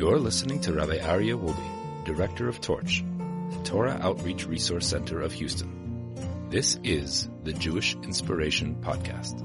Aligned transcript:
You're 0.00 0.18
listening 0.18 0.62
to 0.62 0.72
Rabbi 0.72 0.96
Aryeh 0.96 1.38
Wolbe, 1.38 2.06
Director 2.06 2.48
of 2.48 2.58
Torch, 2.62 3.04
the 3.50 3.62
Torah 3.64 3.98
Outreach 4.00 4.46
Resource 4.46 4.86
Center 4.86 5.20
of 5.20 5.30
Houston. 5.32 6.14
This 6.48 6.80
is 6.82 7.28
the 7.44 7.52
Jewish 7.52 7.94
Inspiration 7.96 8.76
Podcast. 8.80 9.38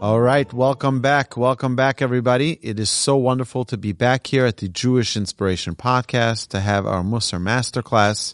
All 0.00 0.22
right, 0.22 0.50
welcome 0.54 1.02
back. 1.02 1.36
Welcome 1.36 1.76
back, 1.76 2.00
everybody. 2.00 2.58
It 2.62 2.80
is 2.80 2.88
so 2.88 3.18
wonderful 3.18 3.66
to 3.66 3.76
be 3.76 3.92
back 3.92 4.26
here 4.26 4.46
at 4.46 4.56
the 4.56 4.70
Jewish 4.70 5.14
Inspiration 5.14 5.74
Podcast 5.74 6.48
to 6.48 6.60
have 6.60 6.86
our 6.86 7.02
Musar 7.02 7.42
Masterclass. 7.42 8.32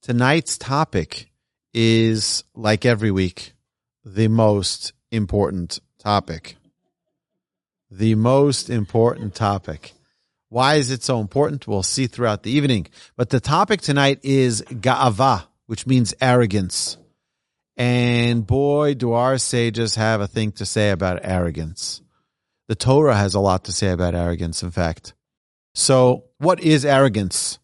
Tonight's 0.00 0.56
topic 0.56 1.30
is, 1.74 2.42
like 2.54 2.86
every 2.86 3.10
week, 3.10 3.52
the 4.02 4.28
most 4.28 4.94
important 5.10 5.78
topic. 5.98 6.56
The 7.90 8.14
most 8.14 8.70
important 8.70 9.34
topic. 9.34 9.92
Why 10.48 10.74
is 10.76 10.90
it 10.90 11.02
so 11.02 11.20
important? 11.20 11.66
We'll 11.66 11.82
see 11.82 12.06
throughout 12.06 12.44
the 12.44 12.50
evening. 12.52 12.86
But 13.16 13.30
the 13.30 13.40
topic 13.40 13.80
tonight 13.80 14.20
is 14.22 14.62
ga'ava, 14.62 15.44
which 15.66 15.86
means 15.86 16.14
arrogance. 16.20 16.96
And 17.76 18.46
boy, 18.46 18.94
do 18.94 19.12
our 19.12 19.38
sages 19.38 19.96
have 19.96 20.20
a 20.20 20.28
thing 20.28 20.52
to 20.52 20.66
say 20.66 20.90
about 20.90 21.20
arrogance. 21.22 22.00
The 22.68 22.74
Torah 22.76 23.16
has 23.16 23.34
a 23.34 23.40
lot 23.40 23.64
to 23.64 23.72
say 23.72 23.90
about 23.90 24.14
arrogance, 24.14 24.62
in 24.62 24.70
fact. 24.70 25.14
So, 25.74 26.24
what 26.38 26.60
is 26.60 26.84
arrogance? 26.84 27.58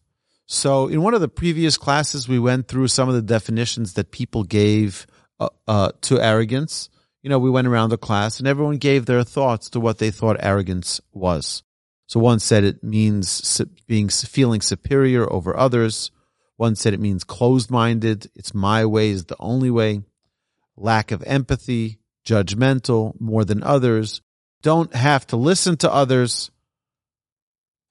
So, 0.45 0.87
in 0.87 1.01
one 1.01 1.13
of 1.13 1.21
the 1.21 1.27
previous 1.27 1.77
classes, 1.77 2.27
we 2.27 2.39
went 2.39 2.67
through 2.67 2.87
some 2.87 3.07
of 3.07 3.15
the 3.15 3.21
definitions 3.21 3.93
that 3.93 4.11
people 4.11 4.43
gave 4.43 5.07
uh, 5.39 5.49
uh, 5.67 5.91
to 6.01 6.19
arrogance 6.19 6.89
you 7.27 7.29
know, 7.29 7.39
we 7.39 7.49
went 7.49 7.67
around 7.67 7.89
the 7.89 7.97
class 7.97 8.39
and 8.39 8.47
everyone 8.47 8.77
gave 8.77 9.05
their 9.05 9.21
thoughts 9.21 9.69
to 9.71 9.81
what 9.81 9.97
they 9.97 10.11
thought 10.11 10.37
arrogance 10.39 11.01
was. 11.11 11.61
So 12.05 12.21
one 12.21 12.39
said 12.39 12.63
it 12.63 12.81
means 12.81 13.61
being 13.85 14.07
feeling 14.07 14.61
superior 14.61 15.29
over 15.29 15.57
others. 15.57 16.09
One 16.55 16.77
said 16.77 16.93
it 16.93 17.01
means 17.01 17.25
closed-minded. 17.25 18.31
It's 18.33 18.53
my 18.53 18.85
way 18.85 19.09
is 19.09 19.25
the 19.25 19.35
only 19.41 19.69
way. 19.69 20.03
Lack 20.77 21.11
of 21.11 21.21
empathy, 21.23 21.99
judgmental 22.25 23.19
more 23.19 23.43
than 23.43 23.61
others. 23.61 24.21
Don't 24.61 24.95
have 24.95 25.27
to 25.27 25.35
listen 25.35 25.75
to 25.79 25.93
others. 25.93 26.49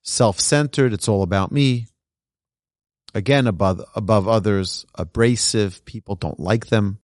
Self-centered. 0.00 0.94
It's 0.94 1.11
all 1.11 1.22
about 1.22 1.52
me. 1.52 1.89
Again, 3.14 3.46
above, 3.46 3.84
above 3.94 4.28
others, 4.28 4.86
abrasive. 4.94 5.84
People 5.84 6.14
don't 6.14 6.41
like 6.41 6.68
them. 6.68 7.00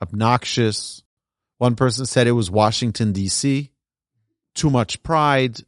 Obnoxious, 0.00 1.03
one 1.64 1.76
person 1.76 2.04
said 2.04 2.26
it 2.26 2.32
was 2.32 2.50
Washington, 2.50 3.12
D.C. 3.12 3.70
Too 4.54 4.68
much 4.68 5.02
pride, 5.02 5.60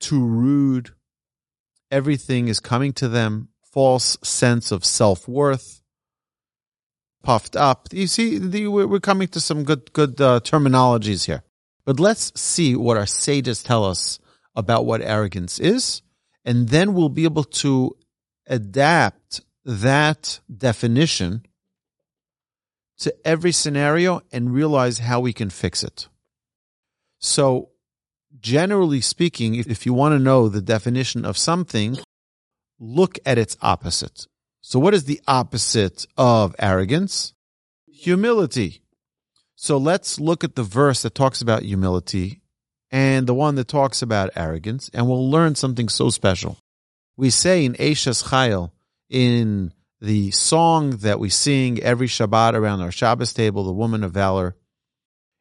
too 0.00 0.26
rude. 0.26 0.90
Everything 1.92 2.48
is 2.48 2.58
coming 2.58 2.92
to 2.94 3.06
them. 3.06 3.50
False 3.62 4.18
sense 4.24 4.72
of 4.72 4.84
self 4.84 5.28
worth. 5.28 5.80
Puffed 7.22 7.54
up. 7.54 7.86
You 7.92 8.08
see, 8.08 8.40
we're 8.66 8.98
coming 8.98 9.28
to 9.28 9.40
some 9.40 9.62
good, 9.62 9.92
good 9.92 10.20
uh, 10.20 10.40
terminologies 10.40 11.26
here. 11.26 11.44
But 11.84 12.00
let's 12.00 12.32
see 12.34 12.74
what 12.74 12.96
our 12.96 13.06
sages 13.06 13.62
tell 13.62 13.84
us 13.84 14.18
about 14.56 14.86
what 14.86 15.02
arrogance 15.02 15.60
is, 15.60 16.02
and 16.44 16.68
then 16.70 16.94
we'll 16.94 17.10
be 17.10 17.22
able 17.22 17.44
to 17.62 17.96
adapt 18.48 19.40
that 19.64 20.40
definition 20.50 21.45
to 22.98 23.14
every 23.26 23.52
scenario 23.52 24.22
and 24.32 24.52
realize 24.52 24.98
how 24.98 25.20
we 25.20 25.32
can 25.32 25.50
fix 25.50 25.82
it. 25.82 26.08
So, 27.18 27.70
generally 28.38 29.00
speaking, 29.00 29.54
if 29.54 29.86
you 29.86 29.94
want 29.94 30.14
to 30.14 30.18
know 30.18 30.48
the 30.48 30.60
definition 30.60 31.24
of 31.24 31.36
something, 31.36 31.98
look 32.78 33.18
at 33.24 33.38
its 33.38 33.56
opposite. 33.62 34.26
So, 34.60 34.78
what 34.78 34.94
is 34.94 35.04
the 35.04 35.20
opposite 35.26 36.06
of 36.16 36.54
arrogance? 36.58 37.34
Humility. 37.86 38.82
So, 39.54 39.78
let's 39.78 40.20
look 40.20 40.44
at 40.44 40.54
the 40.54 40.62
verse 40.62 41.02
that 41.02 41.14
talks 41.14 41.40
about 41.40 41.62
humility 41.62 42.42
and 42.90 43.26
the 43.26 43.34
one 43.34 43.56
that 43.56 43.68
talks 43.68 44.02
about 44.02 44.30
arrogance, 44.36 44.90
and 44.94 45.08
we'll 45.08 45.30
learn 45.30 45.54
something 45.54 45.88
so 45.88 46.10
special. 46.10 46.56
We 47.16 47.30
say 47.30 47.64
in 47.64 47.74
Eishes 47.74 48.28
Chayil, 48.28 48.70
in 49.08 49.72
the 50.00 50.30
song 50.30 50.90
that 50.98 51.18
we 51.18 51.30
sing 51.30 51.82
every 51.82 52.06
Shabbat 52.06 52.54
around 52.54 52.80
our 52.80 52.90
Shabbos 52.90 53.32
table, 53.32 53.64
the 53.64 53.72
Woman 53.72 54.04
of 54.04 54.12
Valor. 54.12 54.56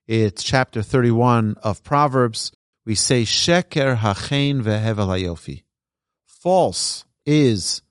It's 0.07 0.43
chapter 0.43 0.81
31 0.81 1.55
of 1.61 1.83
Proverbs. 1.83 2.51
We 2.85 2.95
say, 2.95 3.23
Sheker 3.23 3.97
hachein 3.97 4.61
vehevel 4.61 5.07
hayofi. 5.07 5.63
False 6.25 7.05
is 7.25 7.81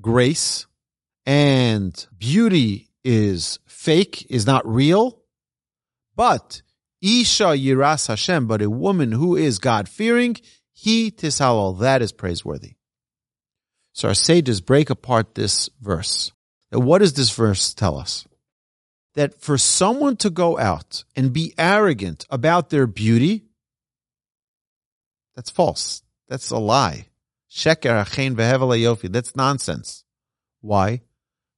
grace 0.00 0.66
and 1.26 2.06
beauty 2.16 2.90
is 3.04 3.58
fake, 3.66 4.26
is 4.30 4.46
not 4.46 4.66
real. 4.66 5.22
But 6.14 6.62
Isha 7.02 7.56
Yiras 7.56 8.06
Hashem, 8.06 8.46
but 8.46 8.62
a 8.62 8.70
woman 8.70 9.12
who 9.12 9.36
is 9.36 9.58
God 9.58 9.88
fearing, 9.88 10.36
he 10.72 11.10
tisalol, 11.10 11.80
that 11.80 12.00
is 12.00 12.12
praiseworthy. 12.12 12.75
So 13.96 14.08
our 14.08 14.14
sages 14.14 14.60
break 14.60 14.90
apart 14.90 15.34
this 15.34 15.70
verse. 15.80 16.30
And 16.70 16.84
what 16.84 16.98
does 16.98 17.14
this 17.14 17.34
verse 17.34 17.72
tell 17.72 17.96
us? 17.96 18.26
That 19.14 19.40
for 19.40 19.56
someone 19.56 20.18
to 20.18 20.28
go 20.28 20.58
out 20.58 21.04
and 21.16 21.32
be 21.32 21.54
arrogant 21.56 22.26
about 22.28 22.68
their 22.68 22.86
beauty, 22.86 23.46
that's 25.34 25.48
false. 25.48 26.02
That's 26.28 26.50
a 26.50 26.58
lie. 26.58 27.06
Sheker 27.50 28.04
achein 28.04 28.36
yofi. 28.36 29.10
That's 29.10 29.34
nonsense. 29.34 30.04
Why? 30.60 31.00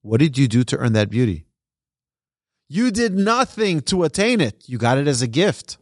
What 0.03 0.21
did 0.21 0.39
you 0.39 0.47
do 0.47 0.63
to 0.63 0.77
earn 0.77 0.93
that 0.93 1.11
beauty? 1.11 1.45
You 2.69 2.93
did 2.93 3.15
nothing 3.15 3.81
to 3.91 4.05
attain 4.05 4.41
it. 4.41 4.63
You 4.69 4.79
got 4.79 4.99
it 4.99 5.09
as 5.09 5.23
a 5.23 5.27
gift. 5.27 5.77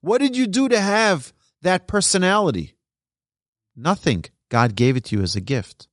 What 0.00 0.18
did 0.18 0.36
you 0.36 0.48
do 0.48 0.68
to 0.68 0.80
have 0.80 1.32
that 1.62 1.86
personality? 1.86 2.74
Nothing. 3.76 4.24
God 4.48 4.74
gave 4.74 4.96
it 4.96 5.04
to 5.06 5.16
you 5.16 5.22
as 5.22 5.36
a 5.36 5.40
gift. 5.40 5.88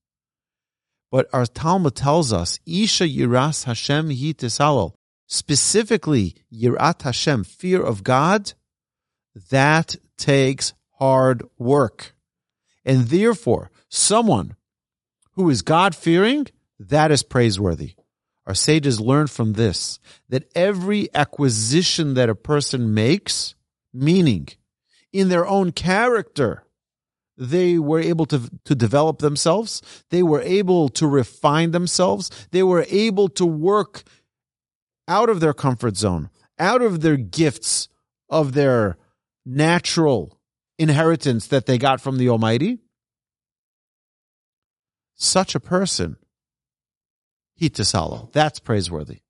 But 1.10 1.28
our 1.32 1.46
Talmud 1.46 1.94
tells 1.94 2.32
us, 2.32 2.58
Isha 2.66 3.04
Yiras 3.04 3.64
Hashem 3.64 4.10
hi 4.10 4.88
Specifically, 5.26 6.34
Yirat 6.52 7.02
Hashem, 7.02 7.44
fear 7.44 7.82
of 7.82 8.02
God, 8.04 8.52
that 9.50 9.96
takes 10.16 10.74
hard 10.98 11.42
work. 11.58 12.14
And 12.84 13.08
therefore, 13.08 13.70
someone 13.88 14.56
who 15.32 15.48
is 15.50 15.62
God 15.62 15.94
fearing, 15.94 16.46
that 16.78 17.10
is 17.10 17.22
praiseworthy. 17.22 17.94
Our 18.46 18.54
sages 18.54 19.00
learned 19.00 19.30
from 19.30 19.54
this 19.54 19.98
that 20.28 20.50
every 20.54 21.08
acquisition 21.14 22.14
that 22.14 22.28
a 22.28 22.34
person 22.34 22.92
makes, 22.92 23.54
meaning 23.92 24.48
in 25.12 25.28
their 25.28 25.46
own 25.46 25.72
character, 25.72 26.63
they 27.36 27.78
were 27.78 28.00
able 28.00 28.26
to, 28.26 28.50
to 28.64 28.74
develop 28.74 29.18
themselves. 29.18 29.82
They 30.10 30.22
were 30.22 30.42
able 30.42 30.88
to 30.90 31.06
refine 31.06 31.72
themselves. 31.72 32.30
They 32.50 32.62
were 32.62 32.86
able 32.88 33.28
to 33.30 33.46
work 33.46 34.04
out 35.08 35.28
of 35.28 35.40
their 35.40 35.54
comfort 35.54 35.96
zone, 35.96 36.30
out 36.58 36.82
of 36.82 37.00
their 37.00 37.16
gifts 37.16 37.88
of 38.28 38.52
their 38.52 38.96
natural 39.44 40.38
inheritance 40.78 41.48
that 41.48 41.66
they 41.66 41.78
got 41.78 42.00
from 42.00 42.18
the 42.18 42.28
Almighty. 42.28 42.78
Such 45.16 45.54
a 45.54 45.60
person, 45.60 46.16
hitasalo, 47.60 48.32
that's 48.32 48.58
praiseworthy. 48.58 49.20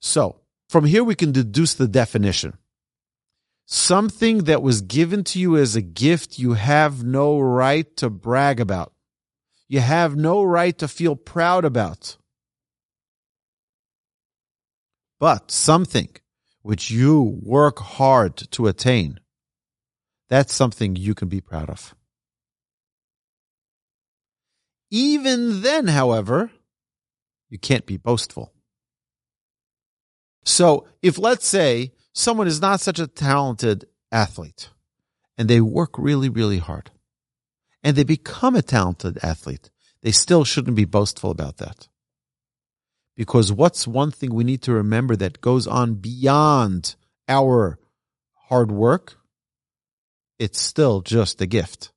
So, 0.00 0.40
from 0.68 0.86
here 0.86 1.04
we 1.04 1.14
can 1.14 1.32
deduce 1.32 1.74
the 1.74 1.88
definition 1.88 2.56
something 3.70 4.38
that 4.44 4.62
was 4.62 4.80
given 4.80 5.22
to 5.22 5.38
you 5.38 5.56
as 5.56 5.76
a 5.76 5.80
gift 5.80 6.40
you 6.40 6.54
have 6.54 7.04
no 7.04 7.38
right 7.38 7.96
to 7.96 8.10
brag 8.10 8.58
about. 8.58 8.92
You 9.68 9.78
have 9.78 10.16
no 10.16 10.42
right 10.42 10.76
to 10.78 10.88
feel 10.88 11.14
proud 11.14 11.64
about. 11.64 12.16
But 15.20 15.52
something 15.52 16.08
which 16.62 16.90
you 16.90 17.38
work 17.42 17.78
hard 17.78 18.36
to 18.50 18.66
attain, 18.66 19.20
that's 20.28 20.52
something 20.52 20.96
you 20.96 21.14
can 21.14 21.28
be 21.28 21.40
proud 21.40 21.70
of. 21.70 21.94
Even 24.90 25.62
then, 25.62 25.86
however, 25.86 26.50
you 27.48 27.58
can't 27.58 27.86
be 27.86 27.96
boastful. 27.96 28.52
So 30.44 30.88
if 31.02 31.18
let's 31.18 31.46
say 31.46 31.92
someone 32.12 32.46
is 32.46 32.60
not 32.60 32.80
such 32.80 32.98
a 32.98 33.06
talented 33.06 33.86
athlete 34.10 34.70
and 35.38 35.48
they 35.48 35.60
work 35.60 35.98
really, 35.98 36.28
really 36.28 36.58
hard 36.58 36.90
and 37.82 37.96
they 37.96 38.04
become 38.04 38.54
a 38.54 38.62
talented 38.62 39.18
athlete, 39.22 39.70
they 40.02 40.10
still 40.10 40.44
shouldn't 40.44 40.76
be 40.76 40.84
boastful 40.84 41.30
about 41.30 41.58
that. 41.58 41.88
Because 43.16 43.52
what's 43.52 43.86
one 43.86 44.10
thing 44.10 44.34
we 44.34 44.44
need 44.44 44.62
to 44.62 44.72
remember 44.72 45.16
that 45.16 45.40
goes 45.40 45.66
on 45.66 45.94
beyond 45.94 46.96
our 47.28 47.78
hard 48.48 48.72
work 48.72 49.20
it's 50.40 50.58
still 50.58 51.02
just 51.02 51.42
a 51.42 51.46
gift. 51.46 51.92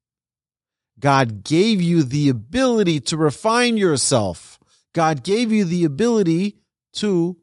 God 0.99 1.45
gave 1.45 1.81
you 1.81 2.03
the 2.03 2.27
ability 2.27 2.99
to 2.99 3.17
refine 3.17 3.77
yourself. 3.77 4.59
God 4.93 5.23
gave 5.23 5.49
you 5.49 5.63
the 5.63 5.85
ability 5.85 6.57
to 6.95 7.37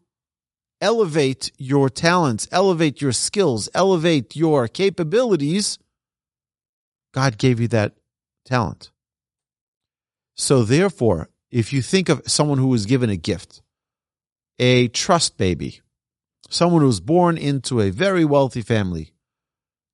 elevate 0.81 1.53
your 1.59 1.91
talents, 1.91 2.49
elevate 2.51 3.01
your 3.01 3.13
skills, 3.13 3.69
elevate 3.75 4.37
your 4.37 4.69
capabilities. 4.69 5.79
God 7.13 7.39
gave 7.39 7.61
you 7.61 7.69
that 7.69 7.95
talent. 8.45 8.91
So 10.35 10.63
therefore, 10.63 11.29
if 11.51 11.73
you 11.73 11.83
think 11.83 12.09
of 12.09 12.23
someone 12.27 12.59
who 12.59 12.69
was 12.69 12.87
given 12.87 13.11
a 13.11 13.17
gift, 13.17 13.63
a 14.59 14.89
trust 14.89 15.37
baby, 15.37 15.81
someone 16.49 16.81
who 16.81 16.87
was 16.87 17.01
born 17.01 17.37
into 17.37 17.81
a 17.81 17.91
very 17.91 18.25
wealthy 18.25 18.63
family, 18.63 19.13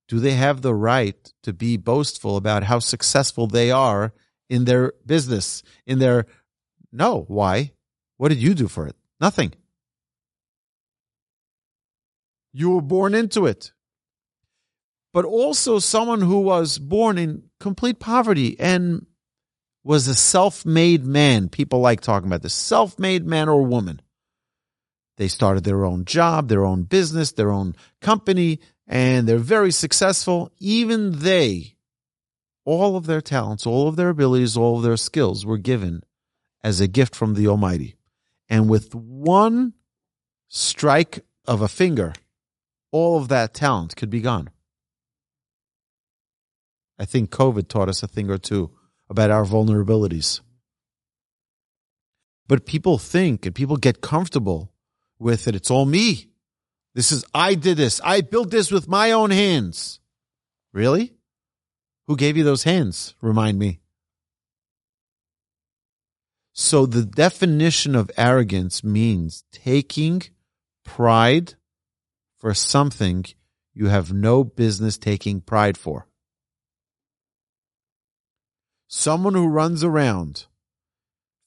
do 0.09 0.21
they 0.21 0.35
have 0.35 0.62
the 0.62 0.75
right 0.75 1.33
to 1.43 1.53
be 1.53 1.77
boastful 1.77 2.37
about 2.37 2.62
how 2.65 2.79
successful 2.79 3.47
they 3.47 3.71
are 3.71 4.12
in 4.49 4.65
their 4.65 4.93
business, 5.05 5.62
in 5.87 5.99
their 5.99 6.27
no, 6.93 7.25
why? 7.27 7.73
What 8.17 8.29
did 8.29 8.38
you 8.38 8.55
do 8.55 8.69
for 8.69 8.87
it? 8.87 8.94
Nothing. 9.21 9.53
You 12.58 12.70
were 12.70 12.81
born 12.81 13.14
into 13.14 13.44
it. 13.44 13.73
But 15.12 15.26
also 15.26 15.79
someone 15.79 16.23
who 16.23 16.41
was 16.41 16.79
born 16.79 17.19
in 17.19 17.43
complete 17.61 18.00
poverty 18.00 18.58
and 18.58 19.05
was 19.85 20.08
a 20.08 20.14
self 20.14 20.64
made 20.64 21.05
man. 21.05 21.50
People 21.50 21.81
like 21.81 22.00
talking 22.00 22.29
about 22.29 22.41
this 22.41 22.55
self 22.55 22.99
made 22.99 23.26
man 23.26 23.50
or 23.50 23.62
woman. 23.62 24.00
They 25.19 25.29
started 25.29 25.64
their 25.64 25.85
own 25.85 26.06
job, 26.06 26.49
their 26.49 26.64
own 26.64 26.85
business, 26.85 27.32
their 27.32 27.50
own 27.50 27.76
company, 28.00 28.61
and 28.87 29.29
they're 29.29 29.37
very 29.37 29.70
successful. 29.70 30.50
Even 30.59 31.19
they, 31.19 31.76
all 32.64 32.97
of 32.97 33.05
their 33.05 33.20
talents, 33.20 33.67
all 33.67 33.87
of 33.87 33.97
their 33.97 34.09
abilities, 34.09 34.56
all 34.56 34.79
of 34.79 34.82
their 34.82 34.97
skills 34.97 35.44
were 35.44 35.59
given 35.59 36.02
as 36.64 36.81
a 36.81 36.88
gift 36.88 37.14
from 37.14 37.35
the 37.35 37.49
Almighty. 37.49 37.97
And 38.49 38.67
with 38.67 38.94
one 38.94 39.75
strike 40.49 41.23
of 41.44 41.61
a 41.61 41.69
finger, 41.69 42.14
all 42.93 43.19
of 43.19 43.29
that 43.29 43.55
talent 43.55 43.97
could 43.97 44.11
be 44.11 44.21
gone. 44.21 44.50
I 46.99 47.05
think 47.05 47.31
COVID 47.31 47.69
taught 47.69 47.88
us 47.88 48.03
a 48.03 48.09
thing 48.09 48.31
or 48.31 48.38
two 48.38 48.71
about 49.09 49.31
our 49.31 49.44
vulnerabilities. 49.44 50.41
But 52.49 52.67
people 52.67 52.99
think 52.99 53.44
and 53.44 53.55
people 53.55 53.77
get 53.77 54.00
comfortable 54.00 54.73
with 55.19 55.49
it. 55.49 55.55
It's 55.55 55.71
all 55.71 55.85
me. 55.85 56.29
This 56.94 57.12
is, 57.12 57.25
I 57.35 57.55
did 57.55 57.77
this. 57.77 58.00
I 58.03 58.23
built 58.23 58.50
this 58.50 58.71
with 58.71 58.88
my 58.88 59.12
own 59.12 59.31
hands. 59.31 60.00
Really? 60.73 61.12
Who 62.06 62.17
gave 62.17 62.37
you 62.37 62.44
those 62.44 62.62
hands? 62.62 63.15
Remind 63.21 63.59
me. 63.59 63.81
So 66.53 66.87
the 66.87 67.05
definition 67.05 67.94
of 67.94 68.11
arrogance 68.17 68.83
means 68.83 69.44
taking 69.53 70.23
pride 70.85 71.55
for 72.47 72.55
something 72.55 73.25
you 73.75 73.89
have 73.89 74.13
no 74.13 74.45
business 74.45 74.97
taking 74.97 75.41
pride 75.41 75.77
for. 75.77 76.07
Someone 78.87 79.35
who 79.35 79.49
runs 79.49 79.83
around 79.83 80.47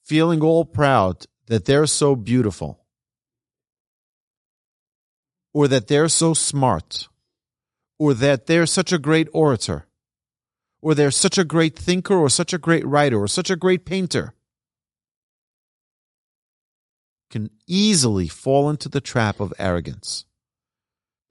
feeling 0.04 0.42
all 0.42 0.66
proud 0.66 1.24
that 1.46 1.64
they're 1.64 1.86
so 1.86 2.14
beautiful 2.14 2.84
or 5.54 5.68
that 5.68 5.88
they're 5.88 6.06
so 6.06 6.34
smart, 6.34 7.08
or 7.98 8.12
that 8.12 8.44
they're 8.44 8.66
such 8.66 8.92
a 8.92 8.98
great 8.98 9.28
orator, 9.32 9.86
or 10.82 10.94
they're 10.94 11.10
such 11.10 11.38
a 11.38 11.44
great 11.44 11.78
thinker, 11.78 12.14
or 12.14 12.28
such 12.28 12.52
a 12.52 12.58
great 12.58 12.86
writer, 12.86 13.18
or 13.18 13.26
such 13.26 13.48
a 13.48 13.56
great 13.56 13.86
painter, 13.86 14.34
can 17.30 17.48
easily 17.66 18.28
fall 18.28 18.68
into 18.68 18.90
the 18.90 19.00
trap 19.00 19.40
of 19.40 19.54
arrogance. 19.58 20.26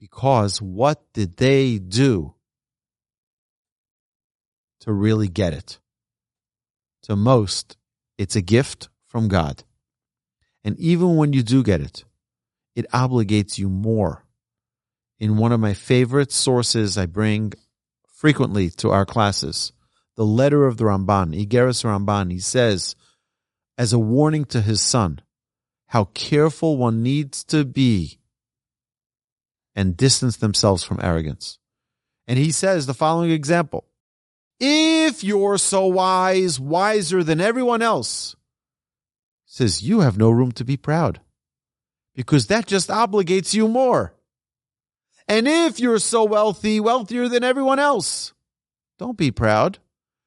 Because 0.00 0.62
what 0.62 1.02
did 1.12 1.36
they 1.36 1.78
do 1.78 2.34
to 4.80 4.92
really 4.92 5.28
get 5.28 5.52
it? 5.52 5.78
To 7.02 7.16
most, 7.16 7.76
it's 8.16 8.34
a 8.34 8.40
gift 8.40 8.88
from 9.06 9.28
God. 9.28 9.62
And 10.64 10.78
even 10.78 11.16
when 11.16 11.32
you 11.34 11.42
do 11.42 11.62
get 11.62 11.80
it, 11.80 12.04
it 12.74 12.90
obligates 12.92 13.58
you 13.58 13.68
more. 13.68 14.24
In 15.18 15.36
one 15.36 15.52
of 15.52 15.60
my 15.60 15.74
favorite 15.74 16.32
sources 16.32 16.96
I 16.96 17.04
bring 17.04 17.52
frequently 18.06 18.70
to 18.70 18.90
our 18.90 19.04
classes, 19.04 19.72
the 20.16 20.24
letter 20.24 20.66
of 20.66 20.78
the 20.78 20.84
Ramban, 20.84 21.34
Igeris 21.34 21.84
Ramban, 21.84 22.30
he 22.30 22.38
says, 22.38 22.96
as 23.76 23.92
a 23.92 23.98
warning 23.98 24.44
to 24.46 24.60
his 24.62 24.80
son, 24.80 25.20
how 25.86 26.04
careful 26.14 26.76
one 26.76 27.02
needs 27.02 27.44
to 27.44 27.64
be 27.64 28.19
and 29.74 29.96
distance 29.96 30.36
themselves 30.36 30.84
from 30.84 31.00
arrogance. 31.02 31.58
And 32.26 32.38
he 32.38 32.52
says 32.52 32.86
the 32.86 32.94
following 32.94 33.30
example. 33.30 33.84
If 34.58 35.24
you're 35.24 35.58
so 35.58 35.86
wise, 35.86 36.60
wiser 36.60 37.24
than 37.24 37.40
everyone 37.40 37.82
else, 37.82 38.36
says 39.46 39.82
you 39.82 40.00
have 40.00 40.18
no 40.18 40.30
room 40.30 40.52
to 40.52 40.64
be 40.64 40.76
proud 40.76 41.20
because 42.14 42.48
that 42.48 42.66
just 42.66 42.88
obligates 42.88 43.54
you 43.54 43.66
more. 43.66 44.14
And 45.26 45.48
if 45.48 45.80
you're 45.80 45.98
so 45.98 46.24
wealthy, 46.24 46.80
wealthier 46.80 47.28
than 47.28 47.42
everyone 47.44 47.78
else, 47.78 48.34
don't 48.98 49.16
be 49.16 49.30
proud 49.30 49.78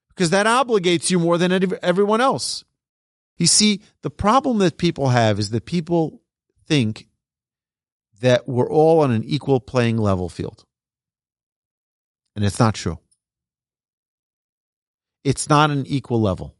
because 0.09 0.31
that 0.31 0.45
obligates 0.45 1.11
you 1.11 1.19
more 1.19 1.37
than 1.37 1.51
everyone 1.83 2.21
else. 2.21 2.63
You 3.37 3.47
see, 3.47 3.81
the 4.01 4.09
problem 4.09 4.59
that 4.59 4.77
people 4.77 5.09
have 5.09 5.39
is 5.39 5.49
that 5.51 5.65
people 5.65 6.21
think 6.67 7.07
that 8.23 8.47
we're 8.47 8.71
all 8.71 9.01
on 9.01 9.11
an 9.11 9.21
equal 9.25 9.59
playing 9.59 9.97
level 9.97 10.29
field. 10.29 10.63
And 12.37 12.45
it's 12.45 12.57
not 12.57 12.73
true. 12.73 12.97
It's 15.25 15.49
not 15.49 15.71
an 15.71 15.85
equal 15.85 16.21
level 16.21 16.55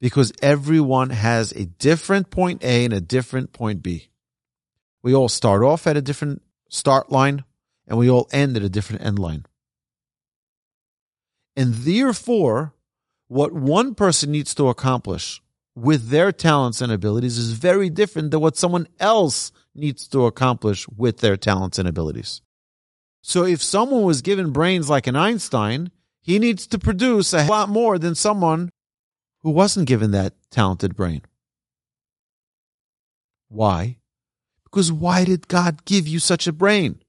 because 0.00 0.32
everyone 0.42 1.10
has 1.10 1.52
a 1.52 1.64
different 1.64 2.30
point 2.30 2.64
A 2.64 2.84
and 2.84 2.92
a 2.92 3.00
different 3.00 3.52
point 3.52 3.84
B. 3.84 4.08
We 5.04 5.14
all 5.14 5.28
start 5.28 5.62
off 5.62 5.86
at 5.86 5.96
a 5.96 6.02
different 6.02 6.42
start 6.68 7.12
line 7.12 7.44
and 7.86 7.96
we 7.96 8.10
all 8.10 8.28
end 8.32 8.56
at 8.56 8.64
a 8.64 8.68
different 8.68 9.04
end 9.04 9.20
line. 9.20 9.46
And 11.54 11.72
therefore, 11.74 12.74
what 13.28 13.52
one 13.52 13.94
person 13.94 14.32
needs 14.32 14.56
to 14.56 14.68
accomplish 14.68 15.40
with 15.76 16.08
their 16.08 16.32
talents 16.32 16.80
and 16.80 16.90
abilities 16.90 17.38
is 17.38 17.52
very 17.52 17.88
different 17.88 18.32
than 18.32 18.40
what 18.40 18.56
someone 18.56 18.88
else 18.98 19.52
needs 19.74 20.06
to 20.08 20.26
accomplish 20.26 20.88
with 20.88 21.18
their 21.18 21.36
talents 21.36 21.78
and 21.78 21.88
abilities. 21.88 22.42
So 23.22 23.44
if 23.44 23.62
someone 23.62 24.02
was 24.02 24.22
given 24.22 24.50
brains 24.50 24.90
like 24.90 25.06
an 25.06 25.16
Einstein, 25.16 25.90
he 26.20 26.38
needs 26.38 26.66
to 26.68 26.78
produce 26.78 27.32
a 27.32 27.46
lot 27.46 27.68
more 27.68 27.98
than 27.98 28.14
someone 28.14 28.70
who 29.42 29.50
wasn't 29.50 29.88
given 29.88 30.10
that 30.12 30.34
talented 30.50 30.94
brain. 30.96 31.22
Why? 33.48 33.98
Because 34.64 34.90
why 34.90 35.24
did 35.24 35.48
God 35.48 35.84
give 35.84 36.08
you 36.08 36.18
such 36.18 36.46
a 36.46 36.52
brain? 36.52 37.00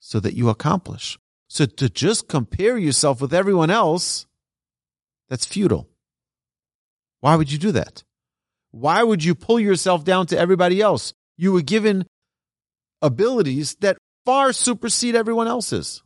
So 0.00 0.20
that 0.20 0.34
you 0.34 0.48
accomplish. 0.48 1.18
So 1.48 1.66
to 1.66 1.88
just 1.88 2.28
compare 2.28 2.78
yourself 2.78 3.20
with 3.20 3.34
everyone 3.34 3.70
else, 3.70 4.26
that's 5.28 5.44
futile. 5.44 5.88
Why 7.20 7.36
would 7.36 7.50
you 7.50 7.58
do 7.58 7.72
that? 7.72 8.04
Why 8.70 9.02
would 9.02 9.24
you 9.24 9.34
pull 9.34 9.58
yourself 9.58 10.04
down 10.04 10.26
to 10.26 10.38
everybody 10.38 10.80
else? 10.80 11.12
You 11.38 11.52
were 11.52 11.62
given 11.62 12.06
abilities 13.00 13.76
that 13.76 13.96
far 14.26 14.52
supersede 14.52 15.14
everyone 15.14 15.46
else's. 15.46 16.02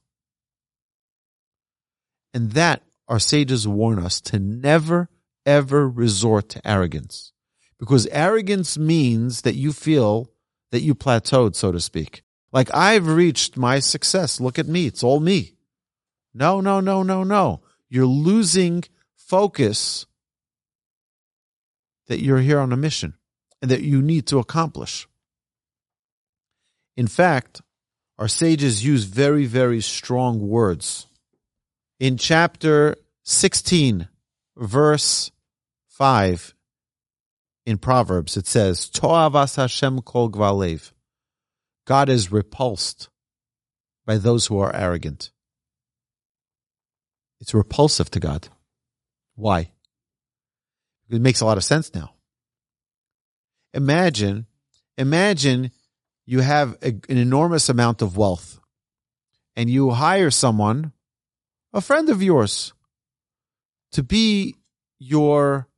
And 2.32 2.52
that 2.52 2.82
our 3.08 3.18
sages 3.18 3.66
warn 3.66 3.98
us 3.98 4.20
to 4.20 4.38
never 4.38 5.08
ever 5.44 5.88
resort 5.88 6.48
to 6.50 6.66
arrogance. 6.68 7.32
Because 7.78 8.06
arrogance 8.06 8.78
means 8.78 9.42
that 9.42 9.56
you 9.56 9.72
feel 9.72 10.30
that 10.70 10.82
you 10.82 10.94
plateaued, 10.94 11.56
so 11.56 11.72
to 11.72 11.80
speak. 11.80 12.22
Like 12.52 12.72
I've 12.74 13.08
reached 13.08 13.56
my 13.56 13.80
success. 13.80 14.40
Look 14.40 14.58
at 14.58 14.68
me. 14.68 14.86
It's 14.86 15.02
all 15.02 15.20
me. 15.20 15.54
No, 16.34 16.60
no, 16.60 16.80
no, 16.80 17.02
no, 17.02 17.24
no. 17.24 17.62
You're 17.88 18.06
losing 18.06 18.84
focus 19.16 20.06
that 22.06 22.20
you're 22.20 22.38
here 22.38 22.58
on 22.58 22.72
a 22.72 22.76
mission 22.76 23.14
and 23.60 23.70
that 23.70 23.82
you 23.82 24.00
need 24.00 24.26
to 24.28 24.38
accomplish. 24.38 25.06
In 26.96 27.06
fact, 27.06 27.60
our 28.18 28.28
sages 28.28 28.84
use 28.84 29.04
very, 29.04 29.46
very 29.46 29.80
strong 29.80 30.48
words. 30.48 31.06
In 31.98 32.16
chapter 32.16 32.96
16, 33.24 34.08
verse 34.56 35.30
5 35.88 36.54
in 37.64 37.78
Proverbs, 37.78 38.36
it 38.36 38.46
says, 38.46 38.88
To'avas 38.90 39.56
Hashem 39.56 40.00
kol 40.02 40.30
gvalev. 40.30 40.92
God 41.84 42.08
is 42.08 42.30
repulsed 42.30 43.08
by 44.04 44.18
those 44.18 44.46
who 44.46 44.58
are 44.58 44.74
arrogant. 44.74 45.30
It's 47.40 47.54
repulsive 47.54 48.10
to 48.12 48.20
God. 48.20 48.48
Why? 49.34 49.72
It 51.10 51.20
makes 51.20 51.40
a 51.40 51.44
lot 51.44 51.56
of 51.56 51.64
sense 51.64 51.92
now. 51.94 52.14
Imagine, 53.74 54.46
imagine 54.96 55.70
you 56.26 56.40
have 56.40 56.76
a, 56.82 56.88
an 57.08 57.18
enormous 57.18 57.68
amount 57.68 58.02
of 58.02 58.16
wealth 58.16 58.60
and 59.56 59.68
you 59.68 59.90
hire 59.90 60.30
someone, 60.30 60.92
a 61.72 61.80
friend 61.80 62.08
of 62.08 62.22
yours, 62.22 62.72
to 63.92 64.02
be 64.02 64.56
your, 64.98 65.68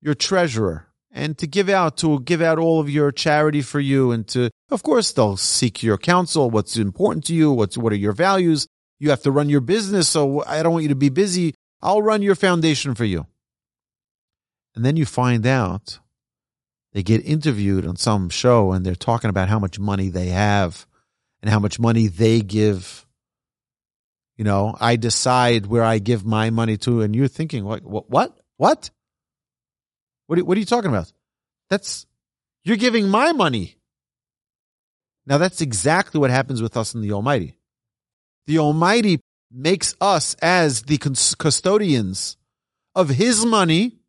your 0.00 0.14
treasurer 0.14 0.86
and 1.12 1.36
to 1.38 1.46
give 1.46 1.68
out, 1.68 1.96
to 1.98 2.20
give 2.20 2.40
out 2.40 2.58
all 2.58 2.80
of 2.80 2.88
your 2.88 3.10
charity 3.10 3.60
for 3.60 3.80
you 3.80 4.12
and 4.12 4.26
to, 4.28 4.50
of 4.70 4.82
course, 4.82 5.12
they'll 5.12 5.36
seek 5.36 5.82
your 5.82 5.98
counsel. 5.98 6.50
What's 6.50 6.76
important 6.76 7.24
to 7.26 7.34
you? 7.34 7.52
What's, 7.52 7.76
what 7.76 7.92
are 7.92 7.96
your 7.96 8.12
values? 8.12 8.66
You 8.98 9.10
have 9.10 9.22
to 9.22 9.30
run 9.30 9.48
your 9.48 9.60
business. 9.60 10.08
So 10.08 10.44
I 10.46 10.62
don't 10.62 10.72
want 10.72 10.84
you 10.84 10.90
to 10.90 10.94
be 10.94 11.08
busy. 11.08 11.54
I'll 11.82 12.02
run 12.02 12.22
your 12.22 12.34
foundation 12.34 12.94
for 12.94 13.04
you. 13.04 13.26
And 14.74 14.84
then 14.84 14.96
you 14.96 15.04
find 15.04 15.46
out 15.46 15.98
they 16.92 17.02
get 17.02 17.24
interviewed 17.24 17.86
on 17.86 17.96
some 17.96 18.28
show 18.28 18.72
and 18.72 18.84
they're 18.84 18.94
talking 18.94 19.30
about 19.30 19.48
how 19.48 19.58
much 19.58 19.78
money 19.78 20.08
they 20.08 20.28
have 20.28 20.86
and 21.42 21.50
how 21.50 21.58
much 21.58 21.78
money 21.78 22.08
they 22.08 22.40
give. 22.40 23.06
You 24.36 24.44
know, 24.44 24.74
I 24.80 24.96
decide 24.96 25.66
where 25.66 25.84
I 25.84 25.98
give 25.98 26.24
my 26.24 26.50
money 26.50 26.76
to, 26.78 27.02
and 27.02 27.14
you're 27.14 27.28
thinking, 27.28 27.64
what, 27.64 27.82
what, 27.84 28.10
what, 28.10 28.38
what? 28.56 28.90
What 30.26 30.38
are, 30.38 30.44
what 30.44 30.56
are 30.56 30.60
you 30.60 30.66
talking 30.66 30.90
about? 30.90 31.12
That's, 31.68 32.06
you're 32.64 32.76
giving 32.76 33.08
my 33.08 33.32
money. 33.32 33.76
Now 35.26 35.38
that's 35.38 35.60
exactly 35.60 36.18
what 36.18 36.30
happens 36.30 36.62
with 36.62 36.76
us 36.76 36.94
in 36.94 37.02
the 37.02 37.12
Almighty. 37.12 37.56
The 38.46 38.58
Almighty 38.58 39.20
makes 39.52 39.94
us 40.00 40.34
as 40.42 40.82
the 40.82 40.98
custodians 40.98 42.36
of 42.94 43.10
His 43.10 43.44
money 43.44 43.99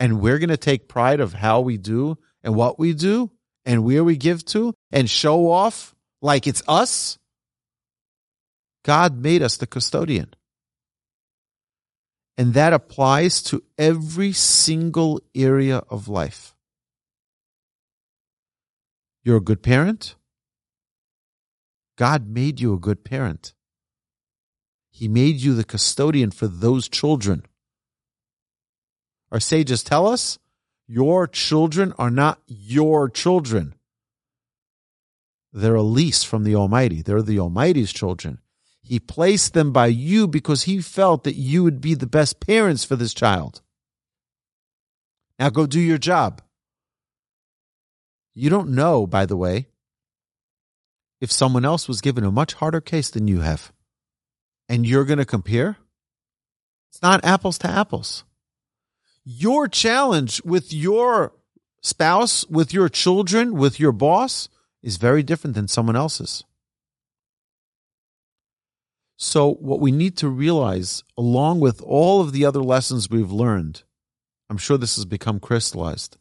and 0.00 0.20
we're 0.20 0.38
going 0.38 0.48
to 0.50 0.56
take 0.56 0.88
pride 0.88 1.20
of 1.20 1.34
how 1.34 1.60
we 1.60 1.76
do 1.76 2.18
and 2.42 2.54
what 2.54 2.78
we 2.78 2.92
do 2.92 3.30
and 3.64 3.84
where 3.84 4.04
we 4.04 4.16
give 4.16 4.44
to 4.46 4.74
and 4.92 5.08
show 5.08 5.50
off 5.50 5.94
like 6.20 6.46
it's 6.46 6.62
us. 6.68 7.18
God 8.84 9.16
made 9.16 9.42
us 9.42 9.56
the 9.56 9.66
custodian. 9.66 10.34
And 12.36 12.54
that 12.54 12.72
applies 12.72 13.42
to 13.44 13.62
every 13.78 14.32
single 14.32 15.20
area 15.34 15.78
of 15.88 16.08
life. 16.08 16.54
You're 19.22 19.36
a 19.38 19.40
good 19.40 19.62
parent. 19.62 20.16
God 21.96 22.28
made 22.28 22.60
you 22.60 22.74
a 22.74 22.78
good 22.78 23.04
parent. 23.04 23.54
He 24.90 25.08
made 25.08 25.36
you 25.36 25.54
the 25.54 25.64
custodian 25.64 26.30
for 26.30 26.46
those 26.46 26.88
children. 26.88 27.46
Our 29.32 29.40
sages 29.40 29.82
tell 29.82 30.06
us 30.06 30.38
your 30.86 31.26
children 31.26 31.92
are 31.98 32.10
not 32.10 32.40
your 32.46 33.08
children. 33.08 33.74
They're 35.52 35.74
a 35.74 35.82
lease 35.82 36.24
from 36.24 36.44
the 36.44 36.54
Almighty. 36.56 37.00
They're 37.00 37.22
the 37.22 37.38
Almighty's 37.38 37.92
children. 37.92 38.40
He 38.82 39.00
placed 39.00 39.54
them 39.54 39.72
by 39.72 39.86
you 39.86 40.28
because 40.28 40.64
he 40.64 40.80
felt 40.82 41.24
that 41.24 41.36
you 41.36 41.62
would 41.64 41.80
be 41.80 41.94
the 41.94 42.06
best 42.06 42.38
parents 42.38 42.84
for 42.84 42.96
this 42.96 43.14
child. 43.14 43.62
Now 45.38 45.50
go 45.50 45.66
do 45.66 45.80
your 45.80 45.98
job. 45.98 46.42
You 48.34 48.50
don't 48.50 48.70
know, 48.70 49.06
by 49.06 49.26
the 49.26 49.36
way, 49.36 49.68
if 51.20 51.32
someone 51.32 51.64
else 51.64 51.88
was 51.88 52.00
given 52.00 52.24
a 52.24 52.32
much 52.32 52.54
harder 52.54 52.80
case 52.80 53.08
than 53.08 53.28
you 53.28 53.40
have. 53.40 53.72
And 54.68 54.84
you're 54.84 55.04
going 55.04 55.18
to 55.18 55.24
compare? 55.24 55.78
It's 56.90 57.00
not 57.00 57.24
apples 57.24 57.58
to 57.58 57.68
apples 57.68 58.24
your 59.24 59.68
challenge 59.68 60.42
with 60.44 60.72
your 60.72 61.32
spouse, 61.82 62.46
with 62.48 62.72
your 62.72 62.88
children, 62.88 63.54
with 63.54 63.80
your 63.80 63.92
boss 63.92 64.48
is 64.82 64.96
very 64.96 65.22
different 65.22 65.54
than 65.54 65.68
someone 65.68 65.96
else's. 65.96 66.44
So, 69.16 69.54
what 69.54 69.80
we 69.80 69.92
need 69.92 70.16
to 70.18 70.28
realize, 70.28 71.02
along 71.16 71.60
with 71.60 71.80
all 71.82 72.20
of 72.20 72.32
the 72.32 72.44
other 72.44 72.62
lessons 72.62 73.08
we've 73.08 73.30
learned, 73.30 73.84
I'm 74.50 74.58
sure 74.58 74.76
this 74.76 74.96
has 74.96 75.04
become 75.04 75.40
crystallized. 75.40 76.18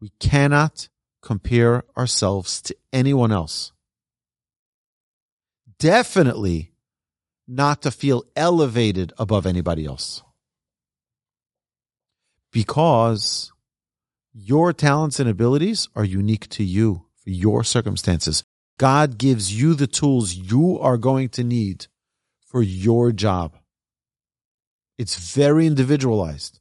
We 0.00 0.12
cannot 0.20 0.88
compare 1.22 1.84
ourselves 1.96 2.60
to 2.62 2.76
anyone 2.92 3.32
else. 3.32 3.72
Definitely 5.78 6.72
not 7.48 7.82
to 7.82 7.90
feel 7.90 8.24
elevated 8.36 9.12
above 9.18 9.46
anybody 9.46 9.86
else 9.86 10.22
because 12.54 13.52
your 14.32 14.72
talents 14.72 15.18
and 15.18 15.28
abilities 15.28 15.88
are 15.96 16.04
unique 16.04 16.48
to 16.48 16.62
you 16.62 17.04
for 17.16 17.30
your 17.30 17.64
circumstances. 17.64 18.44
God 18.78 19.18
gives 19.18 19.60
you 19.60 19.74
the 19.74 19.88
tools 19.88 20.34
you 20.34 20.78
are 20.78 20.96
going 20.96 21.30
to 21.30 21.42
need 21.42 21.88
for 22.46 22.62
your 22.62 23.10
job. 23.10 23.56
It's 24.96 25.34
very 25.34 25.66
individualized. 25.66 26.60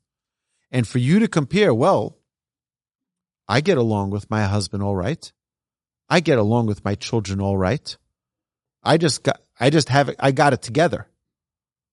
And 0.71 0.87
for 0.87 0.97
you 0.97 1.19
to 1.19 1.27
compare, 1.27 1.75
well, 1.75 2.17
I 3.47 3.61
get 3.61 3.77
along 3.77 4.09
with 4.09 4.31
my 4.31 4.45
husband 4.45 4.81
all 4.81 4.95
right. 4.95 5.31
I 6.09 6.21
get 6.21 6.39
along 6.39 6.65
with 6.65 6.83
my 6.83 6.95
children 6.95 7.39
all 7.39 7.57
right. 7.57 7.95
I 8.81 8.97
just 8.97 9.21
got, 9.21 9.41
I 9.59 9.69
just 9.69 9.89
have 9.89 10.09
it, 10.09 10.15
I 10.19 10.31
got 10.31 10.53
it 10.53 10.63
together, 10.63 11.07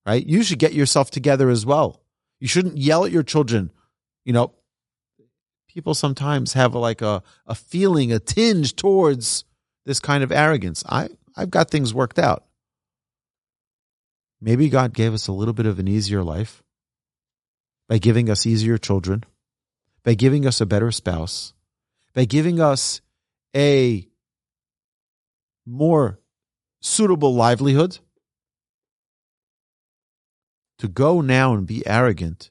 right? 0.07 0.27
You 0.27 0.43
should 0.43 0.59
get 0.59 0.73
yourself 0.73 1.11
together 1.11 1.51
as 1.51 1.67
well. 1.67 2.01
You 2.39 2.49
shouldn't 2.49 2.79
yell 2.79 3.05
at 3.05 3.13
your 3.13 3.23
children 3.23 3.71
you 4.25 4.33
know, 4.33 4.53
people 5.69 5.95
sometimes 5.95 6.55
have 6.55 6.75
like 6.75 7.01
a, 7.03 7.23
a 7.47 7.55
feeling, 7.55 8.13
a 8.13 8.19
tinge 8.19 8.75
towards 8.77 9.45
this 9.87 10.01
kind 10.01 10.23
of 10.23 10.33
arrogance. 10.33 10.85
I, 10.89 11.09
I've 11.37 11.51
got 11.51 11.71
things 11.71 11.95
worked 11.95 12.19
out. 12.19 12.45
Maybe 14.41 14.69
God 14.69 14.93
gave 14.95 15.13
us 15.13 15.29
a 15.29 15.33
little 15.33 15.55
bit 15.55 15.67
of 15.67 15.79
an 15.79 15.87
easier 15.87 16.23
life 16.23 16.63
by 17.89 17.99
giving 17.99 18.31
us 18.31 18.47
easier 18.47 18.79
children, 18.79 19.25
by 20.03 20.15
giving 20.15 20.47
us 20.47 20.61
a 20.61 20.67
better 20.67 20.91
spouse, 20.91 21.53
by 22.15 22.25
giving 22.25 22.61
us 22.61 23.01
a 23.55 24.09
more 25.67 26.19
suitable 26.81 27.35
livelihood. 27.35 27.99
To 30.79 30.89
go 30.89 31.21
now 31.21 31.53
and 31.53 31.67
be 31.67 31.87
arrogant 31.87 32.51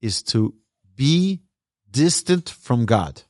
is 0.00 0.22
to 0.22 0.54
be 0.96 1.42
distant 1.90 2.48
from 2.48 2.86
God. 2.86 3.22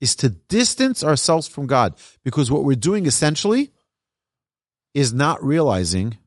Is 0.00 0.16
to 0.16 0.28
distance 0.28 1.02
ourselves 1.02 1.48
from 1.48 1.66
God 1.66 1.94
because 2.22 2.50
what 2.50 2.64
we're 2.64 2.76
doing 2.76 3.06
essentially 3.06 3.72
is 4.94 5.12
not 5.12 5.42
realizing 5.42 6.18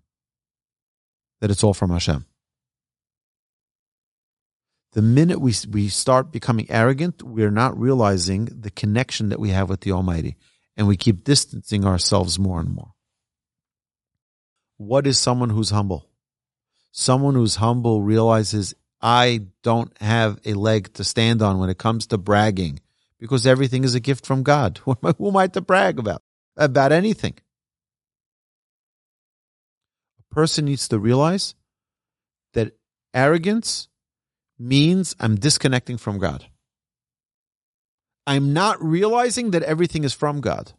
that 1.41 1.51
it's 1.51 1.63
all 1.63 1.73
from 1.73 1.91
Hashem. 1.91 2.25
The 4.93 5.01
minute 5.03 5.39
we, 5.39 5.53
we 5.69 5.87
start 5.87 6.31
becoming 6.31 6.65
arrogant, 6.69 7.21
we're 7.21 7.51
not 7.51 7.79
realizing 7.79 8.45
the 8.45 8.71
connection 8.71 9.29
that 9.29 9.39
we 9.39 9.49
have 9.49 9.69
with 9.69 9.81
the 9.81 9.91
Almighty 9.91 10.35
and 10.75 10.87
we 10.87 10.97
keep 10.97 11.23
distancing 11.23 11.85
ourselves 11.85 12.39
more 12.39 12.59
and 12.59 12.73
more. 12.73 12.93
What 14.79 15.05
is 15.05 15.19
someone 15.19 15.49
who's 15.49 15.71
humble? 15.71 16.07
Someone 16.93 17.35
who's 17.35 17.55
humble 17.55 18.01
realizes 18.01 18.73
I 19.01 19.41
don't 19.61 19.91
have 20.01 20.39
a 20.45 20.53
leg 20.53 20.93
to 20.93 21.03
stand 21.03 21.41
on 21.41 21.59
when 21.59 21.69
it 21.69 21.77
comes 21.77 22.07
to 22.07 22.17
bragging 22.17 22.79
because 23.19 23.45
everything 23.45 23.83
is 23.83 23.93
a 23.93 23.99
gift 23.99 24.25
from 24.25 24.41
God. 24.41 24.77
Who 24.85 24.91
am 24.91 24.97
I, 25.03 25.13
who 25.17 25.27
am 25.27 25.35
I 25.35 25.47
to 25.47 25.59
brag 25.59 25.99
about? 25.99 26.21
About 26.55 26.93
anything. 26.93 27.33
A 30.17 30.33
person 30.33 30.63
needs 30.63 30.87
to 30.87 30.97
realize 30.97 31.55
that 32.53 32.71
arrogance 33.13 33.89
means 34.57 35.13
I'm 35.19 35.35
disconnecting 35.35 35.97
from 35.97 36.19
God. 36.19 36.45
I'm 38.25 38.53
not 38.53 38.81
realizing 38.81 39.51
that 39.51 39.63
everything 39.63 40.05
is 40.05 40.13
from 40.13 40.39
God. 40.39 40.71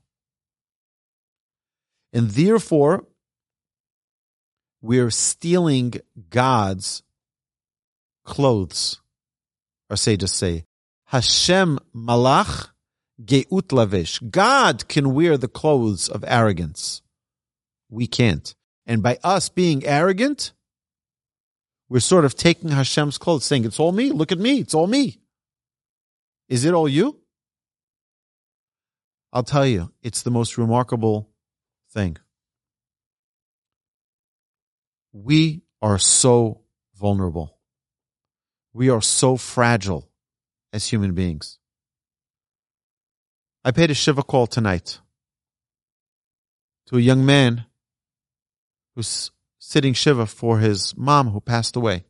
And 2.15 2.31
therefore, 2.31 3.05
we're 4.83 5.11
stealing 5.11 5.95
God's 6.31 7.03
clothes. 8.25 9.01
Or 9.89 9.97
say, 9.97 10.17
just 10.17 10.37
say, 10.37 10.65
Hashem 11.07 11.79
malach 11.95 12.69
geut 13.25 13.73
lavish. 13.73 14.19
God 14.21 14.89
can 14.89 15.15
wear 15.15 15.37
the 15.37 15.49
clothes 15.49 16.09
of 16.09 16.25
arrogance. 16.27 17.03
We 17.91 18.07
can't. 18.07 18.55
And 18.87 19.03
by 19.03 19.19
us 19.23 19.49
being 19.49 19.85
arrogant, 19.85 20.53
we're 21.89 22.01
sort 22.01 22.25
of 22.25 22.37
taking 22.37 22.71
Hashem's 22.71 23.19
clothes, 23.19 23.45
saying, 23.45 23.65
It's 23.65 23.81
all 23.81 23.93
me. 23.93 24.11
Look 24.11 24.31
at 24.31 24.39
me. 24.39 24.61
It's 24.61 24.75
all 24.75 24.87
me. 24.87 25.19
Is 26.49 26.65
it 26.65 26.73
all 26.73 26.89
you? 26.89 27.21
I'll 29.33 29.43
tell 29.43 29.67
you, 29.67 29.93
it's 30.03 30.23
the 30.23 30.31
most 30.31 30.59
remarkable 30.59 31.29
thing. 31.93 32.17
We 35.13 35.63
are 35.83 35.99
so 35.99 36.61
vulnerable. 36.95 37.59
We 38.73 38.91
are 38.91 39.03
so 39.03 39.37
fragile 39.37 40.09
as 40.73 40.87
human 40.87 41.15
beings. 41.15 41.59
I 43.65 43.73
paid 43.73 43.91
a 43.91 43.95
Shiva 43.95 44.23
call 44.23 44.47
tonight 44.47 45.01
to 46.87 46.97
a 46.97 47.01
young 47.01 47.27
man 47.27 47.67
who's 48.95 49.31
sitting 49.59 49.95
Shiva 49.95 50.27
for 50.27 50.59
his 50.59 50.97
mom 50.97 51.31
who 51.31 51.41
passed 51.41 51.77
away. 51.77 52.05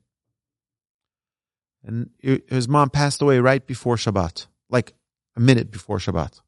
And 1.83 2.11
his 2.21 2.69
mom 2.69 2.91
passed 2.91 3.23
away 3.23 3.39
right 3.39 3.67
before 3.67 3.97
Shabbat, 3.97 4.47
like 4.69 4.93
a 5.37 5.41
minute 5.41 5.71
before 5.71 5.99
Shabbat. 5.99 6.41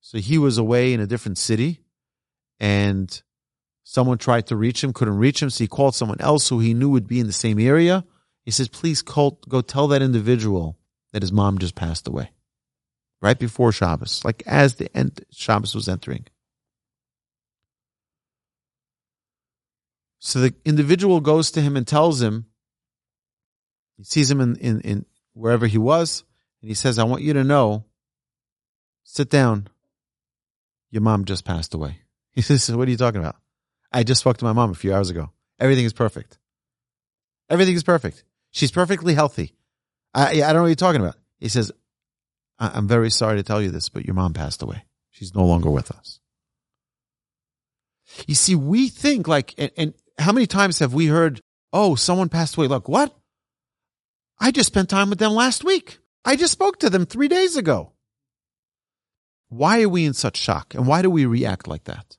So 0.00 0.18
he 0.18 0.36
was 0.36 0.58
away 0.58 0.92
in 0.92 1.00
a 1.00 1.06
different 1.06 1.38
city 1.38 1.80
and 2.60 3.22
someone 3.84 4.18
tried 4.18 4.46
to 4.48 4.56
reach 4.56 4.82
him, 4.82 4.92
couldn't 4.92 5.16
reach 5.16 5.42
him. 5.42 5.50
So 5.50 5.64
he 5.64 5.68
called 5.68 5.94
someone 5.94 6.20
else 6.20 6.48
who 6.48 6.60
he 6.60 6.74
knew 6.74 6.90
would 6.90 7.06
be 7.06 7.20
in 7.20 7.26
the 7.26 7.32
same 7.32 7.58
area. 7.58 8.04
He 8.44 8.50
says, 8.50 8.68
please 8.68 9.02
call, 9.02 9.40
go 9.48 9.60
tell 9.60 9.88
that 9.88 10.02
individual 10.02 10.78
that 11.12 11.22
his 11.22 11.32
mom 11.32 11.58
just 11.58 11.74
passed 11.74 12.08
away 12.08 12.30
right 13.20 13.38
before 13.38 13.72
Shabbos, 13.72 14.24
like 14.24 14.42
as 14.46 14.74
the 14.74 14.94
end 14.96 15.24
Shabbos 15.30 15.74
was 15.74 15.88
entering. 15.88 16.26
So 20.18 20.40
the 20.40 20.54
individual 20.64 21.20
goes 21.20 21.50
to 21.52 21.60
him 21.60 21.76
and 21.76 21.86
tells 21.86 22.20
him, 22.20 22.46
he 23.96 24.04
sees 24.04 24.30
him 24.30 24.40
in, 24.40 24.56
in, 24.56 24.80
in 24.82 25.06
wherever 25.34 25.66
he 25.66 25.78
was, 25.78 26.24
and 26.60 26.68
he 26.68 26.74
says, 26.74 26.98
I 26.98 27.04
want 27.04 27.22
you 27.22 27.32
to 27.34 27.44
know, 27.44 27.84
sit 29.04 29.30
down. 29.30 29.68
Your 30.90 31.02
mom 31.02 31.24
just 31.24 31.44
passed 31.44 31.74
away. 31.74 31.98
He 32.34 32.40
says, 32.40 32.74
What 32.74 32.88
are 32.88 32.90
you 32.90 32.96
talking 32.96 33.20
about? 33.20 33.36
I 33.92 34.02
just 34.04 34.20
spoke 34.20 34.38
to 34.38 34.44
my 34.44 34.52
mom 34.52 34.70
a 34.70 34.74
few 34.74 34.94
hours 34.94 35.10
ago. 35.10 35.30
Everything 35.60 35.84
is 35.84 35.92
perfect. 35.92 36.38
Everything 37.50 37.74
is 37.74 37.84
perfect. 37.84 38.24
She's 38.50 38.70
perfectly 38.70 39.14
healthy. 39.14 39.54
I, 40.14 40.30
I 40.30 40.34
don't 40.34 40.54
know 40.56 40.62
what 40.62 40.68
you're 40.68 40.74
talking 40.76 41.00
about. 41.00 41.16
He 41.38 41.48
says, 41.48 41.72
I'm 42.58 42.86
very 42.86 43.10
sorry 43.10 43.36
to 43.36 43.42
tell 43.42 43.60
you 43.60 43.70
this, 43.70 43.88
but 43.88 44.04
your 44.04 44.14
mom 44.14 44.34
passed 44.34 44.62
away. 44.62 44.84
She's 45.10 45.34
no 45.34 45.44
longer 45.44 45.70
with 45.70 45.90
us. 45.90 46.20
You 48.26 48.34
see, 48.34 48.54
we 48.54 48.88
think 48.88 49.26
like, 49.26 49.54
and, 49.58 49.70
and 49.76 49.94
how 50.18 50.32
many 50.32 50.46
times 50.46 50.78
have 50.78 50.94
we 50.94 51.06
heard, 51.06 51.40
oh, 51.72 51.94
someone 51.94 52.28
passed 52.28 52.56
away? 52.56 52.68
Look, 52.68 52.88
what? 52.88 53.14
I 54.38 54.50
just 54.50 54.68
spent 54.68 54.88
time 54.88 55.10
with 55.10 55.18
them 55.18 55.32
last 55.32 55.64
week. 55.64 55.98
I 56.24 56.36
just 56.36 56.52
spoke 56.52 56.78
to 56.80 56.90
them 56.90 57.06
three 57.06 57.28
days 57.28 57.56
ago. 57.56 57.92
Why 59.48 59.82
are 59.82 59.88
we 59.88 60.04
in 60.04 60.14
such 60.14 60.36
shock? 60.36 60.74
And 60.74 60.86
why 60.86 61.02
do 61.02 61.10
we 61.10 61.26
react 61.26 61.68
like 61.68 61.84
that? 61.84 62.16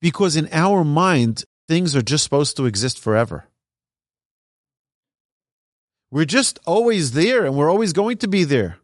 Because 0.00 0.36
in 0.36 0.48
our 0.52 0.84
mind, 0.84 1.44
things 1.66 1.94
are 1.96 2.02
just 2.02 2.24
supposed 2.24 2.56
to 2.56 2.66
exist 2.66 2.98
forever. 2.98 3.46
We're 6.10 6.24
just 6.24 6.58
always 6.66 7.12
there 7.12 7.44
and 7.44 7.56
we're 7.56 7.70
always 7.70 7.92
going 7.92 8.18
to 8.18 8.28
be 8.28 8.44
there. 8.44 8.78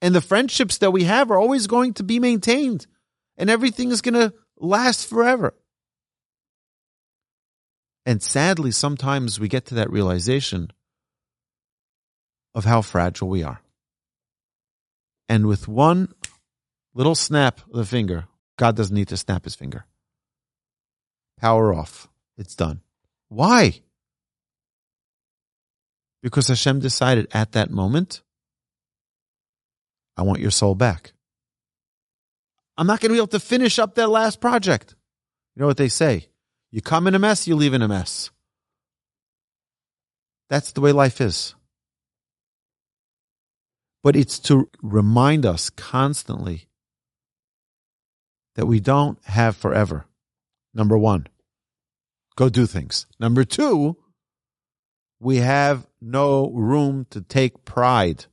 And 0.00 0.14
the 0.14 0.20
friendships 0.20 0.78
that 0.78 0.92
we 0.92 1.04
have 1.04 1.30
are 1.30 1.38
always 1.38 1.66
going 1.66 1.94
to 1.94 2.02
be 2.02 2.18
maintained 2.20 2.86
and 3.36 3.50
everything 3.50 3.90
is 3.90 4.00
going 4.00 4.14
to 4.14 4.32
last 4.58 5.08
forever. 5.08 5.54
And 8.06 8.22
sadly, 8.22 8.70
sometimes 8.70 9.40
we 9.40 9.48
get 9.48 9.66
to 9.66 9.74
that 9.74 9.90
realization 9.90 10.70
of 12.54 12.64
how 12.64 12.80
fragile 12.80 13.28
we 13.28 13.42
are. 13.42 13.60
And 15.28 15.46
with 15.46 15.66
one 15.66 16.14
little 16.94 17.16
snap 17.16 17.60
of 17.68 17.76
the 17.76 17.84
finger, 17.84 18.26
God 18.56 18.76
doesn't 18.76 18.94
need 18.94 19.08
to 19.08 19.16
snap 19.16 19.44
his 19.44 19.54
finger. 19.54 19.84
Power 21.38 21.74
off. 21.74 22.08
It's 22.38 22.54
done. 22.54 22.80
Why? 23.28 23.80
Because 26.22 26.48
Hashem 26.48 26.80
decided 26.80 27.28
at 27.32 27.52
that 27.52 27.70
moment, 27.70 28.22
I 30.16 30.22
want 30.22 30.40
your 30.40 30.50
soul 30.50 30.74
back. 30.74 31.12
I'm 32.78 32.86
not 32.86 33.00
going 33.00 33.10
to 33.10 33.14
be 33.14 33.18
able 33.18 33.26
to 33.28 33.40
finish 33.40 33.78
up 33.78 33.94
that 33.94 34.08
last 34.08 34.40
project. 34.40 34.94
You 35.54 35.60
know 35.60 35.66
what 35.66 35.76
they 35.76 35.88
say? 35.88 36.28
You 36.70 36.82
come 36.82 37.06
in 37.06 37.14
a 37.14 37.18
mess, 37.18 37.46
you 37.46 37.56
leave 37.56 37.74
in 37.74 37.82
a 37.82 37.88
mess. 37.88 38.30
That's 40.48 40.72
the 40.72 40.80
way 40.80 40.92
life 40.92 41.20
is. 41.20 41.54
But 44.02 44.14
it's 44.14 44.38
to 44.40 44.68
remind 44.82 45.44
us 45.44 45.70
constantly 45.70 46.65
that 48.56 48.66
we 48.66 48.80
don't 48.80 49.22
have 49.24 49.56
forever. 49.56 50.06
Number 50.74 50.98
one, 50.98 51.26
go 52.34 52.48
do 52.48 52.66
things. 52.66 53.06
Number 53.20 53.44
two, 53.44 53.96
we 55.20 55.36
have 55.36 55.86
no 56.00 56.50
room 56.50 57.06
to 57.10 57.20
take 57.20 57.64
pride 57.64 58.26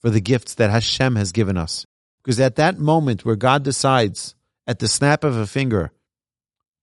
for 0.00 0.10
the 0.10 0.20
gifts 0.20 0.54
that 0.54 0.70
Hashem 0.70 1.16
has 1.16 1.32
given 1.32 1.56
us. 1.56 1.86
Because 2.22 2.38
at 2.38 2.56
that 2.56 2.78
moment 2.78 3.24
where 3.24 3.36
God 3.36 3.62
decides, 3.62 4.34
at 4.66 4.78
the 4.78 4.88
snap 4.88 5.24
of 5.24 5.36
a 5.36 5.46
finger, 5.46 5.92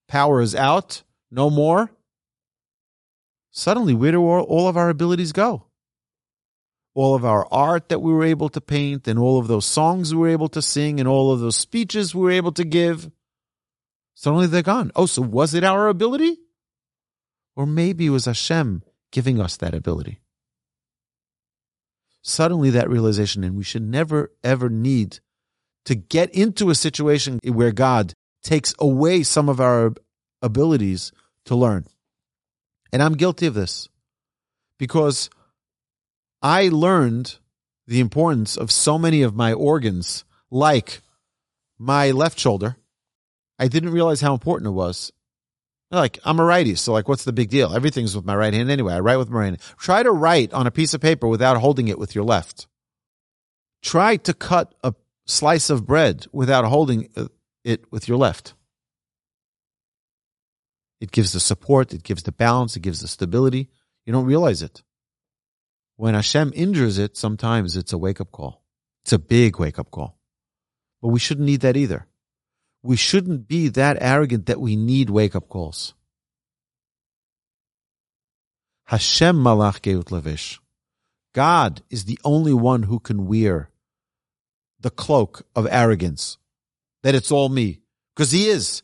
power 0.07 0.41
is 0.41 0.53
out, 0.53 1.03
no 1.31 1.49
more, 1.49 1.91
suddenly 3.51 3.93
where 3.93 4.11
do 4.11 4.21
all 4.21 4.67
of 4.67 4.77
our 4.77 4.89
abilities 4.89 5.31
go? 5.31 5.65
All 6.95 7.15
of 7.15 7.23
our 7.23 7.47
art 7.51 7.89
that 7.89 8.01
we 8.01 8.11
were 8.11 8.23
able 8.23 8.49
to 8.49 8.61
paint, 8.61 9.07
and 9.07 9.19
all 9.19 9.39
of 9.39 9.47
those 9.47 9.65
songs 9.65 10.13
we 10.13 10.21
were 10.21 10.29
able 10.29 10.49
to 10.49 10.61
sing, 10.61 10.99
and 10.99 11.07
all 11.07 11.31
of 11.31 11.39
those 11.39 11.55
speeches 11.55 12.13
we 12.13 12.21
were 12.21 12.31
able 12.31 12.51
to 12.53 12.63
give, 12.63 13.09
suddenly 14.15 14.47
they're 14.47 14.61
gone. 14.61 14.91
Oh, 14.95 15.05
so 15.05 15.21
was 15.21 15.53
it 15.53 15.63
our 15.63 15.87
ability? 15.87 16.37
Or 17.55 17.65
maybe 17.65 18.07
it 18.07 18.11
was 18.11 18.25
Hashem 18.25 18.83
giving 19.11 19.39
us 19.39 19.57
that 19.57 19.73
ability. 19.73 20.21
Suddenly, 22.21 22.69
that 22.71 22.89
realization, 22.89 23.43
and 23.43 23.55
we 23.55 23.63
should 23.63 23.81
never 23.83 24.31
ever 24.43 24.69
need 24.69 25.19
to 25.85 25.95
get 25.95 26.29
into 26.35 26.69
a 26.69 26.75
situation 26.75 27.39
where 27.43 27.71
God 27.71 28.13
takes 28.43 28.73
away 28.79 29.23
some 29.23 29.49
of 29.49 29.59
our 29.59 29.93
abilities 30.41 31.11
to 31.45 31.55
learn. 31.55 31.85
And 32.91 33.01
I'm 33.01 33.13
guilty 33.13 33.45
of 33.45 33.53
this 33.53 33.89
because 34.77 35.29
I 36.41 36.69
learned 36.69 37.37
the 37.87 37.99
importance 37.99 38.55
of 38.55 38.71
so 38.71 38.97
many 38.97 39.21
of 39.21 39.35
my 39.35 39.53
organs, 39.53 40.23
like 40.49 41.01
my 41.77 42.11
left 42.11 42.39
shoulder. 42.39 42.77
I 43.57 43.67
didn't 43.67 43.91
realize 43.91 44.21
how 44.21 44.33
important 44.33 44.67
it 44.67 44.71
was 44.71 45.11
like, 45.91 46.19
I'm 46.23 46.39
a 46.39 46.43
righty, 46.43 46.75
so 46.75 46.93
like, 46.93 47.07
what's 47.07 47.23
the 47.23 47.33
big 47.33 47.49
deal? 47.49 47.73
Everything's 47.73 48.15
with 48.15 48.25
my 48.25 48.35
right 48.35 48.53
hand 48.53 48.69
anyway. 48.69 48.93
I 48.93 48.99
write 48.99 49.17
with 49.17 49.29
my 49.29 49.39
right 49.39 49.45
hand. 49.45 49.59
Try 49.77 50.03
to 50.03 50.11
write 50.11 50.53
on 50.53 50.67
a 50.67 50.71
piece 50.71 50.93
of 50.93 51.01
paper 51.01 51.27
without 51.27 51.57
holding 51.57 51.87
it 51.87 51.97
with 51.97 52.13
your 52.13 52.23
left. 52.23 52.67
Try 53.81 54.17
to 54.17 54.33
cut 54.33 54.75
a 54.83 54.93
slice 55.25 55.69
of 55.69 55.87
bread 55.87 56.25
without 56.31 56.65
holding 56.65 57.09
uh, 57.15 57.27
it 57.63 57.91
with 57.91 58.07
your 58.07 58.17
left. 58.17 58.53
It 61.01 61.11
gives 61.11 61.33
the 61.33 61.39
support, 61.39 61.93
it 61.93 62.03
gives 62.03 62.23
the 62.23 62.31
balance, 62.31 62.75
it 62.75 62.81
gives 62.81 63.01
the 63.01 63.07
stability. 63.07 63.69
You 64.05 64.13
don't 64.13 64.25
realize 64.25 64.61
it. 64.61 64.83
When 65.99 66.13
Hashem 66.13 66.53
injures 66.55 66.97
it, 66.97 67.17
sometimes 67.17 67.75
it's 67.75 67.91
a 67.91 67.97
wake 67.97 68.21
up 68.21 68.31
call. 68.31 68.63
It's 69.03 69.13
a 69.13 69.19
big 69.19 69.59
wake 69.59 69.77
up 69.77 69.91
call. 69.91 70.17
But 71.01 71.09
we 71.09 71.19
shouldn't 71.19 71.45
need 71.45 71.61
that 71.61 71.75
either 71.75 72.07
we 72.81 72.95
shouldn't 72.95 73.47
be 73.47 73.67
that 73.69 73.97
arrogant 73.99 74.45
that 74.45 74.61
we 74.61 74.75
need 74.75 75.09
wake 75.09 75.35
up 75.35 75.49
calls. 75.49 75.93
Hashem 78.85 79.35
malach 79.35 79.81
geut 79.81 80.11
levish. 80.11 80.59
God 81.33 81.81
is 81.89 82.05
the 82.05 82.19
only 82.23 82.53
one 82.53 82.83
who 82.83 82.99
can 82.99 83.27
wear 83.27 83.69
the 84.79 84.89
cloak 84.89 85.45
of 85.55 85.67
arrogance, 85.69 86.37
that 87.03 87.15
it's 87.15 87.31
all 87.31 87.49
me, 87.49 87.81
because 88.15 88.31
He 88.31 88.47
is 88.47 88.81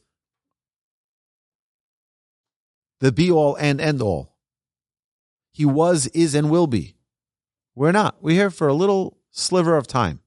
the 3.00 3.12
be 3.12 3.32
all 3.32 3.56
and 3.56 3.82
end 3.82 4.02
all. 4.02 4.36
He 5.52 5.66
was, 5.66 6.08
is, 6.08 6.36
and 6.36 6.50
will 6.50 6.68
be. 6.68 6.95
We're 7.76 7.92
not. 7.92 8.16
We're 8.22 8.36
here 8.36 8.50
for 8.50 8.68
a 8.68 8.74
little 8.74 9.18
sliver 9.32 9.76
of 9.76 9.88
time. 9.88 10.22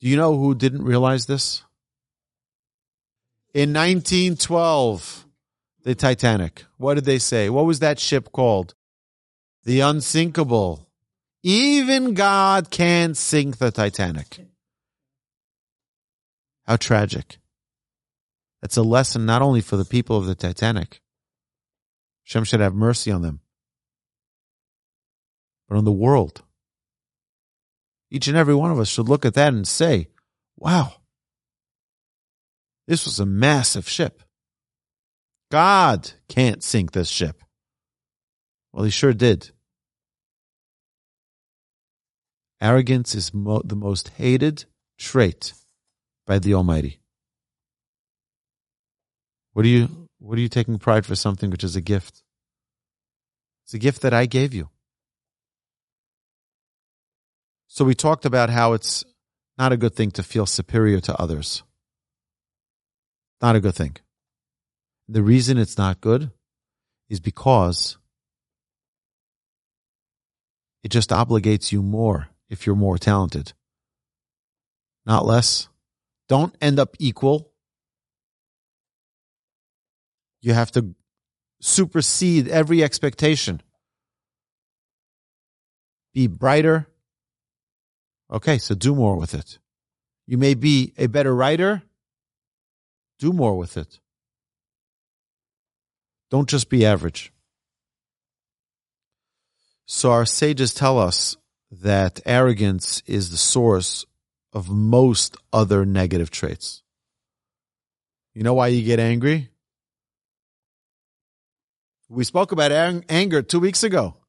Do 0.00 0.08
you 0.08 0.16
know 0.16 0.36
who 0.36 0.54
didn't 0.54 0.84
realize 0.84 1.26
this? 1.26 1.64
In 3.52 3.72
1912, 3.72 5.26
the 5.82 5.94
Titanic. 5.94 6.64
What 6.76 6.94
did 6.94 7.04
they 7.04 7.18
say? 7.18 7.50
What 7.50 7.66
was 7.66 7.80
that 7.80 7.98
ship 7.98 8.32
called? 8.32 8.74
The 9.64 9.80
Unsinkable. 9.80 10.86
Even 11.42 12.14
God 12.14 12.70
can't 12.70 13.16
sink 13.16 13.58
the 13.58 13.70
Titanic. 13.70 14.46
How 16.66 16.76
tragic. 16.76 17.38
That's 18.60 18.76
a 18.76 18.82
lesson 18.82 19.24
not 19.26 19.42
only 19.42 19.60
for 19.60 19.76
the 19.76 19.84
people 19.84 20.16
of 20.16 20.26
the 20.26 20.34
Titanic. 20.34 21.00
Shem 22.22 22.44
should 22.44 22.60
have 22.60 22.74
mercy 22.74 23.10
on 23.10 23.22
them, 23.22 23.40
but 25.70 25.78
on 25.78 25.84
the 25.84 25.92
world. 25.92 26.42
Each 28.10 28.26
and 28.26 28.36
every 28.36 28.56
one 28.56 28.72
of 28.72 28.80
us 28.80 28.88
should 28.88 29.08
look 29.08 29.24
at 29.24 29.34
that 29.34 29.54
and 29.54 29.66
say, 29.66 30.08
wow, 30.56 30.94
this 32.88 33.04
was 33.04 33.20
a 33.20 33.24
massive 33.24 33.88
ship. 33.88 34.22
God 35.52 36.10
can't 36.28 36.62
sink 36.64 36.90
this 36.90 37.08
ship. 37.08 37.40
Well, 38.72 38.84
he 38.84 38.90
sure 38.90 39.12
did. 39.12 39.52
Arrogance 42.60 43.14
is 43.14 43.32
mo- 43.32 43.62
the 43.64 43.76
most 43.76 44.08
hated 44.10 44.64
trait 44.98 45.54
by 46.26 46.40
the 46.40 46.54
Almighty. 46.54 47.00
What 49.52 49.64
are 49.64 49.68
you 49.68 50.08
what 50.18 50.36
are 50.36 50.42
you 50.42 50.48
taking 50.48 50.78
pride 50.78 51.06
for 51.06 51.14
something 51.14 51.50
which 51.50 51.64
is 51.64 51.76
a 51.76 51.80
gift? 51.80 52.22
It's 53.64 53.74
a 53.74 53.78
gift 53.78 54.02
that 54.02 54.12
I 54.12 54.26
gave 54.26 54.52
you. 54.52 54.68
So 57.72 57.84
we 57.84 57.94
talked 57.94 58.24
about 58.24 58.50
how 58.50 58.72
it's 58.72 59.04
not 59.56 59.70
a 59.70 59.76
good 59.76 59.94
thing 59.94 60.10
to 60.12 60.24
feel 60.24 60.44
superior 60.44 60.98
to 61.02 61.14
others. 61.22 61.62
Not 63.40 63.54
a 63.54 63.60
good 63.60 63.76
thing. 63.76 63.96
The 65.08 65.22
reason 65.22 65.56
it's 65.56 65.78
not 65.78 66.00
good 66.00 66.32
is 67.08 67.20
because 67.20 67.96
it 70.82 70.88
just 70.88 71.10
obligates 71.10 71.70
you 71.70 71.80
more 71.80 72.30
if 72.48 72.66
you're 72.66 72.74
more 72.74 72.98
talented, 72.98 73.52
not 75.06 75.24
less. 75.24 75.68
Don't 76.28 76.56
end 76.60 76.80
up 76.80 76.96
equal. 76.98 77.52
You 80.42 80.54
have 80.54 80.72
to 80.72 80.96
supersede 81.60 82.48
every 82.48 82.82
expectation. 82.82 83.62
Be 86.12 86.26
brighter. 86.26 86.88
Okay, 88.30 88.58
so 88.58 88.74
do 88.74 88.94
more 88.94 89.16
with 89.16 89.34
it. 89.34 89.58
You 90.26 90.38
may 90.38 90.54
be 90.54 90.92
a 90.96 91.08
better 91.08 91.34
writer. 91.34 91.82
Do 93.18 93.32
more 93.32 93.58
with 93.58 93.76
it. 93.76 93.98
Don't 96.30 96.48
just 96.48 96.68
be 96.68 96.86
average. 96.86 97.32
So 99.86 100.12
our 100.12 100.24
sages 100.24 100.72
tell 100.72 100.98
us 101.00 101.36
that 101.72 102.20
arrogance 102.24 103.02
is 103.06 103.30
the 103.30 103.36
source 103.36 104.06
of 104.52 104.70
most 104.70 105.36
other 105.52 105.84
negative 105.84 106.30
traits. 106.30 106.82
You 108.34 108.44
know 108.44 108.54
why 108.54 108.68
you 108.68 108.84
get 108.84 109.00
angry? 109.00 109.48
We 112.08 112.24
spoke 112.24 112.52
about 112.52 112.70
ang- 112.70 113.04
anger 113.08 113.42
two 113.42 113.60
weeks 113.60 113.82
ago. 113.82 114.19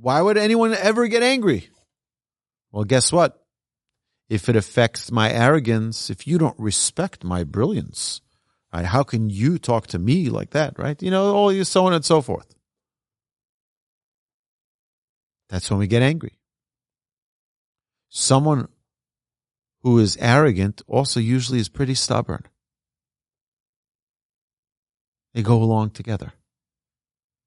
Why 0.00 0.20
would 0.20 0.36
anyone 0.36 0.74
ever 0.74 1.06
get 1.08 1.22
angry? 1.22 1.70
Well, 2.72 2.84
guess 2.84 3.12
what? 3.12 3.40
If 4.28 4.48
it 4.48 4.56
affects 4.56 5.12
my 5.12 5.30
arrogance, 5.30 6.10
if 6.10 6.26
you 6.26 6.38
don't 6.38 6.58
respect 6.58 7.24
my 7.24 7.44
brilliance, 7.44 8.20
right, 8.72 8.84
how 8.84 9.02
can 9.02 9.30
you 9.30 9.58
talk 9.58 9.86
to 9.88 9.98
me 9.98 10.28
like 10.30 10.50
that, 10.50 10.78
right? 10.78 11.00
You 11.02 11.10
know, 11.10 11.34
all 11.34 11.52
you 11.52 11.64
so 11.64 11.86
on 11.86 11.92
and 11.92 12.04
so 12.04 12.20
forth. 12.20 12.54
That's 15.48 15.70
when 15.70 15.78
we 15.78 15.86
get 15.86 16.02
angry. 16.02 16.38
Someone 18.08 18.68
who 19.82 19.98
is 19.98 20.16
arrogant 20.18 20.82
also 20.88 21.20
usually 21.20 21.58
is 21.58 21.68
pretty 21.68 21.94
stubborn. 21.94 22.44
They 25.34 25.42
go 25.42 25.62
along 25.62 25.90
together 25.90 26.32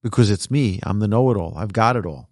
because 0.04 0.30
it's 0.30 0.52
me. 0.52 0.80
I'm 0.84 1.00
the 1.00 1.08
know 1.08 1.32
it 1.32 1.38
all. 1.38 1.54
I've 1.58 1.74
got 1.74 1.96
it 1.96 2.06
all. 2.06 2.30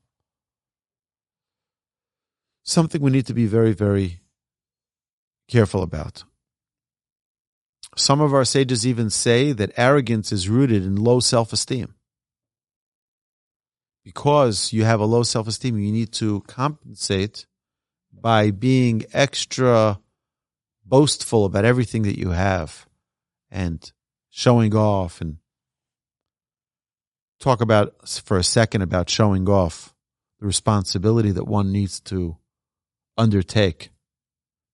Something 2.66 3.02
we 3.02 3.12
need 3.12 3.28
to 3.28 3.34
be 3.34 3.46
very, 3.46 3.74
very 3.74 4.22
careful 5.48 5.84
about. 5.84 6.24
Some 7.96 8.20
of 8.20 8.34
our 8.34 8.44
sages 8.44 8.86
even 8.86 9.10
say 9.10 9.52
that 9.52 9.72
arrogance 9.78 10.32
is 10.32 10.50
rooted 10.50 10.84
in 10.84 10.96
low 10.96 11.20
self 11.20 11.54
esteem. 11.54 11.94
Because 14.04 14.74
you 14.74 14.84
have 14.84 15.00
a 15.00 15.06
low 15.06 15.24
self 15.24 15.48
esteem, 15.48 15.78
you 15.78 15.92
need 15.92 16.12
to 16.14 16.42
compensate 16.42 17.46
by 18.12 18.50
being 18.50 19.06
extra 19.14 20.00
boastful 20.84 21.46
about 21.46 21.66
everything 21.66 22.02
that 22.04 22.18
you 22.18 22.32
have 22.32 22.88
and 23.52 23.92
showing 24.30 24.76
off 24.76 25.22
and 25.22 25.38
talk 27.40 27.62
about 27.62 27.94
for 28.08 28.38
a 28.38 28.44
second 28.44 28.82
about 28.82 29.10
showing 29.10 29.48
off 29.48 29.94
the 30.40 30.46
responsibility 30.46 31.32
that 31.32 31.46
one 31.46 31.72
needs 31.72 32.00
to 32.00 32.38
undertake 33.18 33.90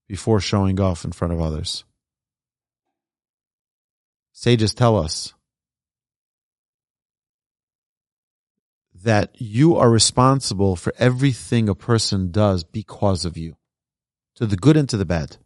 before 0.08 0.40
showing 0.40 0.80
off 0.80 1.06
in 1.06 1.12
front 1.12 1.34
of 1.34 1.40
others. 1.40 1.84
Sages 4.34 4.74
tell 4.74 4.98
us 4.98 5.34
that 9.04 9.32
you 9.40 9.76
are 9.76 9.90
responsible 9.90 10.76
for 10.76 10.94
everything 10.98 11.68
a 11.70 11.76
person 11.76 12.32
does 12.32 12.64
because 12.64 13.26
of 13.26 13.38
you, 13.38 13.56
to 14.36 14.46
the 14.46 14.56
good 14.56 14.78
and 14.78 14.90
to 14.90 14.98
the 14.98 15.06
bad. 15.06 15.38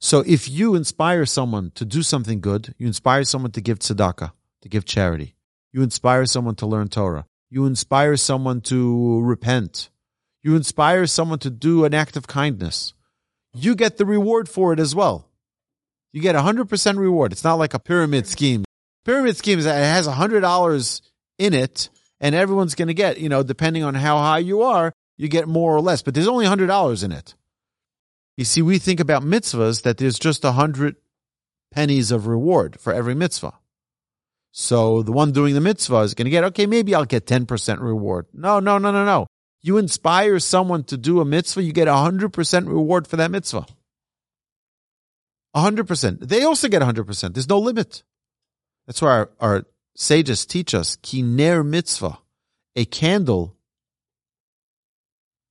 So 0.00 0.20
if 0.26 0.48
you 0.48 0.74
inspire 0.74 1.24
someone 1.24 1.72
to 1.74 1.84
do 1.84 2.02
something 2.02 2.40
good, 2.40 2.74
you 2.78 2.86
inspire 2.86 3.24
someone 3.24 3.52
to 3.52 3.60
give 3.60 3.78
tzedakah, 3.78 4.32
to 4.62 4.68
give 4.68 4.84
charity, 4.84 5.34
you 5.72 5.82
inspire 5.82 6.26
someone 6.26 6.54
to 6.56 6.66
learn 6.66 6.88
Torah, 6.88 7.26
you 7.48 7.64
inspire 7.66 8.16
someone 8.16 8.60
to 8.62 9.20
repent, 9.22 9.88
you 10.46 10.56
inspire 10.56 11.06
someone 11.06 11.40
to 11.40 11.50
do 11.50 11.84
an 11.84 11.92
act 11.92 12.16
of 12.16 12.26
kindness, 12.26 12.94
you 13.52 13.74
get 13.74 13.98
the 13.98 14.06
reward 14.06 14.48
for 14.48 14.72
it 14.72 14.80
as 14.80 14.94
well. 14.94 15.28
You 16.12 16.22
get 16.22 16.34
a 16.36 16.40
100% 16.40 16.96
reward. 16.96 17.32
It's 17.32 17.44
not 17.44 17.58
like 17.58 17.74
a 17.74 17.78
pyramid 17.78 18.26
scheme 18.26 18.64
pyramid 19.06 19.36
scheme 19.36 19.58
is 19.58 19.64
that 19.64 19.80
it 19.80 19.86
has 19.86 20.06
a 20.06 20.12
hundred 20.12 20.40
dollars 20.40 21.00
in 21.38 21.54
it, 21.54 21.88
and 22.20 22.34
everyone's 22.34 22.74
going 22.74 22.88
to 22.88 22.94
get, 22.94 23.18
you 23.18 23.28
know, 23.28 23.42
depending 23.42 23.84
on 23.84 23.94
how 23.94 24.18
high 24.18 24.38
you 24.38 24.62
are, 24.62 24.92
you 25.16 25.28
get 25.28 25.48
more 25.48 25.74
or 25.74 25.80
less. 25.80 26.02
But 26.02 26.14
there's 26.14 26.28
only 26.28 26.44
a 26.44 26.48
hundred 26.48 26.66
dollars 26.66 27.02
in 27.02 27.12
it. 27.12 27.34
You 28.36 28.44
see, 28.44 28.60
we 28.60 28.78
think 28.78 29.00
about 29.00 29.22
mitzvahs 29.22 29.82
that 29.82 29.96
there's 29.96 30.18
just 30.18 30.44
a 30.44 30.52
hundred 30.52 30.96
pennies 31.70 32.10
of 32.10 32.26
reward 32.26 32.78
for 32.80 32.92
every 32.92 33.14
mitzvah. 33.14 33.54
So 34.52 35.02
the 35.02 35.12
one 35.12 35.32
doing 35.32 35.54
the 35.54 35.60
mitzvah 35.60 36.00
is 36.00 36.14
going 36.14 36.24
to 36.26 36.30
get, 36.30 36.44
okay, 36.44 36.66
maybe 36.66 36.94
I'll 36.94 37.04
get 37.04 37.26
10% 37.26 37.80
reward. 37.80 38.26
No, 38.32 38.58
no, 38.58 38.78
no, 38.78 38.90
no, 38.90 39.04
no. 39.04 39.26
You 39.62 39.78
inspire 39.78 40.38
someone 40.38 40.84
to 40.84 40.96
do 40.96 41.20
a 41.20 41.24
mitzvah, 41.24 41.62
you 41.62 41.72
get 41.72 41.88
a 41.88 41.92
100% 41.92 42.68
reward 42.68 43.06
for 43.06 43.16
that 43.16 43.30
mitzvah. 43.30 43.66
100%. 45.54 46.20
They 46.20 46.42
also 46.42 46.68
get 46.68 46.82
100%. 46.82 47.34
There's 47.34 47.48
no 47.48 47.58
limit. 47.58 48.02
That's 48.86 49.02
why 49.02 49.10
our, 49.10 49.30
our 49.40 49.66
sages 49.94 50.46
teach 50.46 50.74
us 50.74 50.96
kiner 50.96 51.66
mitzvah, 51.66 52.18
a 52.76 52.84
candle 52.84 53.56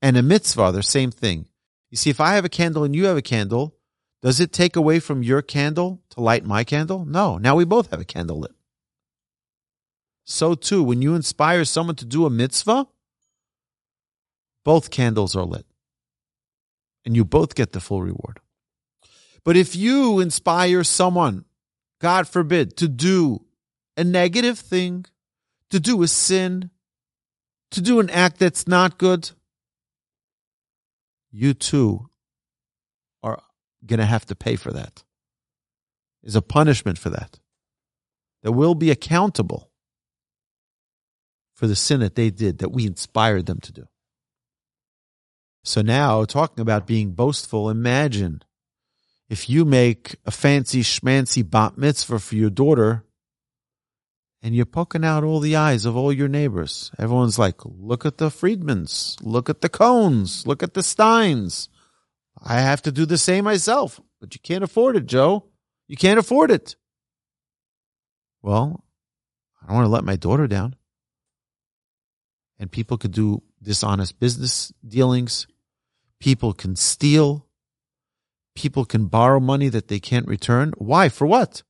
and 0.01 0.17
a 0.17 0.21
mitzvah, 0.21 0.71
they're 0.71 0.73
the 0.73 0.83
same 0.83 1.09
thing. 1.09 1.47
You 1.89 1.97
see, 1.97 2.11
if 2.11 2.21
I 2.21 2.35
have 2.35 2.45
a 2.45 2.49
candle 2.49 2.83
and 2.83 2.95
you 2.95 3.05
have 3.05 3.17
a 3.17 3.23
candle, 3.23 3.75
does 4.21 4.39
it 4.39 4.51
take 4.51 4.75
away 4.75 4.99
from 4.99 5.23
your 5.23 5.41
candle 5.41 6.01
to 6.11 6.21
light 6.21 6.45
my 6.45 6.63
candle? 6.63 7.05
No. 7.05 7.37
Now 7.37 7.55
we 7.55 7.65
both 7.65 7.89
have 7.91 8.01
a 8.01 8.05
candle 8.05 8.39
lit. 8.39 8.51
So 10.23 10.53
too, 10.55 10.83
when 10.83 11.01
you 11.01 11.15
inspire 11.15 11.65
someone 11.65 11.95
to 11.95 12.05
do 12.05 12.25
a 12.25 12.29
mitzvah, 12.29 12.87
both 14.65 14.89
candles 14.89 15.35
are 15.35 15.45
lit. 15.45 15.65
And 17.05 17.15
you 17.15 17.23
both 17.23 17.55
get 17.55 17.71
the 17.71 17.79
full 17.79 18.01
reward. 18.01 18.41
But 19.45 19.55
if 19.55 19.75
you 19.75 20.19
inspire 20.19 20.83
someone 20.83 21.45
God 21.99 22.27
forbid, 22.27 22.77
to 22.77 22.87
do 22.87 23.45
a 23.97 24.03
negative 24.03 24.59
thing, 24.59 25.05
to 25.69 25.79
do 25.79 26.03
a 26.03 26.07
sin, 26.07 26.69
to 27.71 27.81
do 27.81 27.99
an 27.99 28.09
act 28.09 28.37
that's 28.39 28.67
not 28.67 28.97
good, 28.97 29.31
you 31.31 31.53
too 31.53 32.09
are 33.23 33.41
going 33.85 33.99
to 33.99 34.05
have 34.05 34.25
to 34.27 34.35
pay 34.35 34.55
for 34.55 34.71
that. 34.71 35.03
Is 36.23 36.35
a 36.35 36.41
punishment 36.41 36.97
for 36.97 37.09
that. 37.09 37.39
That 38.43 38.51
will 38.51 38.75
be 38.75 38.91
accountable 38.91 39.71
for 41.53 41.67
the 41.67 41.75
sin 41.75 42.01
that 42.01 42.15
they 42.15 42.29
did, 42.29 42.59
that 42.59 42.71
we 42.71 42.85
inspired 42.85 43.45
them 43.45 43.59
to 43.61 43.71
do. 43.71 43.87
So 45.67 45.81
now, 45.81 46.25
talking 46.25 46.61
about 46.61 46.85
being 46.85 47.13
boastful, 47.13 47.71
imagine 47.71 48.43
if 49.29 49.49
you 49.49 49.65
make 49.65 50.15
a 50.23 50.29
fancy 50.29 50.83
schmancy 50.83 51.41
bat 51.49 51.75
mitzvah 51.75 52.19
for 52.19 52.35
your 52.35 52.51
daughter 52.51 53.03
and 54.43 54.55
you're 54.55 54.67
poking 54.67 55.03
out 55.03 55.23
all 55.23 55.39
the 55.39 55.55
eyes 55.55 55.85
of 55.85 55.97
all 55.97 56.13
your 56.13 56.27
neighbors, 56.27 56.91
everyone's 56.99 57.39
like, 57.39 57.55
look 57.65 58.05
at 58.05 58.19
the 58.19 58.29
Friedmans, 58.29 59.17
look 59.23 59.49
at 59.49 59.61
the 59.61 59.69
Cones, 59.69 60.45
look 60.45 60.61
at 60.61 60.75
the 60.75 60.83
Steins. 60.83 61.67
I 62.39 62.59
have 62.59 62.83
to 62.83 62.91
do 62.91 63.07
the 63.07 63.17
same 63.17 63.45
myself, 63.45 63.99
but 64.21 64.35
you 64.35 64.41
can't 64.41 64.63
afford 64.63 64.95
it, 64.95 65.07
Joe. 65.07 65.45
You 65.87 65.97
can't 65.97 66.19
afford 66.19 66.51
it. 66.51 66.75
Well, 68.43 68.83
I 69.63 69.65
don't 69.65 69.77
want 69.77 69.85
to 69.85 69.89
let 69.89 70.03
my 70.03 70.15
daughter 70.15 70.45
down. 70.45 70.75
and 72.59 72.71
people 72.71 72.97
could 72.97 73.11
do 73.11 73.41
dishonest 73.61 74.19
business 74.19 74.71
dealings. 74.87 75.47
People 76.19 76.53
can 76.53 76.75
steal. 76.75 77.45
People 78.55 78.85
can 78.85 79.07
borrow 79.07 79.39
money 79.39 79.69
that 79.69 79.87
they 79.87 79.99
can't 79.99 80.27
return. 80.27 80.73
Why? 80.77 81.09
For 81.09 81.25
what? 81.25 81.63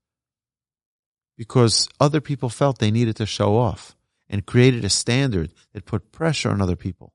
Because 1.38 1.89
other 1.99 2.21
people 2.21 2.49
felt 2.49 2.79
they 2.79 2.91
needed 2.91 3.15
to 3.17 3.25
show 3.25 3.58
off 3.58 3.95
and 4.29 4.45
created 4.45 4.86
a 4.86 4.89
standard 4.89 5.53
that 5.73 5.86
put 5.86 6.12
pressure 6.12 6.49
on 6.49 6.62
other 6.62 6.75
people 6.75 7.13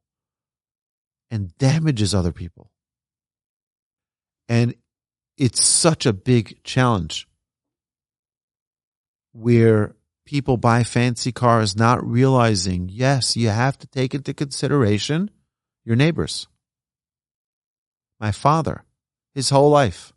and 1.31 1.57
damages 1.59 2.15
other 2.15 2.33
people. 2.33 2.71
And 4.49 4.75
it's 5.37 5.65
such 5.65 6.07
a 6.07 6.13
big 6.13 6.63
challenge 6.65 7.29
where 9.33 9.95
people 10.27 10.57
buy 10.57 10.83
fancy 10.83 11.33
cars 11.33 11.77
not 11.77 12.05
realizing, 12.05 12.89
yes, 12.91 13.37
you 13.37 13.49
have 13.49 13.79
to 13.79 13.87
take 13.87 14.15
into 14.15 14.35
consideration 14.35 15.31
your 15.85 15.97
neighbors. 15.97 16.49
My 18.21 18.33
father, 18.33 18.85
his 19.35 19.51
whole 19.51 19.71
life, 19.71 20.13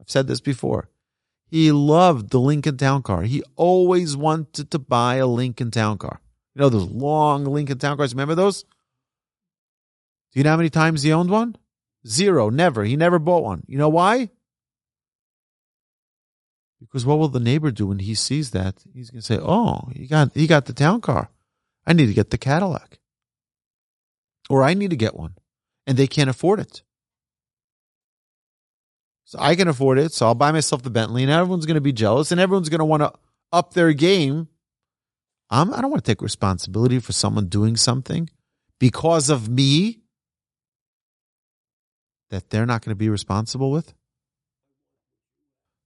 I've 0.00 0.10
said 0.10 0.26
this 0.26 0.40
before, 0.40 0.90
he 1.46 1.72
loved 1.72 2.30
the 2.30 2.40
Lincoln 2.40 2.76
Town 2.76 3.02
Car. 3.02 3.22
He 3.22 3.42
always 3.56 4.16
wanted 4.16 4.70
to 4.70 4.78
buy 4.78 5.16
a 5.16 5.26
Lincoln 5.26 5.70
Town 5.70 5.98
Car. 5.98 6.20
You 6.54 6.60
know 6.60 6.68
those 6.68 6.90
long 6.90 7.44
Lincoln 7.44 7.78
Town 7.78 7.96
Cars? 7.96 8.14
Remember 8.14 8.34
those? 8.34 8.62
Do 8.62 10.40
you 10.40 10.44
know 10.44 10.50
how 10.50 10.56
many 10.56 10.70
times 10.70 11.02
he 11.02 11.12
owned 11.12 11.30
one? 11.30 11.56
Zero. 12.06 12.50
Never. 12.50 12.84
He 12.84 12.96
never 12.96 13.18
bought 13.18 13.44
one. 13.44 13.64
You 13.66 13.78
know 13.78 13.88
why? 13.88 14.30
Because 16.80 17.06
what 17.06 17.18
will 17.18 17.28
the 17.28 17.40
neighbor 17.40 17.70
do 17.70 17.86
when 17.86 18.00
he 18.00 18.14
sees 18.14 18.50
that? 18.50 18.82
He's 18.92 19.10
going 19.10 19.20
to 19.20 19.26
say, 19.26 19.38
"Oh, 19.40 19.88
he 19.94 20.06
got 20.06 20.32
he 20.34 20.46
got 20.46 20.64
the 20.66 20.72
town 20.72 21.00
car. 21.00 21.30
I 21.86 21.92
need 21.92 22.06
to 22.06 22.14
get 22.14 22.30
the 22.30 22.38
Cadillac, 22.38 22.98
or 24.50 24.64
I 24.64 24.74
need 24.74 24.90
to 24.90 24.96
get 24.96 25.14
one," 25.14 25.36
and 25.86 25.96
they 25.96 26.08
can't 26.08 26.30
afford 26.30 26.58
it. 26.58 26.82
So 29.32 29.38
I 29.40 29.56
can 29.56 29.66
afford 29.66 29.98
it, 29.98 30.12
so 30.12 30.26
I'll 30.26 30.34
buy 30.34 30.52
myself 30.52 30.82
the 30.82 30.90
Bentley, 30.90 31.22
and 31.22 31.32
everyone's 31.32 31.64
going 31.64 31.76
to 31.76 31.80
be 31.80 31.94
jealous, 31.94 32.32
and 32.32 32.38
everyone's 32.38 32.68
going 32.68 32.80
to 32.80 32.84
want 32.84 33.02
to 33.02 33.14
up 33.50 33.72
their 33.72 33.94
game. 33.94 34.46
I'm, 35.48 35.72
I 35.72 35.80
don't 35.80 35.90
want 35.90 36.04
to 36.04 36.10
take 36.10 36.20
responsibility 36.20 36.98
for 36.98 37.12
someone 37.12 37.46
doing 37.46 37.76
something 37.76 38.28
because 38.78 39.30
of 39.30 39.48
me 39.48 40.00
that 42.28 42.50
they're 42.50 42.66
not 42.66 42.84
going 42.84 42.90
to 42.90 42.94
be 42.94 43.08
responsible 43.08 43.70
with. 43.70 43.94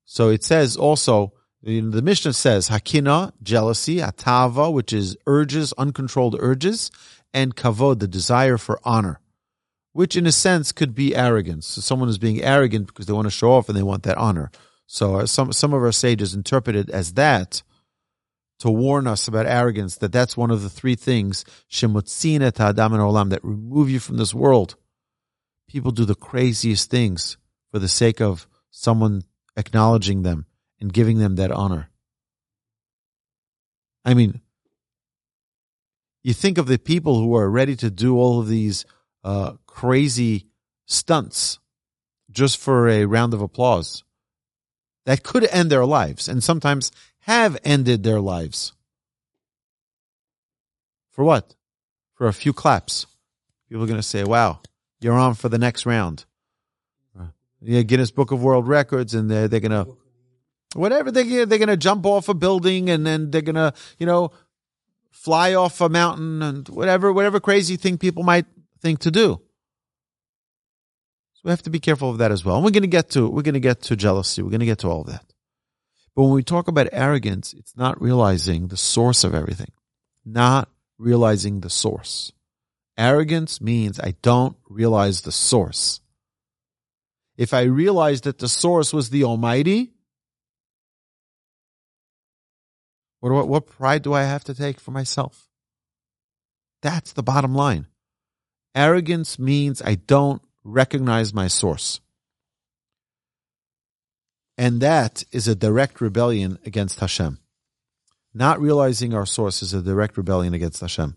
So 0.07 0.31
it 0.31 0.43
says 0.43 0.77
also, 0.77 1.33
the 1.63 1.81
Mishnah 1.81 2.33
says, 2.33 2.69
Hakina, 2.69 3.33
jealousy, 3.45 3.99
atava, 3.99 4.73
which 4.73 4.93
is 4.93 5.17
urges, 5.25 5.73
uncontrolled 5.79 6.35
urges, 6.41 6.91
and 7.33 7.55
kavod, 7.55 8.01
the 8.01 8.09
desire 8.09 8.59
for 8.59 8.81
honor, 8.83 9.21
which 9.97 10.15
in 10.15 10.27
a 10.27 10.33
sense 10.33 10.73
could 10.73 10.95
be 10.95 11.17
arrogance. 11.17 11.67
So 11.67 11.81
someone 11.81 12.11
is 12.11 12.19
being 12.19 12.43
arrogant 12.43 12.87
because 12.87 13.07
they 13.07 13.15
want 13.15 13.25
to 13.25 13.31
show 13.31 13.53
off 13.53 13.71
and 13.71 13.79
they 13.79 13.83
want 13.83 14.03
that 14.03 14.19
honor. 14.19 14.51
So 14.87 15.21
uh, 15.21 15.27
some, 15.27 15.55
some 15.55 15.73
of 15.73 15.83
our 15.83 15.91
sages 15.91 16.35
interpret 16.35 16.77
it 16.77 16.91
as 16.91 17.15
that 17.15 17.63
to 18.59 18.71
warn 18.71 19.07
us 19.07 19.27
about 19.27 19.47
arrogance, 19.47 19.97
that 19.97 20.13
that's 20.13 20.37
one 20.37 20.51
of 20.51 20.63
the 20.63 20.69
three 20.69 20.97
things, 20.97 21.47
shemutzina 21.71 22.53
ta'adam 22.53 22.93
and 22.93 23.03
olam, 23.03 23.31
that 23.31 23.43
remove 23.43 23.89
you 23.89 23.99
from 23.99 24.19
this 24.19 24.35
world. 24.35 24.77
People 25.67 25.93
do 25.93 26.05
the 26.05 26.15
craziest 26.15 26.91
things 26.91 27.39
for 27.71 27.79
the 27.79 27.89
sake 27.89 28.21
of 28.21 28.47
someone 28.71 29.23
acknowledging 29.57 30.23
them 30.23 30.45
and 30.79 30.93
giving 30.93 31.19
them 31.19 31.37
that 31.37 31.51
honor. 31.51 31.89
I 34.05 34.13
mean, 34.13 34.43
you 36.23 36.35
think 36.35 36.59
of 36.59 36.67
the 36.67 36.79
people 36.79 37.19
who 37.19 37.35
are 37.35 37.49
ready 37.49 37.77
to 37.77 37.91
do 37.91 38.19
all 38.19 38.41
of 38.41 38.49
these 38.49 38.85
uh, 39.27 39.53
crazy 39.67 40.47
stunts 40.87 41.59
just 42.31 42.59
for 42.59 42.89
a 42.89 43.05
round 43.05 43.35
of 43.35 43.43
applause 43.43 44.05
that 45.05 45.23
could 45.23 45.45
end 45.51 45.71
their 45.71 45.85
lives 45.85 46.29
and 46.29 46.43
sometimes 46.43 46.91
have 47.21 47.59
ended 47.65 48.03
their 48.03 48.21
lives. 48.21 48.73
For 51.11 51.25
what? 51.25 51.55
For 52.15 52.27
a 52.27 52.33
few 52.33 52.53
claps. 52.53 53.07
People 53.69 53.85
are 53.85 53.89
going 53.89 53.99
to 53.99 54.03
say, 54.03 54.25
wow, 54.25 54.61
you're 55.01 55.13
on 55.13 55.35
for 55.35 55.49
the 55.49 55.59
next 55.59 55.85
round 55.85 56.25
yeah, 57.67 57.83
Guinness 57.83 58.11
Book 58.11 58.31
of 58.33 58.43
World 58.43 58.69
Records, 58.69 59.15
and 59.15 59.31
they're 59.31 59.49
they're 59.49 59.61
gonna 59.61 59.87
whatever 60.75 61.11
they 61.11 61.45
they're 61.45 61.59
gonna 61.59 61.77
jump 61.77 62.07
off 62.07 62.29
a 62.29 62.35
building, 62.35 62.91
and 62.91 63.07
then 63.07 63.31
they're 63.31 63.43
gonna 63.43 63.73
you 63.99 64.07
know 64.07 64.31
fly 65.11 65.55
off 65.55 65.81
a 65.81 65.89
mountain, 65.89 66.43
and 66.43 66.69
whatever 66.69 67.13
whatever 67.13 67.41
crazy 67.41 67.77
thing 67.77 67.99
people 67.99 68.23
might 68.23 68.47
think 68.81 69.01
to 69.01 69.11
do. 69.11 69.41
So 71.35 71.41
we 71.45 71.51
have 71.51 71.63
to 71.63 71.71
be 71.71 71.81
careful 71.81 72.11
of 72.11 72.19
that 72.19 72.33
as 72.33 72.45
well. 72.45 72.57
And 72.57 72.65
we're 72.65 72.71
gonna 72.71 72.87
get 72.87 73.11
to 73.11 73.29
we're 73.29 73.43
gonna 73.43 73.61
get 73.61 73.83
to 73.83 73.97
jealousy. 73.97 74.43
We're 74.43 74.51
gonna 74.51 74.65
get 74.65 74.79
to 74.81 74.89
all 74.89 75.03
of 75.03 75.09
that. 75.09 75.25
But 76.15 76.23
when 76.23 76.33
we 76.33 76.43
talk 76.43 76.69
about 76.69 76.89
arrogance, 76.93 77.53
it's 77.53 77.77
not 77.77 78.01
realizing 78.01 78.69
the 78.69 78.77
source 78.77 79.25
of 79.25 79.35
everything, 79.35 79.73
not 80.25 80.69
realizing 80.99 81.61
the 81.61 81.71
source. 81.71 82.33
Arrogance 82.97 83.61
means 83.61 84.01
I 84.01 84.15
don't 84.23 84.57
realize 84.69 85.21
the 85.21 85.33
source 85.33 86.01
if 87.37 87.53
I 87.53 87.63
realized 87.63 88.25
that 88.25 88.39
the 88.39 88.49
source 88.49 88.93
was 88.93 89.11
the 89.11 89.25
Almighty, 89.25 89.93
what, 93.21 93.33
what, 93.33 93.49
what 93.49 93.67
pride 93.67 94.03
do 94.03 94.13
I 94.13 94.23
have 94.23 94.45
to 94.45 94.55
take 94.55 94.81
for 94.81 94.91
myself? 94.91 95.49
That's 96.83 97.13
the 97.13 97.23
bottom 97.23 97.55
line. 97.55 97.87
Arrogance 98.77 99.39
means 99.39 99.81
I 99.81 99.95
don't 99.95 100.43
recognize 100.63 101.33
my 101.33 101.49
source. 101.49 102.01
And 104.59 104.83
that 104.83 105.25
is 105.33 105.49
a 105.49 105.55
direct 105.55 106.01
rebellion 106.01 106.59
against 106.67 107.01
Hashem. 107.01 107.39
Not 108.35 108.61
realizing 108.61 109.15
our 109.15 109.25
source 109.25 109.63
is 109.63 109.73
a 109.73 109.81
direct 109.81 110.19
rebellion 110.19 110.53
against 110.53 110.83
Hashem. 110.83 111.17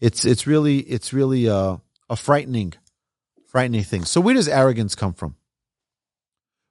It's, 0.00 0.24
it's 0.24 0.48
really, 0.48 0.78
it's 0.78 1.12
really 1.12 1.46
a, 1.46 1.80
a 2.08 2.16
frightening, 2.16 2.74
frightening 3.46 3.84
thing. 3.84 4.04
So 4.04 4.20
where 4.20 4.34
does 4.34 4.48
arrogance 4.48 4.96
come 4.96 5.14
from? 5.14 5.36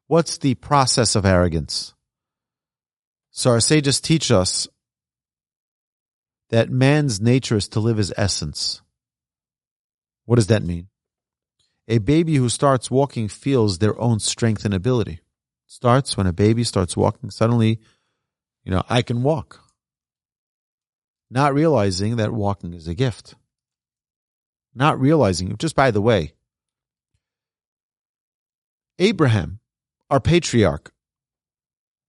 What's 0.08 0.38
the 0.38 0.56
process 0.56 1.16
of 1.16 1.26
arrogance? 1.26 1.94
So 3.32 3.52
our 3.52 3.62
sages 3.62 4.02
teach 4.02 4.32
us 4.32 4.68
that 6.50 6.70
man's 6.70 7.22
nature 7.22 7.56
is 7.56 7.70
to 7.70 7.80
live 7.80 7.98
his 7.98 8.14
essence. 8.18 8.82
What 10.30 10.36
does 10.36 10.46
that 10.46 10.62
mean? 10.62 10.90
A 11.88 11.98
baby 11.98 12.36
who 12.36 12.50
starts 12.50 12.92
walking 12.92 13.28
feels 13.28 13.80
their 13.80 14.00
own 14.00 14.20
strength 14.20 14.64
and 14.64 14.76
ability. 14.76 15.22
Starts 15.66 16.16
when 16.16 16.28
a 16.28 16.32
baby 16.32 16.64
starts 16.64 16.96
walking, 16.96 17.32
suddenly, 17.32 17.80
you 18.64 18.72
know, 18.72 18.84
I 18.88 19.02
can 19.02 19.24
walk. 19.24 19.60
Not 21.32 21.56
realizing 21.56 22.18
that 22.18 22.32
walking 22.32 22.76
is 22.76 22.88
a 22.88 22.94
gift. 22.94 23.34
Not 24.76 25.00
realizing, 25.00 25.58
just 25.58 25.76
by 25.76 25.90
the 25.90 26.00
way, 26.00 26.34
Abraham 29.00 29.62
our 30.12 30.20
patriarch, 30.20 30.94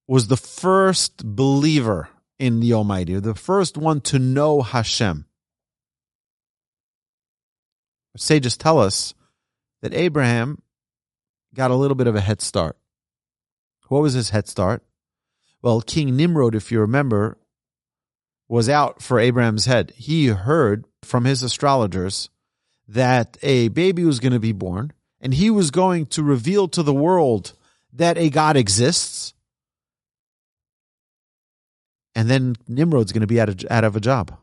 was 0.06 0.28
the 0.28 0.36
first 0.36 1.24
believer 1.24 2.10
in 2.38 2.60
the 2.60 2.74
Almighty, 2.74 3.18
the 3.18 3.34
first 3.34 3.78
one 3.78 4.02
to 4.02 4.18
know 4.18 4.60
Hashem. 4.60 5.24
Sages 8.16 8.56
tell 8.56 8.78
us 8.78 9.14
that 9.82 9.94
Abraham 9.94 10.62
got 11.54 11.70
a 11.70 11.76
little 11.76 11.94
bit 11.94 12.06
of 12.06 12.16
a 12.16 12.20
head 12.20 12.40
start. 12.40 12.76
What 13.88 14.02
was 14.02 14.14
his 14.14 14.30
head 14.30 14.48
start? 14.48 14.84
Well, 15.62 15.80
King 15.80 16.16
Nimrod, 16.16 16.54
if 16.54 16.70
you 16.70 16.80
remember, 16.80 17.38
was 18.48 18.68
out 18.68 19.02
for 19.02 19.18
Abraham's 19.18 19.66
head. 19.66 19.92
He 19.96 20.26
heard 20.26 20.84
from 21.02 21.24
his 21.24 21.42
astrologers 21.42 22.30
that 22.88 23.36
a 23.42 23.68
baby 23.68 24.04
was 24.04 24.20
going 24.20 24.32
to 24.32 24.40
be 24.40 24.52
born 24.52 24.92
and 25.20 25.34
he 25.34 25.50
was 25.50 25.70
going 25.70 26.06
to 26.06 26.22
reveal 26.22 26.66
to 26.68 26.82
the 26.82 26.94
world 26.94 27.52
that 27.92 28.18
a 28.18 28.30
God 28.30 28.56
exists. 28.56 29.34
And 32.14 32.28
then 32.28 32.56
Nimrod's 32.66 33.12
going 33.12 33.20
to 33.20 33.26
be 33.26 33.40
out 33.40 33.48
of, 33.48 33.64
out 33.70 33.84
of 33.84 33.96
a 33.96 34.00
job. 34.00 34.36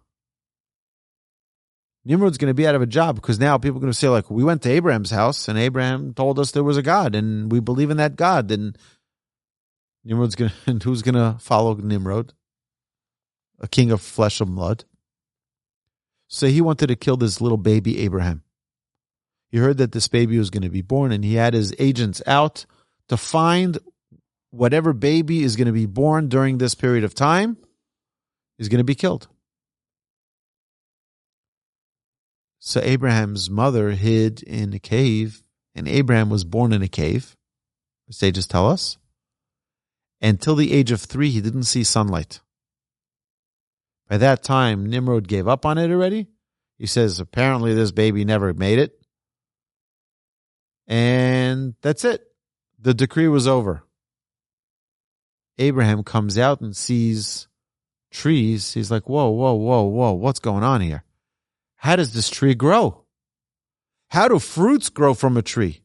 Nimrod's 2.08 2.38
going 2.38 2.50
to 2.50 2.54
be 2.54 2.66
out 2.66 2.74
of 2.74 2.82
a 2.82 2.86
job 2.86 3.16
because 3.16 3.38
now 3.38 3.58
people 3.58 3.80
are 3.80 3.82
going 3.82 3.92
to 3.92 3.98
say, 3.98 4.08
like, 4.08 4.32
we 4.32 4.42
went 4.42 4.62
to 4.62 4.72
Abraham's 4.72 5.12
house 5.12 5.50
and 5.50 5.60
Abraham 5.60 6.14
told 6.14 6.40
us 6.40 6.52
there 6.52 6.64
was 6.64 6.78
a 6.78 6.82
God 6.82 7.16
and 7.16 7.52
we 7.52 7.60
believe 7.60 7.90
in 7.90 7.98
that 7.98 8.16
God. 8.16 8.50
And 8.50 8.78
Nimrod's 10.06 10.36
going 10.36 10.52
to, 10.66 10.72
and 10.72 10.82
who's 10.82 11.02
going 11.02 11.16
to 11.16 11.38
follow 11.42 11.76
Nimrod? 11.76 12.34
A 13.60 13.68
king 13.68 13.92
of 13.92 14.00
flesh 14.00 14.40
and 14.40 14.56
blood. 14.56 14.86
So 16.30 16.48
he 16.48 16.62
wanted 16.62 16.88
to 16.88 16.96
kill 16.96 17.18
this 17.18 17.42
little 17.42 17.58
baby 17.58 18.00
Abraham. 18.00 18.44
He 19.50 19.58
heard 19.58 19.78
that 19.80 19.92
this 19.92 20.08
baby 20.08 20.38
was 20.38 20.50
going 20.50 20.64
to 20.64 20.70
be 20.70 20.82
born 20.82 21.12
and 21.12 21.26
he 21.26 21.36
had 21.36 21.54
his 21.54 21.76
agents 21.78 22.22
out 22.26 22.66
to 23.10 23.18
find 23.18 23.80
whatever 24.52 24.94
baby 24.94 25.44
is 25.44 25.58
going 25.58 25.68
to 25.68 25.74
be 25.74 25.86
born 25.86 26.30
during 26.30 26.58
this 26.58 26.74
period 26.74 27.04
of 27.04 27.14
time 27.14 27.58
is 28.58 28.70
going 28.70 28.80
to 28.80 28.86
be 28.86 28.96
killed. 28.96 29.28
So 32.68 32.82
Abraham's 32.84 33.50
mother 33.50 33.92
hid 33.92 34.44
in 34.44 34.74
a 34.74 34.80
cave, 34.80 35.42
and 35.74 35.88
Abraham 35.88 36.30
was 36.30 36.44
born 36.44 36.74
in 36.74 36.82
a 36.82 36.90
cave. 36.90 37.38
The 38.08 38.14
sages 38.14 38.46
tell 38.46 38.70
us. 38.70 38.98
Until 40.22 40.54
the 40.54 40.74
age 40.74 40.92
of 40.92 41.00
three, 41.00 41.30
he 41.30 41.40
didn't 41.40 41.64
see 41.64 41.86
sunlight. 41.86 42.42
By 44.10 44.18
that 44.18 44.44
time, 44.44 44.86
Nimrod 44.86 45.30
gave 45.30 45.48
up 45.48 45.66
on 45.66 45.78
it 45.78 45.90
already. 45.90 46.28
He 46.78 46.88
says, 46.88 47.22
apparently, 47.22 47.74
this 47.74 47.92
baby 47.92 48.26
never 48.26 48.54
made 48.54 48.80
it. 48.80 49.02
And 50.88 51.76
that's 51.82 52.04
it. 52.04 52.22
The 52.82 52.94
decree 52.94 53.30
was 53.30 53.48
over. 53.48 53.84
Abraham 55.58 56.04
comes 56.04 56.38
out 56.38 56.60
and 56.60 56.76
sees 56.76 57.48
trees. 58.12 58.74
He's 58.74 58.92
like, 58.92 59.08
whoa, 59.08 59.30
whoa, 59.30 59.54
whoa, 59.54 59.84
whoa, 59.84 60.12
what's 60.12 60.40
going 60.40 60.66
on 60.66 60.82
here? 60.82 61.06
How 61.78 61.96
does 61.96 62.14
this 62.14 62.30
tree 62.30 62.56
grow? 62.56 63.06
How 64.10 64.28
do 64.28 64.40
fruits 64.40 64.90
grow 64.90 65.14
from 65.14 65.38
a 65.38 65.42
tree? 65.42 65.84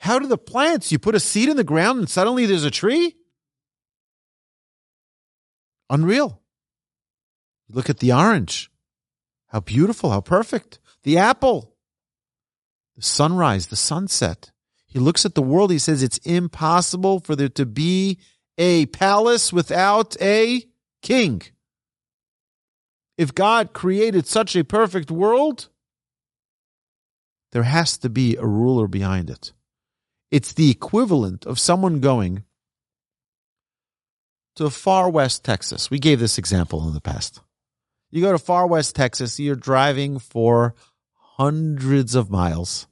How 0.00 0.18
do 0.18 0.26
the 0.26 0.38
plants? 0.38 0.92
You 0.92 0.98
put 0.98 1.14
a 1.14 1.20
seed 1.20 1.48
in 1.48 1.56
the 1.56 1.64
ground 1.64 1.98
and 1.98 2.08
suddenly 2.08 2.46
there's 2.46 2.64
a 2.64 2.70
tree? 2.70 3.16
Unreal. 5.90 6.40
Look 7.68 7.90
at 7.90 7.98
the 7.98 8.12
orange. 8.12 8.70
How 9.48 9.60
beautiful, 9.60 10.10
how 10.10 10.20
perfect. 10.20 10.78
The 11.02 11.18
apple. 11.18 11.74
The 12.96 13.02
sunrise, 13.02 13.68
the 13.68 13.76
sunset. 13.76 14.50
He 14.86 14.98
looks 14.98 15.24
at 15.24 15.34
the 15.34 15.42
world. 15.42 15.70
He 15.70 15.78
says 15.78 16.02
it's 16.02 16.18
impossible 16.18 17.20
for 17.20 17.36
there 17.36 17.48
to 17.50 17.66
be 17.66 18.18
a 18.56 18.86
palace 18.86 19.52
without 19.52 20.20
a 20.20 20.64
king. 21.02 21.42
If 23.18 23.34
God 23.34 23.72
created 23.72 24.28
such 24.28 24.54
a 24.54 24.62
perfect 24.62 25.10
world, 25.10 25.68
there 27.50 27.64
has 27.64 27.98
to 27.98 28.08
be 28.08 28.36
a 28.36 28.46
ruler 28.46 28.86
behind 28.86 29.28
it. 29.28 29.52
It's 30.30 30.52
the 30.52 30.70
equivalent 30.70 31.44
of 31.44 31.58
someone 31.58 31.98
going 31.98 32.44
to 34.54 34.70
far 34.70 35.10
west 35.10 35.44
Texas. 35.44 35.90
We 35.90 35.98
gave 35.98 36.20
this 36.20 36.38
example 36.38 36.86
in 36.86 36.94
the 36.94 37.00
past. 37.00 37.40
You 38.10 38.22
go 38.22 38.30
to 38.30 38.38
far 38.38 38.66
west 38.68 38.94
Texas, 38.94 39.40
you're 39.40 39.56
driving 39.56 40.20
for 40.20 40.76
hundreds 41.14 42.14
of 42.14 42.30
miles, 42.30 42.86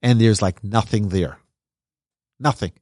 and 0.00 0.18
there's 0.20 0.40
like 0.40 0.64
nothing 0.64 1.10
there. 1.10 1.38
Nothing. 2.38 2.72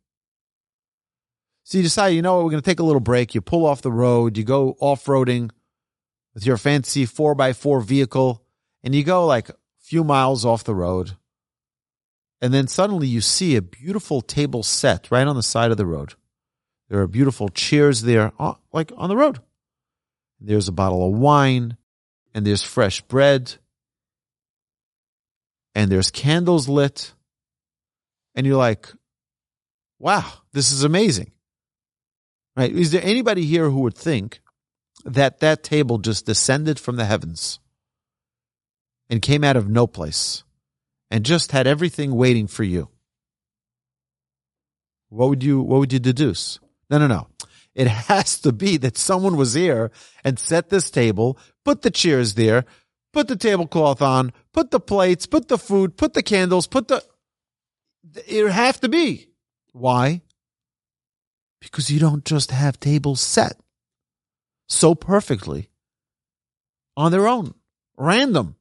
So 1.65 1.79
you 1.79 1.85
decide, 1.85 2.09
you 2.09 2.23
know 2.23 2.37
what, 2.37 2.45
we're 2.45 2.53
going 2.53 2.63
to 2.63 2.71
take 2.71 2.81
a 2.81 2.85
little 2.85 3.01
break. 3.01 3.35
You 3.35 3.41
pull 3.41 3.67
off 3.67 3.83
the 3.83 3.93
road, 3.93 4.39
you 4.39 4.45
go 4.45 4.77
off 4.81 5.05
roading 5.07 5.51
with 6.39 6.47
your 6.47 6.57
fancy 6.57 7.05
4x4 7.05 7.83
vehicle, 7.83 8.45
and 8.85 8.95
you 8.95 9.03
go 9.03 9.27
like 9.27 9.49
a 9.49 9.57
few 9.81 10.05
miles 10.05 10.45
off 10.45 10.63
the 10.63 10.73
road. 10.73 11.17
And 12.41 12.55
then 12.55 12.69
suddenly 12.69 13.09
you 13.09 13.21
see 13.21 13.57
a 13.57 13.61
beautiful 13.61 14.21
table 14.21 14.63
set 14.63 15.11
right 15.11 15.27
on 15.27 15.35
the 15.35 15.43
side 15.43 15.73
of 15.73 15.77
the 15.77 15.85
road. 15.85 16.15
There 16.89 17.01
are 17.01 17.09
beautiful 17.09 17.49
chairs 17.49 18.03
there, 18.03 18.31
uh, 18.39 18.55
like 18.73 18.93
on 18.97 19.09
the 19.09 19.17
road. 19.17 19.41
There's 20.41 20.69
a 20.69 20.73
bottle 20.73 21.09
of 21.09 21.19
wine, 21.19 21.77
and 22.33 22.47
there's 22.47 22.63
fresh 22.63 23.01
bread, 23.01 23.57
and 25.75 25.91
there's 25.91 26.13
candles 26.13 26.69
lit. 26.69 27.15
And 28.37 28.47
you're 28.47 28.57
like, 28.57 28.87
wow, 29.99 30.25
this 30.53 30.71
is 30.71 30.85
amazing. 30.85 31.33
Right? 32.57 32.73
Is 32.73 32.93
there 32.93 33.03
anybody 33.03 33.45
here 33.45 33.69
who 33.71 33.81
would 33.81 33.97
think 33.97 34.41
that 35.05 35.41
that 35.41 35.63
table 35.63 35.99
just 35.99 36.27
descended 36.27 36.79
from 36.79 36.97
the 36.97 37.05
heavens 37.05 37.61
and 39.09 39.23
came 39.23 39.45
out 39.45 39.57
of 39.57 39.69
no 39.69 39.87
place 39.87 40.43
and 41.11 41.25
just 41.25 41.53
had 41.53 41.67
everything 41.67 42.15
waiting 42.15 42.47
for 42.47 42.65
you? 42.65 42.89
What 45.09 45.29
would 45.31 45.43
you 45.43 45.61
what 45.63 45.79
would 45.81 45.93
you 45.93 45.99
deduce? 45.99 46.59
No, 46.91 46.99
no, 46.99 47.07
no. 47.07 47.29
It 47.75 47.87
has 48.09 48.41
to 48.41 48.53
be 48.53 48.77
that 48.79 48.99
someone 48.99 49.37
was 49.37 49.55
here 49.55 49.91
and 50.25 50.39
set 50.39 50.69
this 50.69 50.91
table, 50.91 51.39
put 51.65 51.83
the 51.83 51.91
chairs 51.91 52.35
there, 52.35 52.65
put 53.13 53.29
the 53.29 53.37
tablecloth 53.37 54.03
on, 54.03 54.33
put 54.53 54.71
the 54.71 54.81
plates, 54.81 55.27
put 55.27 55.49
the 55.49 55.59
food, 55.59 55.97
put 55.97 56.15
the 56.15 56.23
candles, 56.23 56.67
put 56.67 56.89
the. 56.89 57.03
It 58.27 58.51
have 58.51 58.81
to 58.81 58.89
be. 58.89 59.29
Why? 59.73 60.23
Because 61.61 61.91
you 61.91 61.99
don't 61.99 62.25
just 62.25 62.51
have 62.51 62.79
tables 62.79 63.21
set 63.21 63.59
so 64.69 64.95
perfectly 64.95 65.71
on 66.97 67.13
their 67.13 67.27
own, 67.27 67.55
random. 67.97 68.57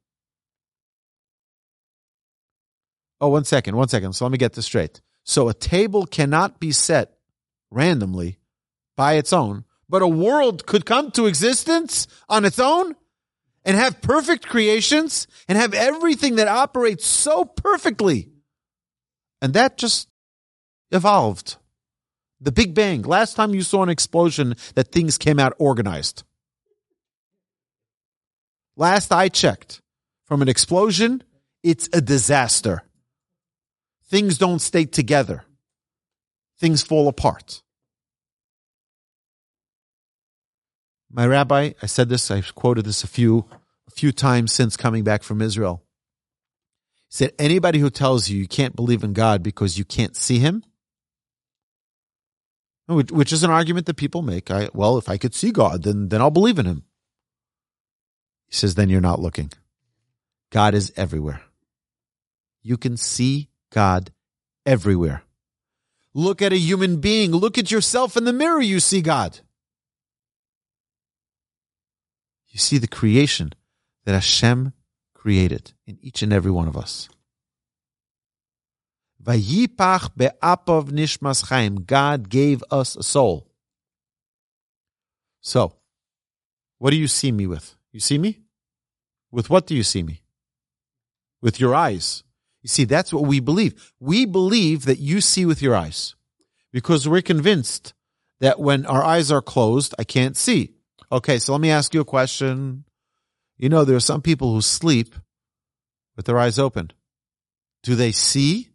Oh, 3.19 3.29
one 3.29 3.45
second, 3.45 3.75
one 3.75 3.87
second. 3.87 4.13
So 4.13 4.25
let 4.25 4.31
me 4.31 4.37
get 4.37 4.53
this 4.53 4.65
straight. 4.65 5.01
So 5.23 5.49
a 5.49 5.53
table 5.53 6.05
cannot 6.05 6.59
be 6.59 6.71
set 6.71 7.17
randomly 7.71 8.37
by 8.95 9.13
its 9.13 9.33
own, 9.33 9.65
but 9.89 10.01
a 10.01 10.07
world 10.07 10.65
could 10.65 10.85
come 10.85 11.11
to 11.11 11.25
existence 11.25 12.07
on 12.29 12.45
its 12.45 12.59
own 12.59 12.95
and 13.65 13.75
have 13.75 14.01
perfect 14.01 14.47
creations 14.47 15.27
and 15.47 15.57
have 15.57 15.73
everything 15.73 16.35
that 16.35 16.47
operates 16.47 17.05
so 17.05 17.43
perfectly. 17.43 18.29
And 19.41 19.53
that 19.53 19.77
just 19.77 20.07
evolved. 20.91 21.57
The 22.39 22.51
Big 22.51 22.73
Bang. 22.73 23.01
Last 23.01 23.35
time 23.35 23.53
you 23.53 23.61
saw 23.61 23.83
an 23.83 23.89
explosion 23.89 24.55
that 24.75 24.91
things 24.91 25.17
came 25.17 25.39
out 25.39 25.53
organized. 25.57 26.23
Last 28.75 29.11
I 29.11 29.27
checked, 29.27 29.81
from 30.25 30.41
an 30.41 30.49
explosion, 30.49 31.23
it's 31.63 31.89
a 31.93 32.01
disaster. 32.01 32.83
Things 34.05 34.37
don't 34.37 34.59
stay 34.59 34.85
together. 34.85 35.45
Things 36.59 36.83
fall 36.83 37.07
apart. 37.07 37.63
My 41.09 41.25
rabbi, 41.25 41.71
I 41.81 41.85
said 41.87 42.09
this, 42.09 42.29
I've 42.29 42.53
quoted 42.53 42.85
this 42.85 43.03
a 43.03 43.07
few, 43.07 43.45
a 43.87 43.91
few 43.91 44.11
times 44.11 44.51
since 44.51 44.77
coming 44.77 45.03
back 45.03 45.23
from 45.23 45.41
Israel. 45.41 45.83
He 47.09 47.15
said, 47.15 47.31
anybody 47.39 47.79
who 47.79 47.89
tells 47.89 48.29
you 48.29 48.37
you 48.37 48.47
can't 48.47 48.75
believe 48.75 49.03
in 49.03 49.13
God 49.13 49.41
because 49.41 49.77
you 49.77 49.85
can't 49.85 50.15
see 50.15 50.39
him, 50.39 50.63
which 52.87 53.33
is 53.33 53.43
an 53.43 53.51
argument 53.51 53.85
that 53.85 53.95
people 53.95 54.21
make. 54.21 54.49
I, 54.49 54.69
well, 54.73 54.97
if 54.97 55.09
I 55.09 55.17
could 55.17 55.35
see 55.35 55.51
God, 55.51 55.83
then, 55.83 56.09
then 56.09 56.21
I'll 56.21 56.31
believe 56.31 56.57
in 56.57 56.65
him. 56.65 56.83
He 58.47 58.55
says, 58.55 58.75
then 58.75 58.89
you're 58.89 59.01
not 59.01 59.19
looking. 59.19 59.51
God 60.51 60.73
is 60.73 60.93
everywhere. 60.95 61.41
You 62.61 62.77
can 62.77 62.95
see 62.95 63.49
God 63.71 64.11
everywhere. 64.65 65.23
Look 66.13 66.41
at 66.41 66.53
a 66.53 66.57
human 66.57 67.01
being. 67.01 67.31
Look 67.31 67.57
at 67.57 67.71
yourself 67.71 68.15
in 68.15 68.23
the 68.23 68.33
mirror. 68.33 68.61
You 68.61 68.79
see 68.79 69.01
God. 69.01 69.39
You 72.47 72.59
see 72.59 72.77
the 72.77 72.87
creation 72.87 73.53
that 74.05 74.13
Hashem 74.13 74.73
created 75.13 75.73
in 75.85 75.97
each 76.01 76.21
and 76.23 76.31
every 76.31 76.51
one 76.51 76.67
of 76.67 76.77
us. 76.77 77.09
Vayipach 79.27 80.11
be'apav 80.15 80.89
nishmas 80.89 81.49
chaim. 81.49 81.83
God 81.83 82.29
gave 82.29 82.63
us 82.71 82.95
a 82.95 83.03
soul. 83.03 83.51
So, 85.41 85.73
what 86.77 86.91
do 86.91 86.97
you 86.97 87.07
see 87.07 87.31
me 87.31 87.45
with? 87.47 87.75
You 87.91 87.99
see 87.99 88.17
me? 88.17 88.39
With 89.31 89.49
what 89.49 89.67
do 89.67 89.75
you 89.75 89.83
see 89.83 90.03
me? 90.03 90.23
With 91.41 91.59
your 91.59 91.75
eyes. 91.75 92.23
You 92.61 92.69
see, 92.69 92.85
that's 92.85 93.13
what 93.13 93.25
we 93.25 93.39
believe. 93.39 93.93
We 93.99 94.25
believe 94.25 94.85
that 94.85 94.99
you 94.99 95.21
see 95.21 95.45
with 95.45 95.61
your 95.61 95.75
eyes 95.75 96.15
because 96.71 97.07
we're 97.07 97.21
convinced 97.21 97.93
that 98.39 98.59
when 98.59 98.85
our 98.85 99.03
eyes 99.03 99.31
are 99.31 99.41
closed, 99.41 99.93
I 99.99 100.03
can't 100.03 100.37
see. 100.37 100.73
Okay, 101.11 101.39
so 101.39 101.53
let 101.53 101.61
me 101.61 101.71
ask 101.71 101.93
you 101.93 102.01
a 102.01 102.05
question. 102.05 102.85
You 103.57 103.69
know, 103.69 103.83
there 103.83 103.95
are 103.95 104.01
some 104.01 104.21
people 104.21 104.53
who 104.53 104.61
sleep 104.61 105.15
with 106.15 106.25
their 106.25 106.39
eyes 106.39 106.59
open. 106.59 106.91
Do 107.83 107.95
they 107.95 108.11
see? 108.11 108.66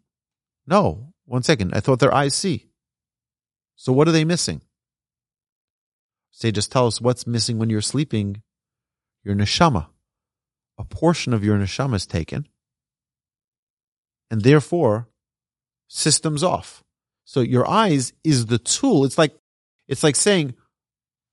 No. 0.65 1.13
One 1.25 1.43
second. 1.43 1.73
I 1.73 1.79
thought 1.79 1.99
their 1.99 2.13
eyes 2.13 2.35
see. 2.35 2.67
So 3.75 3.93
what 3.93 4.07
are 4.07 4.11
they 4.11 4.25
missing? 4.25 4.61
Say, 6.31 6.51
just 6.51 6.71
tell 6.71 6.87
us 6.87 6.99
what's 6.99 7.27
missing 7.27 7.57
when 7.57 7.69
you're 7.69 7.81
sleeping. 7.81 8.41
Your 9.23 9.35
neshama. 9.35 9.87
A 10.77 10.83
portion 10.83 11.33
of 11.33 11.43
your 11.43 11.57
neshama 11.57 11.95
is 11.95 12.05
taken. 12.05 12.47
And 14.29 14.41
therefore, 14.41 15.07
systems 15.87 16.43
off. 16.43 16.83
So 17.25 17.39
your 17.41 17.69
eyes 17.69 18.13
is 18.23 18.47
the 18.47 18.57
tool. 18.57 19.05
It's 19.05 19.17
like, 19.17 19.33
it's 19.87 20.03
like 20.03 20.15
saying, 20.15 20.55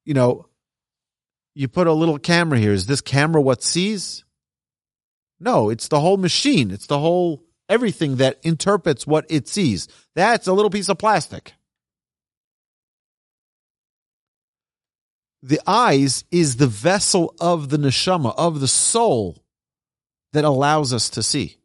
you 0.05 0.15
know, 0.15 0.47
you 1.55 1.67
put 1.67 1.87
a 1.87 1.93
little 1.93 2.19
camera 2.19 2.59
here. 2.59 2.73
Is 2.73 2.87
this 2.87 3.01
camera 3.01 3.41
what 3.41 3.63
sees? 3.63 4.25
No, 5.41 5.71
it's 5.71 5.89
the 5.89 6.01
whole 6.01 6.17
machine. 6.17 6.71
It's 6.71 6.87
the 6.87 6.99
whole 6.99 7.43
everything 7.71 8.17
that 8.17 8.39
interprets 8.43 9.07
what 9.07 9.25
it 9.31 9.49
sees. 9.49 9.89
That's 10.15 10.47
a 10.47 10.53
little 10.53 10.71
piece 10.71 10.91
of 10.91 10.99
plastic. 10.99 11.55
The 15.43 15.61
eyes 15.67 16.25
is 16.31 16.57
the 16.57 16.67
vessel 16.67 17.35
of 17.41 17.71
the 17.71 17.79
neshama, 17.79 18.35
of 18.37 18.61
the 18.61 18.69
soul, 18.69 19.43
that 20.35 20.45
allows 20.45 20.93
us 20.93 21.09
to 21.11 21.23
see. 21.23 21.57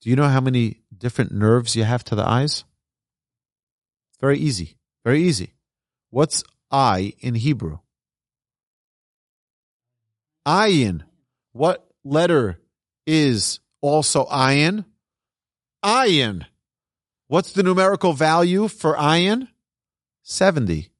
Do 0.00 0.10
you 0.10 0.16
know 0.16 0.28
how 0.28 0.40
many 0.40 0.82
different 0.96 1.32
nerves 1.32 1.74
you 1.74 1.84
have 1.84 2.04
to 2.04 2.14
the 2.14 2.26
eyes? 2.26 2.64
Very 4.20 4.38
easy. 4.38 4.76
Very 5.04 5.22
easy. 5.22 5.54
What's 6.10 6.44
eye 6.70 7.14
in 7.20 7.34
Hebrew? 7.34 7.78
Ayin. 10.46 11.07
What 11.58 11.84
letter 12.04 12.60
is 13.04 13.58
also 13.80 14.26
ayin? 14.26 14.84
Ayin. 15.84 16.46
What's 17.26 17.52
the 17.52 17.64
numerical 17.64 18.12
value 18.12 18.68
for 18.68 18.94
ayin? 18.94 19.48
70. 20.22 20.92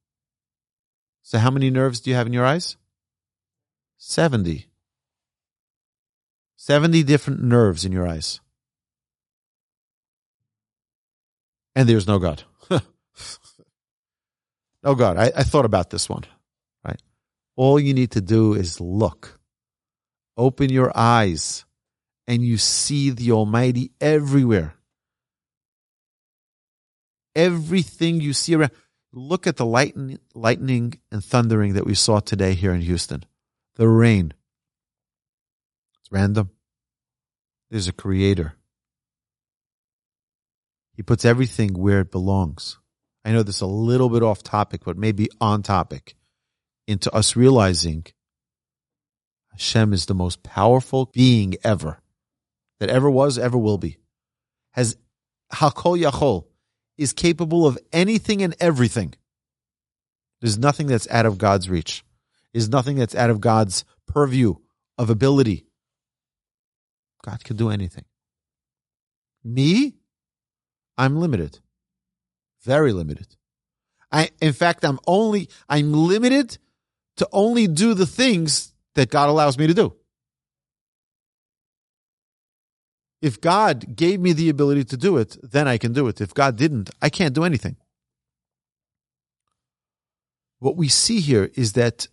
So 1.21 1.37
how 1.37 1.49
many 1.49 1.69
nerves 1.69 2.01
do 2.01 2.09
you 2.09 2.17
have 2.17 2.27
in 2.27 2.33
your 2.33 2.45
eyes? 2.45 2.75
70. 3.99 4.67
70 6.57 7.03
different 7.03 7.41
nerves 7.41 7.85
in 7.85 7.93
your 7.93 8.05
eyes. 8.05 8.41
And 11.73 11.87
there's 11.87 12.05
no 12.05 12.19
God. 12.19 12.43
no 14.83 14.93
God. 14.93 15.15
I, 15.15 15.31
I 15.37 15.43
thought 15.43 15.63
about 15.63 15.89
this 15.89 16.09
one, 16.09 16.25
right? 16.83 17.01
All 17.55 17.79
you 17.79 17.93
need 17.93 18.11
to 18.11 18.19
do 18.19 18.55
is 18.55 18.81
look. 18.81 19.38
Open 20.39 20.69
your 20.69 20.97
eyes 20.97 21.65
and 22.25 22.41
you 22.41 22.57
see 22.57 23.09
the 23.09 23.33
Almighty 23.33 23.91
everywhere. 23.99 24.75
Everything 27.35 28.21
you 28.21 28.31
see 28.31 28.55
around. 28.55 28.71
Look 29.11 29.47
at 29.47 29.57
the 29.57 29.65
lightning, 29.65 30.19
lightning 30.33 30.93
and 31.11 31.21
thundering 31.21 31.73
that 31.73 31.85
we 31.85 31.93
saw 31.93 32.21
today 32.21 32.53
here 32.53 32.73
in 32.73 32.79
Houston. 32.79 33.25
The 33.75 33.89
rain. 33.89 34.33
It's 35.99 36.09
random. 36.09 36.51
There's 37.69 37.89
a 37.89 37.93
creator. 37.93 38.53
He 40.95 41.03
puts 41.03 41.25
everything 41.25 41.73
where 41.73 41.99
it 41.99 42.11
belongs. 42.11 42.77
I 43.25 43.33
know 43.33 43.43
this 43.43 43.57
is 43.57 43.61
a 43.61 43.67
little 43.67 44.09
bit 44.09 44.23
off 44.23 44.41
topic, 44.41 44.85
but 44.85 44.97
maybe 44.97 45.27
on 45.41 45.63
topic 45.63 46.15
into 46.87 47.13
us 47.13 47.35
realizing 47.35 48.05
Hashem 49.59 49.91
is 49.91 50.05
the 50.05 50.15
most 50.15 50.41
powerful 50.41 51.09
being 51.11 51.55
ever 51.65 51.99
that 52.79 52.89
ever 52.89 53.09
was, 53.09 53.37
ever 53.37 53.57
will 53.57 53.77
be. 53.77 53.97
Has 54.71 54.95
Hakol 55.51 56.01
Yachol 56.01 56.45
is 56.97 57.11
capable 57.11 57.67
of 57.67 57.77
anything 57.91 58.41
and 58.41 58.55
everything. 58.61 59.15
There's 60.39 60.57
nothing 60.57 60.87
that's 60.87 61.09
out 61.09 61.25
of 61.25 61.37
God's 61.37 61.69
reach. 61.69 62.05
There's 62.53 62.69
nothing 62.69 62.95
that's 62.95 63.15
out 63.15 63.29
of 63.29 63.41
God's 63.41 63.83
purview 64.07 64.55
of 64.97 65.09
ability. 65.09 65.65
God 67.25 67.43
can 67.43 67.57
do 67.57 67.69
anything. 67.69 68.05
Me, 69.43 69.97
I'm 70.97 71.17
limited. 71.17 71.59
Very 72.63 72.93
limited. 72.93 73.35
I, 74.09 74.29
in 74.41 74.53
fact, 74.53 74.85
I'm 74.85 74.99
only, 75.05 75.49
I'm 75.67 75.91
limited 75.91 76.57
to 77.17 77.27
only 77.33 77.67
do 77.67 77.93
the 77.93 78.05
things 78.05 78.73
that 78.95 79.09
God 79.09 79.29
allows 79.29 79.57
me 79.57 79.67
to 79.67 79.73
do. 79.73 79.95
If 83.21 83.41
God 83.41 83.95
gave 83.95 84.19
me 84.19 84.33
the 84.33 84.49
ability 84.49 84.85
to 84.85 84.97
do 84.97 85.17
it, 85.17 85.37
then 85.43 85.67
I 85.67 85.77
can 85.77 85.91
do 85.91 86.07
it. 86.07 86.21
If 86.21 86.33
God 86.33 86.55
didn't, 86.55 86.89
I 87.01 87.09
can't 87.09 87.35
do 87.35 87.43
anything. 87.43 87.75
What 90.59 90.77
we 90.77 90.87
see 90.87 91.19
here 91.19 91.51
is 91.55 91.73
that 91.73 92.07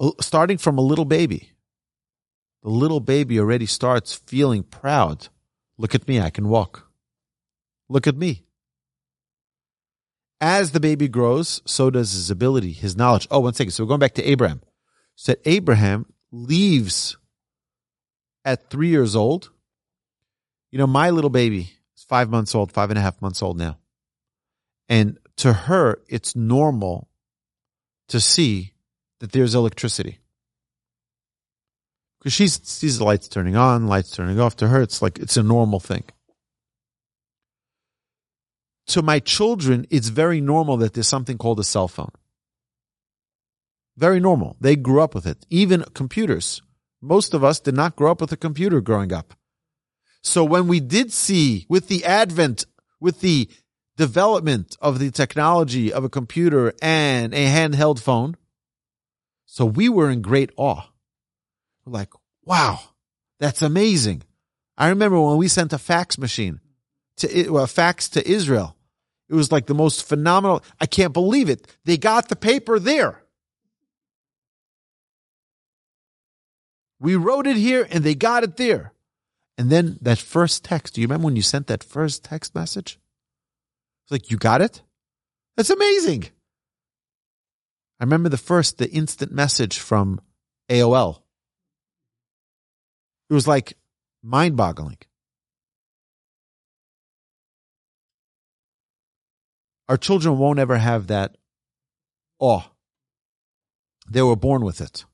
uh, 0.00 0.10
starting 0.20 0.58
from 0.58 0.78
a 0.78 0.82
little 0.82 1.04
baby, 1.04 1.52
the 2.62 2.70
little 2.70 3.00
baby 3.00 3.38
already 3.38 3.66
starts 3.66 4.14
feeling 4.14 4.62
proud. 4.62 5.28
Look 5.78 5.94
at 5.94 6.08
me, 6.08 6.20
I 6.20 6.30
can 6.30 6.48
walk. 6.48 6.90
Look 7.88 8.06
at 8.06 8.16
me. 8.16 8.44
As 10.40 10.72
the 10.72 10.80
baby 10.80 11.08
grows, 11.08 11.62
so 11.64 11.90
does 11.90 12.12
his 12.12 12.30
ability, 12.30 12.72
his 12.72 12.96
knowledge. 12.96 13.26
Oh, 13.30 13.40
one 13.40 13.54
second. 13.54 13.70
So 13.72 13.84
we're 13.84 13.88
going 13.88 14.00
back 14.00 14.14
to 14.14 14.24
Abraham. 14.24 14.62
That 15.26 15.40
Abraham 15.46 16.06
leaves 16.30 17.16
at 18.44 18.68
three 18.68 18.88
years 18.88 19.16
old. 19.16 19.50
You 20.70 20.78
know, 20.78 20.86
my 20.86 21.10
little 21.10 21.30
baby 21.30 21.70
is 21.96 22.04
five 22.04 22.28
months 22.28 22.54
old, 22.54 22.72
five 22.72 22.90
and 22.90 22.98
a 22.98 23.02
half 23.02 23.22
months 23.22 23.42
old 23.42 23.56
now. 23.56 23.78
And 24.88 25.18
to 25.36 25.52
her, 25.52 26.00
it's 26.08 26.36
normal 26.36 27.08
to 28.08 28.20
see 28.20 28.74
that 29.20 29.32
there's 29.32 29.54
electricity. 29.54 30.18
Because 32.18 32.34
she 32.34 32.48
sees 32.48 32.98
the 32.98 33.04
lights 33.04 33.28
turning 33.28 33.56
on, 33.56 33.86
lights 33.86 34.10
turning 34.10 34.38
off. 34.38 34.56
To 34.56 34.68
her, 34.68 34.82
it's 34.82 35.00
like 35.00 35.18
it's 35.18 35.38
a 35.38 35.42
normal 35.42 35.80
thing 35.80 36.04
to 38.86 39.02
my 39.02 39.18
children, 39.18 39.86
it's 39.90 40.08
very 40.08 40.40
normal 40.40 40.76
that 40.78 40.94
there's 40.94 41.08
something 41.08 41.38
called 41.38 41.58
a 41.58 41.64
cell 41.64 41.88
phone. 41.88 42.10
Very 43.96 44.20
normal. 44.20 44.56
They 44.60 44.76
grew 44.76 45.00
up 45.00 45.14
with 45.14 45.26
it. 45.26 45.46
Even 45.50 45.84
computers. 45.94 46.62
Most 47.00 47.34
of 47.34 47.44
us 47.44 47.60
did 47.60 47.74
not 47.74 47.96
grow 47.96 48.10
up 48.10 48.20
with 48.20 48.32
a 48.32 48.36
computer 48.36 48.80
growing 48.80 49.12
up. 49.12 49.34
So 50.22 50.42
when 50.42 50.68
we 50.68 50.80
did 50.80 51.12
see 51.12 51.66
with 51.68 51.88
the 51.88 52.04
advent, 52.04 52.64
with 52.98 53.20
the 53.20 53.48
development 53.96 54.76
of 54.80 54.98
the 54.98 55.10
technology 55.10 55.92
of 55.92 56.02
a 56.02 56.08
computer 56.08 56.72
and 56.80 57.34
a 57.34 57.46
handheld 57.46 58.00
phone, 58.00 58.36
so 59.44 59.66
we 59.66 59.88
were 59.88 60.10
in 60.10 60.22
great 60.22 60.50
awe. 60.56 60.88
We're 61.84 61.92
like, 61.92 62.12
wow, 62.42 62.80
that's 63.38 63.62
amazing. 63.62 64.22
I 64.76 64.88
remember 64.88 65.20
when 65.20 65.36
we 65.36 65.46
sent 65.48 65.72
a 65.72 65.78
fax 65.78 66.18
machine 66.18 66.60
to 67.18 67.50
well, 67.50 67.66
fax 67.66 68.08
to 68.10 68.28
Israel. 68.28 68.76
It 69.28 69.34
was 69.34 69.52
like 69.52 69.66
the 69.66 69.74
most 69.74 70.04
phenomenal. 70.04 70.62
I 70.80 70.86
can't 70.86 71.12
believe 71.12 71.48
it. 71.48 71.66
They 71.84 71.96
got 71.96 72.28
the 72.28 72.36
paper 72.36 72.78
there. 72.78 73.23
We 77.04 77.16
wrote 77.16 77.46
it 77.46 77.58
here 77.58 77.86
and 77.90 78.02
they 78.02 78.14
got 78.14 78.44
it 78.44 78.56
there. 78.56 78.94
And 79.58 79.68
then 79.68 79.98
that 80.00 80.16
first 80.16 80.64
text, 80.64 80.94
do 80.94 81.02
you 81.02 81.06
remember 81.06 81.26
when 81.26 81.36
you 81.36 81.42
sent 81.42 81.66
that 81.66 81.84
first 81.84 82.24
text 82.24 82.54
message? 82.54 82.98
It's 84.04 84.10
like, 84.10 84.30
you 84.30 84.38
got 84.38 84.62
it? 84.62 84.80
That's 85.54 85.68
amazing. 85.68 86.30
I 88.00 88.04
remember 88.04 88.30
the 88.30 88.38
first, 88.38 88.78
the 88.78 88.90
instant 88.90 89.32
message 89.32 89.78
from 89.78 90.18
AOL. 90.70 91.20
It 93.28 93.34
was 93.34 93.46
like 93.46 93.76
mind 94.22 94.56
boggling. 94.56 94.96
Our 99.90 99.98
children 99.98 100.38
won't 100.38 100.58
ever 100.58 100.78
have 100.78 101.08
that 101.08 101.36
awe. 102.38 102.62
They 104.08 104.22
were 104.22 104.36
born 104.36 104.64
with 104.64 104.80
it. 104.80 105.04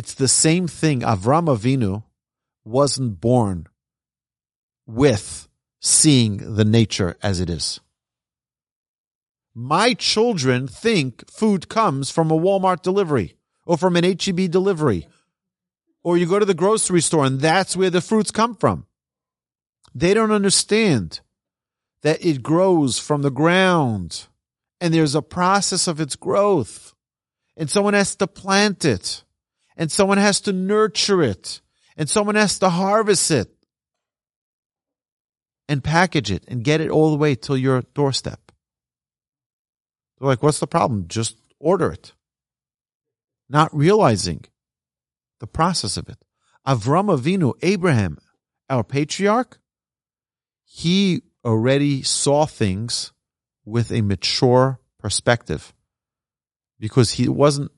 It's 0.00 0.14
the 0.14 0.28
same 0.28 0.66
thing. 0.66 1.02
Avram 1.02 1.54
Avinu 1.54 2.04
wasn't 2.64 3.20
born 3.20 3.66
with 4.86 5.46
seeing 5.78 6.54
the 6.54 6.64
nature 6.64 7.18
as 7.22 7.38
it 7.38 7.50
is. 7.50 7.80
My 9.54 9.92
children 9.92 10.66
think 10.66 11.30
food 11.30 11.68
comes 11.68 12.10
from 12.10 12.30
a 12.30 12.38
Walmart 12.38 12.80
delivery 12.80 13.36
or 13.66 13.76
from 13.76 13.94
an 13.94 14.04
HEB 14.04 14.50
delivery. 14.50 15.06
Or 16.02 16.16
you 16.16 16.24
go 16.24 16.38
to 16.38 16.46
the 16.46 16.54
grocery 16.54 17.02
store 17.02 17.26
and 17.26 17.38
that's 17.38 17.76
where 17.76 17.90
the 17.90 18.00
fruits 18.00 18.30
come 18.30 18.54
from. 18.54 18.86
They 19.94 20.14
don't 20.14 20.32
understand 20.32 21.20
that 22.00 22.24
it 22.24 22.42
grows 22.42 22.98
from 22.98 23.20
the 23.20 23.30
ground 23.30 24.28
and 24.80 24.94
there's 24.94 25.14
a 25.14 25.20
process 25.20 25.86
of 25.86 26.00
its 26.00 26.16
growth 26.16 26.94
and 27.54 27.68
someone 27.68 27.92
has 27.92 28.16
to 28.16 28.26
plant 28.26 28.86
it 28.86 29.24
and 29.80 29.90
someone 29.90 30.18
has 30.18 30.42
to 30.42 30.52
nurture 30.52 31.22
it 31.22 31.62
and 31.96 32.06
someone 32.06 32.34
has 32.34 32.58
to 32.58 32.68
harvest 32.68 33.30
it 33.30 33.50
and 35.70 35.82
package 35.82 36.30
it 36.30 36.44
and 36.48 36.62
get 36.62 36.82
it 36.82 36.90
all 36.90 37.10
the 37.10 37.16
way 37.16 37.34
till 37.34 37.56
your 37.56 37.80
doorstep. 37.94 38.52
They're 40.18 40.28
like, 40.28 40.42
what's 40.42 40.60
the 40.60 40.66
problem? 40.66 41.06
Just 41.08 41.36
order 41.58 41.90
it. 41.90 42.12
Not 43.48 43.74
realizing 43.74 44.44
the 45.38 45.46
process 45.46 45.96
of 45.96 46.10
it. 46.10 46.18
Avram 46.66 47.08
Avinu, 47.16 47.54
Abraham, 47.62 48.18
our 48.68 48.84
patriarch, 48.84 49.58
he 50.62 51.22
already 51.42 52.02
saw 52.02 52.44
things 52.44 53.12
with 53.64 53.90
a 53.90 54.02
mature 54.02 54.78
perspective 54.98 55.72
because 56.78 57.12
he 57.12 57.30
wasn't 57.30 57.72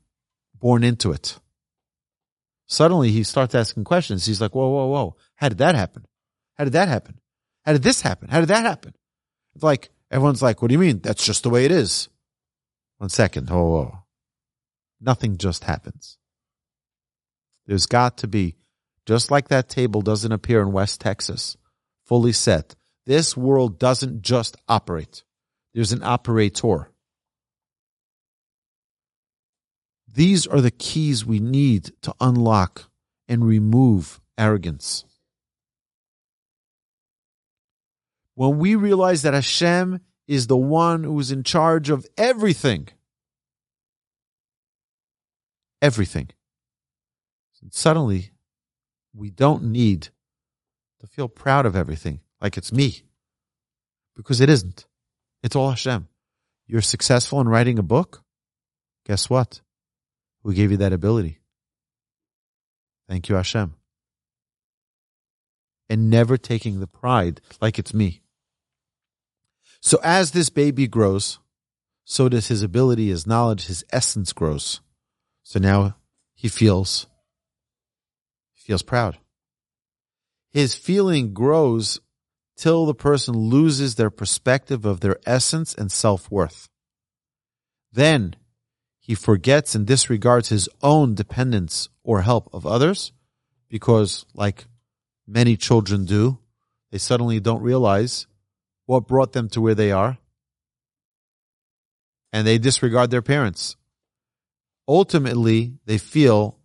born 0.59 0.82
into 0.82 1.12
it. 1.12 1.38
Suddenly 2.72 3.10
he 3.10 3.22
starts 3.22 3.54
asking 3.54 3.84
questions. 3.84 4.24
He's 4.24 4.40
like, 4.40 4.54
whoa, 4.54 4.70
whoa, 4.70 4.86
whoa. 4.86 5.16
How 5.34 5.50
did 5.50 5.58
that 5.58 5.74
happen? 5.74 6.06
How 6.54 6.64
did 6.64 6.72
that 6.72 6.88
happen? 6.88 7.20
How 7.66 7.72
did 7.72 7.82
this 7.82 8.00
happen? 8.00 8.30
How 8.30 8.40
did 8.40 8.48
that 8.48 8.62
happen? 8.62 8.94
It's 9.54 9.62
like, 9.62 9.90
everyone's 10.10 10.40
like, 10.40 10.62
what 10.62 10.68
do 10.68 10.72
you 10.72 10.78
mean? 10.78 11.00
That's 11.00 11.26
just 11.26 11.42
the 11.42 11.50
way 11.50 11.66
it 11.66 11.70
is. 11.70 12.08
One 12.96 13.10
second. 13.10 13.50
Oh, 13.50 13.64
whoa. 13.64 13.98
Nothing 15.02 15.36
just 15.36 15.64
happens. 15.64 16.16
There's 17.66 17.84
got 17.84 18.16
to 18.18 18.26
be, 18.26 18.56
just 19.04 19.30
like 19.30 19.48
that 19.48 19.68
table 19.68 20.00
doesn't 20.00 20.32
appear 20.32 20.62
in 20.62 20.72
West 20.72 20.98
Texas, 20.98 21.58
fully 22.06 22.32
set. 22.32 22.74
This 23.04 23.36
world 23.36 23.78
doesn't 23.78 24.22
just 24.22 24.56
operate. 24.66 25.24
There's 25.74 25.92
an 25.92 26.02
operator. 26.02 26.90
These 30.14 30.46
are 30.46 30.60
the 30.60 30.70
keys 30.70 31.24
we 31.24 31.38
need 31.38 31.92
to 32.02 32.14
unlock 32.20 32.90
and 33.28 33.46
remove 33.46 34.20
arrogance. 34.36 35.04
When 38.34 38.58
we 38.58 38.74
realize 38.74 39.22
that 39.22 39.34
Hashem 39.34 40.00
is 40.26 40.46
the 40.46 40.56
one 40.56 41.04
who 41.04 41.18
is 41.18 41.30
in 41.30 41.44
charge 41.44 41.88
of 41.88 42.06
everything, 42.16 42.88
everything, 45.80 46.28
suddenly 47.70 48.32
we 49.14 49.30
don't 49.30 49.64
need 49.64 50.08
to 51.00 51.06
feel 51.06 51.28
proud 51.28 51.64
of 51.64 51.76
everything 51.76 52.20
like 52.40 52.56
it's 52.56 52.72
me 52.72 53.02
because 54.14 54.40
it 54.40 54.50
isn't. 54.50 54.86
It's 55.42 55.56
all 55.56 55.70
Hashem. 55.70 56.08
You're 56.66 56.82
successful 56.82 57.40
in 57.40 57.48
writing 57.48 57.78
a 57.78 57.82
book. 57.82 58.22
Guess 59.06 59.28
what? 59.28 59.60
We 60.43 60.55
gave 60.55 60.70
you 60.70 60.76
that 60.78 60.93
ability. 60.93 61.38
Thank 63.09 63.28
you, 63.28 63.36
Hashem. 63.36 63.74
And 65.88 66.11
never 66.11 66.36
taking 66.36 66.80
the 66.80 66.86
pride 66.86 67.40
like 67.61 67.78
it's 67.78 67.93
me. 67.93 68.22
So 69.80 69.99
as 70.03 70.30
this 70.30 70.49
baby 70.49 70.86
grows, 70.86 71.38
so 72.05 72.28
does 72.28 72.49
his 72.49 72.62
ability, 72.62 73.09
his 73.09 73.26
knowledge, 73.26 73.66
his 73.66 73.84
essence 73.93 74.32
grows. 74.32 74.80
So 75.43 75.59
now 75.59 75.97
he 76.34 76.49
feels, 76.49 77.07
he 78.55 78.62
feels 78.62 78.82
proud. 78.82 79.18
His 80.51 80.74
feeling 80.74 81.32
grows 81.32 82.01
till 82.57 82.86
the 82.86 82.95
person 82.95 83.36
loses 83.36 83.95
their 83.95 84.11
perspective 84.11 84.84
of 84.84 85.01
their 85.01 85.18
essence 85.26 85.74
and 85.74 85.90
self-worth. 85.90 86.68
Then 87.93 88.36
he 89.03 89.16
forgets 89.16 89.74
and 89.74 89.84
disregards 89.84 90.48
his 90.48 90.68
own 90.80 91.14
dependence 91.16 91.88
or 92.05 92.22
help 92.22 92.48
of 92.53 92.64
others 92.64 93.12
because, 93.68 94.24
like 94.32 94.66
many 95.26 95.57
children 95.57 96.05
do, 96.05 96.38
they 96.92 96.98
suddenly 96.98 97.40
don't 97.40 97.62
realize 97.62 98.28
what 98.86 99.09
brought 99.09 99.32
them 99.32 99.48
to 99.48 99.61
where 99.61 99.74
they 99.74 99.90
are 99.90 100.18
and 102.32 102.46
they 102.46 102.59
disregard 102.59 103.11
their 103.11 103.22
parents. 103.22 103.76
Ultimately, 104.86 105.74
they 105.84 105.98
feel 105.98 106.59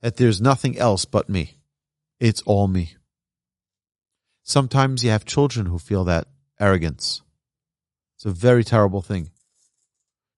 that 0.00 0.16
there's 0.16 0.40
nothing 0.40 0.78
else 0.78 1.04
but 1.04 1.28
me. 1.28 1.58
It's 2.18 2.42
all 2.42 2.66
me. 2.66 2.94
Sometimes 4.42 5.04
you 5.04 5.10
have 5.10 5.26
children 5.26 5.66
who 5.66 5.78
feel 5.78 6.04
that 6.04 6.28
arrogance. 6.58 7.20
It's 8.16 8.24
a 8.24 8.30
very 8.30 8.64
terrible 8.64 9.02
thing. 9.02 9.30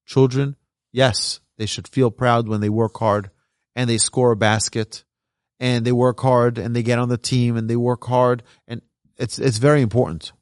Children, 0.07 0.57
yes, 0.93 1.41
they 1.59 1.67
should 1.67 1.89
feel 1.89 2.11
proud 2.11 2.49
when 2.49 2.61
they 2.61 2.69
work 2.69 2.97
hard 2.99 3.31
and 3.75 3.91
they 3.91 3.99
score 3.99 4.33
a 4.33 4.37
basket 4.37 5.05
and 5.59 5.85
they 5.85 5.93
work 5.93 6.21
hard 6.21 6.59
and 6.59 6.75
they 6.75 6.83
get 6.83 6.99
on 6.99 7.09
the 7.09 7.19
team 7.19 7.57
and 7.57 7.69
they 7.69 7.77
work 7.77 8.05
hard 8.05 8.43
and 8.69 8.83
it's 9.17 9.39
it's 9.39 9.59
very 9.59 9.83
important. 9.83 10.33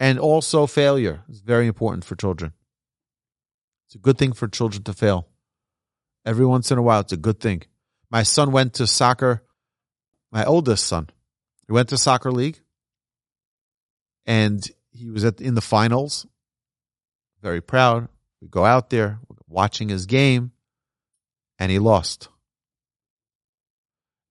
And 0.00 0.18
also 0.18 0.66
failure 0.66 1.22
is 1.28 1.40
very 1.40 1.66
important 1.66 2.04
for 2.04 2.16
children. 2.16 2.52
It's 3.86 3.94
a 3.94 3.98
good 3.98 4.18
thing 4.18 4.32
for 4.32 4.48
children 4.48 4.82
to 4.84 4.92
fail. 4.92 5.28
Every 6.24 6.46
once 6.46 6.70
in 6.70 6.78
a 6.78 6.82
while, 6.82 7.00
it's 7.00 7.12
a 7.12 7.16
good 7.16 7.40
thing. 7.40 7.62
My 8.10 8.22
son 8.22 8.52
went 8.52 8.74
to 8.74 8.86
soccer, 8.86 9.42
my 10.30 10.44
oldest 10.44 10.86
son, 10.86 11.10
he 11.66 11.72
went 11.72 11.88
to 11.90 11.98
soccer 11.98 12.32
league 12.32 12.60
and 14.26 14.66
he 14.90 15.10
was 15.10 15.24
at 15.24 15.40
in 15.40 15.54
the 15.54 15.60
finals 15.60 16.26
very 17.42 17.60
proud. 17.60 18.08
We 18.40 18.48
go 18.48 18.64
out 18.64 18.90
there 18.90 19.18
watching 19.48 19.88
his 19.88 20.06
game, 20.06 20.52
and 21.58 21.70
he 21.70 21.78
lost. 21.78 22.28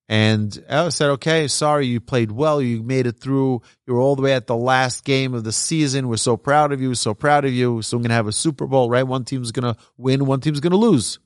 And 0.09 0.61
I 0.69 0.89
said, 0.89 1.11
okay, 1.11 1.47
sorry, 1.47 1.87
you 1.87 2.01
played 2.01 2.33
well. 2.33 2.61
You 2.61 2.83
made 2.83 3.07
it 3.07 3.21
through. 3.21 3.61
You 3.87 3.93
were 3.93 4.01
all 4.01 4.17
the 4.17 4.21
way 4.21 4.33
at 4.33 4.45
the 4.45 4.57
last 4.57 5.05
game 5.05 5.33
of 5.33 5.45
the 5.45 5.53
season. 5.53 6.09
We're 6.09 6.17
so 6.17 6.35
proud 6.35 6.73
of 6.73 6.81
you. 6.81 6.95
So 6.95 7.13
proud 7.13 7.45
of 7.45 7.53
you. 7.53 7.81
So 7.81 7.95
we're 7.95 8.01
going 8.01 8.09
to 8.09 8.15
have 8.15 8.27
a 8.27 8.33
Super 8.33 8.67
Bowl, 8.67 8.89
right? 8.89 9.07
One 9.07 9.23
team's 9.23 9.53
going 9.53 9.73
to 9.73 9.79
win. 9.95 10.25
One 10.25 10.41
team's 10.41 10.59
going 10.59 10.71
to 10.71 10.77
lose. 10.77 11.19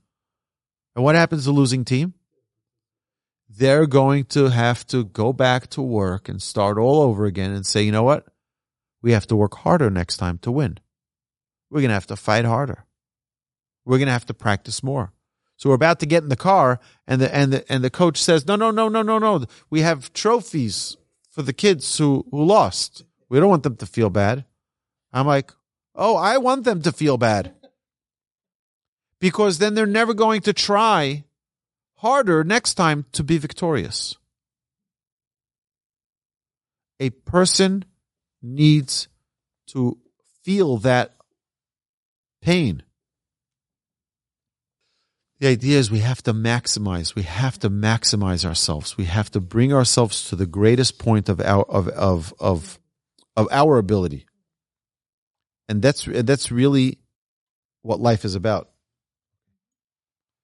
And 0.96 1.04
what 1.04 1.16
happens 1.16 1.44
to 1.44 1.50
the 1.50 1.54
losing 1.54 1.84
team? 1.84 2.14
They're 3.50 3.88
going 3.88 4.26
to 4.26 4.50
have 4.50 4.86
to 4.88 5.04
go 5.04 5.34
back 5.34 5.68
to 5.72 5.82
work 5.82 6.30
and 6.30 6.40
start 6.40 6.78
all 6.78 7.02
over 7.02 7.26
again 7.26 7.54
and 7.54 7.66
say, 7.66 7.82
you 7.82 7.92
know 7.92 8.04
what? 8.04 8.28
We 9.02 9.14
have 9.14 9.26
to 9.28 9.36
work 9.36 9.56
harder 9.56 9.90
next 9.90 10.18
time 10.18 10.38
to 10.40 10.52
win. 10.52 10.78
We're 11.70 11.82
going 11.82 11.90
to 11.90 11.96
have 11.96 12.08
to 12.08 12.16
fight 12.16 12.46
harder. 12.46 12.86
We're 13.86 13.98
going 13.98 14.08
to 14.08 14.14
have 14.14 14.26
to 14.28 14.34
practice 14.34 14.84
more. 14.84 15.12
So 15.58 15.70
we're 15.70 15.76
about 15.76 16.00
to 16.00 16.06
get 16.06 16.24
in 16.24 16.30
the 16.30 16.36
car 16.36 16.80
and 17.08 17.22
the, 17.22 17.34
and 17.34 17.54
the, 17.54 17.72
and 17.72 17.84
the 17.84 17.90
coach 17.90 18.22
says, 18.22 18.46
no, 18.46 18.56
no, 18.56 18.72
no, 18.72 18.90
no, 18.90 19.02
no, 19.02 19.20
no. 19.20 19.46
We 19.70 19.82
have 19.82 20.12
trophies 20.14 20.98
for 21.30 21.42
the 21.42 21.54
kids 21.54 21.98
who, 21.98 22.26
who 22.32 22.44
lost. 22.44 23.06
We 23.30 23.40
don't 23.40 23.50
want 23.50 23.64
them 23.64 23.78
to 23.78 23.86
feel 23.86 24.10
bad. 24.10 24.46
I'm 25.14 25.28
like, 25.28 25.52
oh, 25.96 26.16
I 26.16 26.38
want 26.38 26.66
them 26.66 26.82
to 26.82 26.92
feel 26.92 27.18
bad 27.18 27.54
because 29.20 29.58
then 29.58 29.74
they're 29.74 29.86
never 29.86 30.14
going 30.14 30.42
to 30.42 30.54
try 30.54 31.24
harder 31.96 32.44
next 32.44 32.76
time 32.76 33.06
to 33.14 33.24
be 33.24 33.38
victorious. 33.38 34.18
A 37.00 37.10
person 37.10 37.86
needs 38.42 39.08
to 39.68 39.98
feel 40.44 40.78
that 40.78 41.15
pain. 42.46 42.84
The 45.40 45.48
idea 45.48 45.80
is 45.80 45.92
we 45.92 46.00
have 46.00 46.22
to 46.24 46.34
maximize. 46.34 47.16
We 47.16 47.24
have 47.24 47.60
to 47.60 47.70
maximize 47.70 48.46
ourselves. 48.46 48.98
We 48.98 49.06
have 49.06 49.32
to 49.32 49.42
bring 49.42 49.74
ourselves 49.74 50.30
to 50.30 50.36
the 50.36 50.46
greatest 50.46 51.00
point 51.00 51.28
of 51.28 51.42
our 51.42 51.64
of 51.64 51.90
of 51.90 52.34
of 52.40 52.80
of 53.36 53.48
our 53.52 53.78
ability, 53.78 54.28
and 55.68 55.82
that's 55.82 56.06
that's 56.06 56.52
really 56.52 57.00
what 57.82 58.00
life 58.00 58.24
is 58.24 58.36
about. 58.36 58.70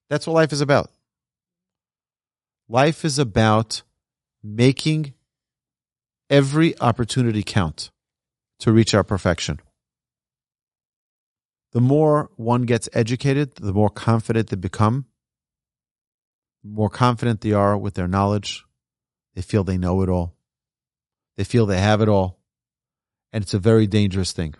That's 0.09 0.27
what 0.27 0.33
life 0.33 0.51
is 0.51 0.61
about. 0.61 0.91
Life 2.67 3.05
is 3.05 3.17
about 3.19 3.83
making 4.43 5.13
every 6.29 6.77
opportunity 6.81 7.43
count 7.43 7.91
to 8.59 8.71
reach 8.71 8.93
our 8.93 9.03
perfection 9.03 9.59
the 11.71 11.81
more 11.81 12.29
one 12.35 12.63
gets 12.63 12.89
educated, 12.93 13.55
the 13.55 13.73
more 13.73 13.89
confident 13.89 14.49
they 14.49 14.57
become. 14.57 15.05
The 16.63 16.69
more 16.69 16.89
confident 16.89 17.41
they 17.41 17.53
are 17.53 17.77
with 17.77 17.93
their 17.93 18.07
knowledge. 18.07 18.65
They 19.35 19.41
feel 19.41 19.63
they 19.63 19.77
know 19.77 20.01
it 20.01 20.09
all. 20.09 20.35
They 21.37 21.43
feel 21.43 21.65
they 21.65 21.79
have 21.79 22.01
it 22.01 22.09
all. 22.09 22.39
And 23.31 23.43
it's 23.43 23.53
a 23.53 23.59
very 23.59 23.87
dangerous 23.87 24.33
thing. 24.33 24.55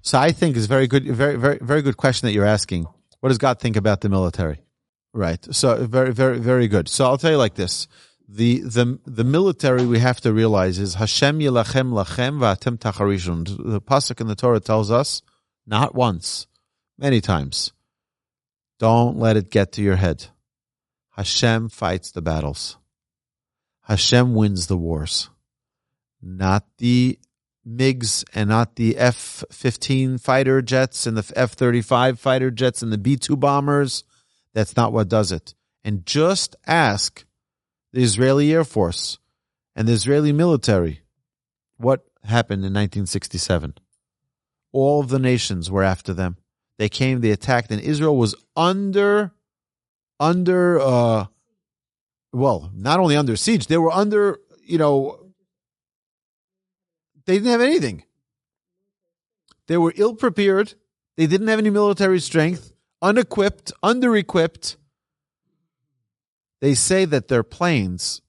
So 0.00 0.18
I 0.18 0.30
think 0.30 0.56
it's 0.56 0.66
very 0.66 0.86
good, 0.86 1.04
very, 1.04 1.36
very, 1.36 1.58
very 1.60 1.82
good 1.82 1.96
question 1.96 2.26
that 2.26 2.32
you're 2.32 2.44
asking. 2.46 2.86
What 3.20 3.28
does 3.28 3.38
God 3.38 3.58
think 3.58 3.76
about 3.76 4.00
the 4.00 4.08
military? 4.08 4.62
Right. 5.12 5.44
So 5.54 5.84
very, 5.86 6.12
very, 6.12 6.38
very 6.38 6.68
good. 6.68 6.88
So 6.88 7.04
I'll 7.04 7.18
tell 7.18 7.32
you 7.32 7.36
like 7.36 7.54
this 7.54 7.88
the 8.28 8.60
the 8.60 8.98
the 9.04 9.24
military 9.24 9.86
we 9.86 10.00
have 10.00 10.20
to 10.22 10.32
realize 10.32 10.78
is 10.78 10.94
Hashem 10.94 11.38
yilachem 11.38 11.92
lachem 11.92 12.38
va'atem 12.38 12.78
tacharishun. 12.78 13.72
The 13.72 13.80
pasuk 13.80 14.20
in 14.20 14.26
the 14.26 14.34
Torah 14.34 14.60
tells 14.60 14.90
us 14.90 15.22
not 15.66 15.94
once, 15.94 16.46
many 16.98 17.20
times. 17.20 17.72
Don't 18.78 19.18
let 19.18 19.36
it 19.36 19.50
get 19.50 19.72
to 19.72 19.82
your 19.82 19.96
head. 19.96 20.26
Hashem 21.10 21.70
fights 21.70 22.10
the 22.10 22.20
battles. 22.20 22.76
Hashem 23.82 24.34
wins 24.34 24.66
the 24.66 24.76
wars, 24.76 25.30
not 26.20 26.66
the 26.78 27.18
MiGs 27.66 28.24
and 28.34 28.48
not 28.48 28.76
the 28.76 28.96
F-15 28.96 30.20
fighter 30.20 30.62
jets 30.62 31.06
and 31.06 31.16
the 31.16 31.32
F-35 31.36 32.18
fighter 32.18 32.50
jets 32.50 32.82
and 32.82 32.92
the 32.92 32.98
B-2 32.98 33.38
bombers. 33.38 34.04
That's 34.52 34.76
not 34.76 34.92
what 34.92 35.08
does 35.08 35.32
it. 35.32 35.54
And 35.84 36.06
just 36.06 36.56
ask 36.66 37.25
the 37.96 38.02
Israeli 38.02 38.52
Air 38.52 38.62
Force 38.62 39.18
and 39.74 39.88
the 39.88 39.94
Israeli 39.94 40.30
military. 40.30 41.00
What 41.78 42.04
happened 42.24 42.58
in 42.58 42.74
1967? 42.74 43.72
All 44.70 45.00
of 45.00 45.08
the 45.08 45.18
nations 45.18 45.70
were 45.70 45.82
after 45.82 46.12
them. 46.12 46.36
They 46.76 46.90
came, 46.90 47.22
they 47.22 47.30
attacked, 47.30 47.70
and 47.70 47.80
Israel 47.80 48.14
was 48.14 48.34
under, 48.54 49.32
under, 50.20 50.78
uh, 50.78 51.26
well, 52.34 52.70
not 52.74 53.00
only 53.00 53.16
under 53.16 53.34
siege, 53.34 53.66
they 53.66 53.78
were 53.78 53.90
under, 53.90 54.40
you 54.62 54.76
know, 54.76 55.32
they 57.24 57.36
didn't 57.36 57.50
have 57.50 57.62
anything. 57.62 58.02
They 59.68 59.78
were 59.78 59.94
ill 59.96 60.14
prepared, 60.14 60.74
They 61.16 61.26
didn't 61.26 61.48
have 61.48 61.58
any 61.58 61.70
military 61.70 62.20
strength, 62.20 62.74
unequipped, 63.00 63.72
under-equipped. 63.82 64.76
They 66.60 66.74
say 66.74 67.04
that 67.04 67.28
their 67.28 67.42
planes 67.42 68.22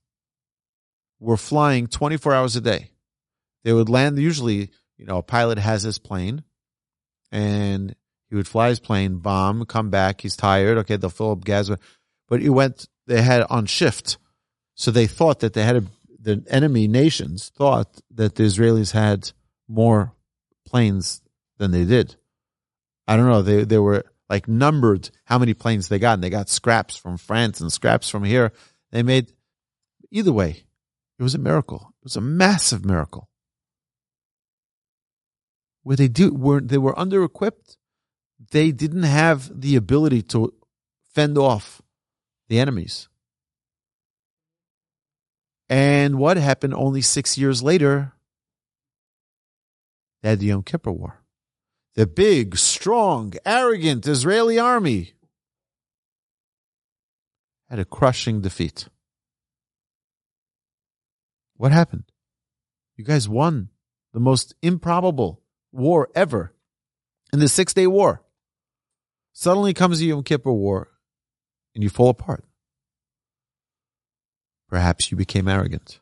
were 1.19 1.37
flying 1.37 1.87
24 1.87 2.33
hours 2.33 2.55
a 2.55 2.61
day. 2.61 2.91
They 3.63 3.73
would 3.73 3.89
land, 3.89 4.17
usually, 4.17 4.69
you 4.97 5.05
know, 5.05 5.17
a 5.17 5.23
pilot 5.23 5.57
has 5.57 5.83
his 5.83 5.97
plane 5.97 6.43
and 7.31 7.95
he 8.29 8.35
would 8.35 8.47
fly 8.47 8.69
his 8.69 8.79
plane, 8.79 9.17
bomb, 9.17 9.65
come 9.65 9.89
back. 9.89 10.21
He's 10.21 10.35
tired. 10.35 10.77
Okay, 10.79 10.97
they'll 10.97 11.09
fill 11.09 11.31
up 11.31 11.43
gas. 11.45 11.69
But 12.27 12.41
he 12.41 12.49
went, 12.49 12.87
they 13.05 13.21
had 13.21 13.43
on 13.49 13.65
shift. 13.65 14.17
So 14.75 14.91
they 14.91 15.07
thought 15.07 15.39
that 15.39 15.53
they 15.53 15.63
had 15.63 15.77
a, 15.77 15.83
the 16.19 16.43
enemy 16.49 16.87
nations 16.87 17.51
thought 17.55 18.01
that 18.11 18.35
the 18.35 18.43
Israelis 18.43 18.91
had 18.91 19.31
more 19.67 20.13
planes 20.65 21.21
than 21.57 21.71
they 21.71 21.85
did. 21.85 22.15
I 23.07 23.15
don't 23.15 23.27
know. 23.27 23.41
They, 23.41 23.63
they 23.63 23.77
were 23.77 24.05
like 24.29 24.47
numbered 24.47 25.09
how 25.25 25.37
many 25.37 25.53
planes 25.53 25.87
they 25.87 25.99
got 25.99 26.15
and 26.15 26.23
they 26.23 26.29
got 26.29 26.49
scraps 26.49 26.95
from 26.95 27.17
France 27.17 27.61
and 27.61 27.71
scraps 27.71 28.09
from 28.09 28.23
here. 28.23 28.51
They 28.91 29.03
made 29.03 29.33
either 30.11 30.33
way. 30.33 30.63
It 31.19 31.23
was 31.23 31.35
a 31.35 31.39
miracle. 31.39 31.93
It 32.01 32.03
was 32.03 32.15
a 32.15 32.21
massive 32.21 32.85
miracle. 32.85 33.29
Where 35.83 35.95
they 35.95 36.07
do 36.07 36.33
were 36.33 36.59
they 36.59 36.77
were 36.77 36.97
under 36.99 37.23
equipped 37.23 37.77
they 38.51 38.71
didn't 38.71 39.03
have 39.03 39.61
the 39.61 39.75
ability 39.75 40.21
to 40.21 40.53
fend 41.13 41.37
off 41.37 41.81
the 42.49 42.59
enemies. 42.59 43.09
And 45.69 46.17
what 46.17 46.37
happened 46.37 46.73
only 46.73 47.01
six 47.01 47.37
years 47.37 47.61
later? 47.61 48.13
They 50.21 50.29
had 50.29 50.39
the 50.39 50.47
Yom 50.47 50.63
Kippur 50.63 50.91
War. 50.91 51.19
The 51.97 52.05
big, 52.05 52.57
strong, 52.57 53.33
arrogant 53.43 54.05
Israeli 54.05 54.59
army 54.59 55.15
had 57.71 57.79
a 57.79 57.85
crushing 57.85 58.39
defeat. 58.39 58.87
What 61.55 61.71
happened? 61.71 62.03
You 62.97 63.03
guys 63.03 63.27
won 63.27 63.69
the 64.13 64.19
most 64.19 64.53
improbable 64.61 65.41
war 65.71 66.09
ever 66.13 66.53
in 67.33 67.39
the 67.39 67.47
Six 67.47 67.73
Day 67.73 67.87
War. 67.87 68.21
Suddenly 69.33 69.73
comes 69.73 69.97
the 69.97 70.05
Yom 70.05 70.21
Kippur 70.21 70.53
War 70.53 70.91
and 71.73 71.83
you 71.83 71.89
fall 71.89 72.09
apart. 72.09 72.45
Perhaps 74.69 75.09
you 75.09 75.17
became 75.17 75.47
arrogant. 75.47 75.99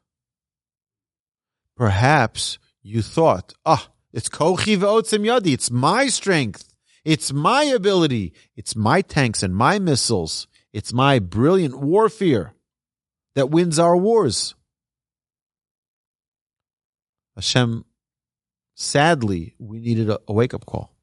Perhaps 1.77 2.57
you 2.83 3.01
thought, 3.01 3.53
ah, 3.65 3.87
it's 4.15 4.29
kochi 4.29 4.75
ve'otzim 4.75 5.23
yadi. 5.25 5.53
It's 5.53 5.69
my 5.69 6.07
strength. 6.07 6.73
It's 7.03 7.31
my 7.31 7.63
ability. 7.65 8.33
It's 8.55 8.75
my 8.75 9.01
tanks 9.01 9.43
and 9.43 9.55
my 9.55 9.77
missiles. 9.77 10.47
It's 10.73 10.91
my 10.91 11.19
brilliant 11.19 11.79
warfare 11.79 12.55
that 13.35 13.51
wins 13.51 13.77
our 13.77 13.95
wars. 13.95 14.55
Hashem, 17.35 17.85
sadly, 18.73 19.53
we 19.59 19.79
needed 19.79 20.09
a, 20.09 20.19
a 20.27 20.33
wake 20.33 20.55
up 20.55 20.65
call 20.65 20.95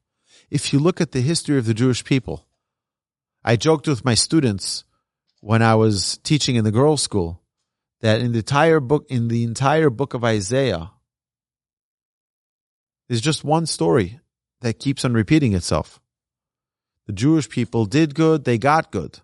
if 0.53 0.71
you 0.71 0.77
look 0.77 1.01
at 1.01 1.13
the 1.13 1.21
history 1.21 1.57
of 1.57 1.65
the 1.65 1.73
Jewish 1.73 2.03
people, 2.03 2.45
I 3.43 3.55
joked 3.55 3.87
with 3.87 4.05
my 4.05 4.13
students 4.13 4.83
when 5.41 5.63
I 5.63 5.73
was 5.73 6.19
teaching 6.23 6.55
in 6.55 6.63
the 6.63 6.71
girls' 6.71 7.01
school 7.01 7.41
that 8.01 8.21
in 8.21 8.33
the 8.33 8.37
entire 8.37 8.79
book, 8.79 9.07
in 9.09 9.29
the 9.29 9.43
entire 9.43 9.89
book 9.89 10.13
of 10.13 10.23
Isaiah, 10.23 10.91
there's 13.07 13.21
just 13.21 13.43
one 13.43 13.65
story 13.65 14.19
that 14.61 14.79
keeps 14.79 15.03
on 15.05 15.13
repeating 15.13 15.53
itself. 15.53 15.99
The 17.07 17.13
Jewish 17.13 17.49
people 17.49 17.85
did 17.85 18.15
good, 18.15 18.45
they 18.45 18.57
got 18.57 18.91
good. 18.91 19.19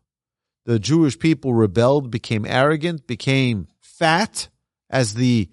The 0.65 0.79
Jewish 0.79 1.17
people 1.17 1.53
rebelled, 1.53 2.11
became 2.11 2.45
arrogant, 2.45 3.07
became 3.07 3.67
fat, 3.79 4.49
as 4.89 5.13
the 5.13 5.49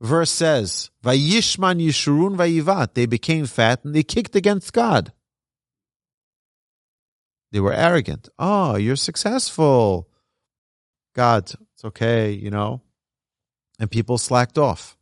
verse 0.00 0.30
says, 0.30 0.90
Vayishman 1.04 1.80
Yishurun 1.80 2.36
Vayivat. 2.36 2.94
They 2.94 3.06
became 3.06 3.46
fat 3.46 3.84
and 3.84 3.94
they 3.94 4.02
kicked 4.02 4.34
against 4.34 4.72
God. 4.72 5.12
They 7.52 7.60
were 7.60 7.72
arrogant. 7.72 8.28
Oh, 8.38 8.76
you're 8.76 8.96
successful. 8.96 10.08
God, 11.14 11.52
it's 11.74 11.84
okay, 11.84 12.32
you 12.32 12.50
know. 12.50 12.80
And 13.78 13.90
people 13.90 14.16
slacked 14.16 14.56
off. 14.56 14.96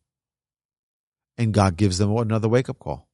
And 1.41 1.55
God 1.55 1.79
gives 1.79 1.97
them 1.97 2.15
another 2.15 2.51
wake 2.51 2.69
up 2.69 2.79
call. 2.79 3.09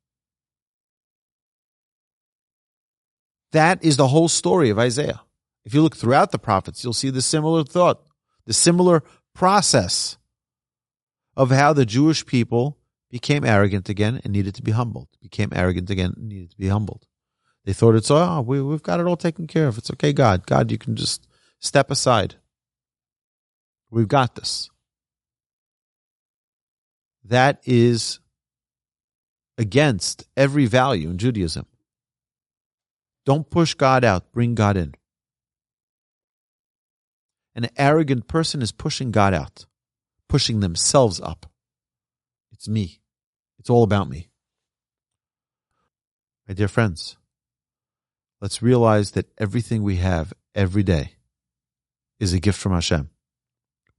That 3.53 3.85
is 3.85 3.97
the 3.97 4.09
whole 4.09 4.27
story 4.27 4.69
of 4.69 4.81
Isaiah. 4.81 5.21
If 5.65 5.75
you 5.75 5.81
look 5.81 5.97
throughout 5.97 6.33
the 6.33 6.39
prophets, 6.41 6.83
you'll 6.83 6.93
see 6.93 7.11
the 7.11 7.23
similar 7.23 7.63
thought, 7.63 8.03
the 8.45 8.53
similar 8.53 9.05
process 9.33 10.19
of 11.37 11.53
how 11.53 11.73
the 11.73 11.87
Jewish 11.87 12.27
people 12.27 12.79
became 13.13 13.45
arrogant 13.45 13.89
again 13.89 14.21
and 14.25 14.33
needed 14.33 14.57
to 14.57 14.63
be 14.65 14.73
humbled. 14.73 15.07
Became 15.23 15.53
arrogant 15.55 15.89
again 15.89 16.13
and 16.17 16.29
needed 16.29 16.51
to 16.51 16.59
be 16.59 16.67
humbled. 16.67 17.07
They 17.65 17.75
thought 17.75 17.95
it's, 17.95 18.11
oh, 18.11 18.41
we, 18.41 18.61
we've 18.61 18.83
got 18.83 18.99
it 18.99 19.07
all 19.07 19.17
taken 19.17 19.47
care 19.47 19.69
of. 19.69 19.79
It's 19.79 19.93
okay, 19.93 20.13
God. 20.13 20.47
God, 20.47 20.73
you 20.73 20.79
can 20.79 20.97
just 20.97 21.29
step 21.61 21.93
aside. 21.93 22.35
We've 23.89 24.09
got 24.09 24.35
this. 24.35 24.69
That 27.29 27.61
is 27.65 28.21
against 29.59 30.25
every 30.37 30.67
value 30.67 31.11
in 31.11 31.19
Judaism. 31.19 31.67
Don't 33.25 33.49
push 33.49 33.75
God 33.75 34.05
out, 34.05 34.33
bring 34.33 34.55
God 34.55 34.77
in. 34.77 34.95
An 37.55 37.69
arrogant 37.77 38.29
person 38.29 38.63
is 38.63 38.71
pushing 38.71 39.11
God 39.11 39.33
out 39.35 39.67
pushing 40.29 40.61
themselves 40.61 41.21
up. 41.21 41.47
It's 42.53 42.69
me. 42.69 43.01
It's 43.59 43.71
all 43.71 43.83
about 43.83 44.09
me. 44.09 44.29
My 46.49 46.55
dear 46.55 46.69
friends, 46.69 47.17
let's 48.41 48.63
realize 48.63 49.13
that 49.13 49.31
everything 49.39 49.83
we 49.83 49.97
have 49.97 50.33
every 50.55 50.83
day 50.83 51.15
is 52.21 52.33
a 52.33 52.41
gift 52.41 52.59
from 52.59 52.73
Hashem. 52.73 53.11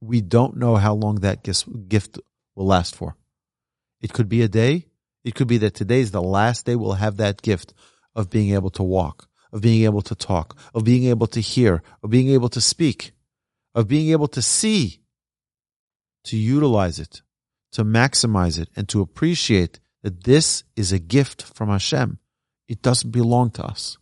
We 0.00 0.20
don't 0.20 0.56
know 0.56 0.76
how 0.76 0.94
long 0.94 1.16
that 1.16 1.42
gift 1.42 2.18
will 2.54 2.66
last 2.66 2.94
for. 2.94 3.16
It 4.00 4.12
could 4.12 4.28
be 4.28 4.42
a 4.42 4.48
day. 4.48 4.86
It 5.24 5.34
could 5.34 5.48
be 5.48 5.58
that 5.58 5.74
today 5.74 6.00
is 6.00 6.10
the 6.10 6.22
last 6.22 6.66
day 6.66 6.76
we'll 6.76 6.94
have 6.94 7.16
that 7.16 7.42
gift 7.42 7.74
of 8.14 8.30
being 8.30 8.54
able 8.54 8.70
to 8.70 8.82
walk, 8.82 9.28
of 9.52 9.60
being 9.60 9.84
able 9.84 10.02
to 10.02 10.14
talk, 10.14 10.58
of 10.74 10.84
being 10.84 11.04
able 11.04 11.26
to 11.28 11.40
hear, 11.40 11.82
of 12.02 12.10
being 12.10 12.28
able 12.28 12.48
to 12.50 12.60
speak, 12.60 13.12
of 13.74 13.88
being 13.88 14.10
able 14.10 14.28
to 14.28 14.42
see, 14.42 15.00
to 16.24 16.36
utilize 16.36 16.98
it, 16.98 17.22
to 17.72 17.84
maximize 17.84 18.58
it, 18.58 18.68
and 18.76 18.88
to 18.88 19.00
appreciate 19.00 19.80
that 20.02 20.24
this 20.24 20.64
is 20.76 20.92
a 20.92 20.98
gift 20.98 21.42
from 21.42 21.68
Hashem. 21.68 22.18
It 22.68 22.82
doesn't 22.82 23.10
belong 23.10 23.50
to 23.52 23.64
us. 23.64 23.98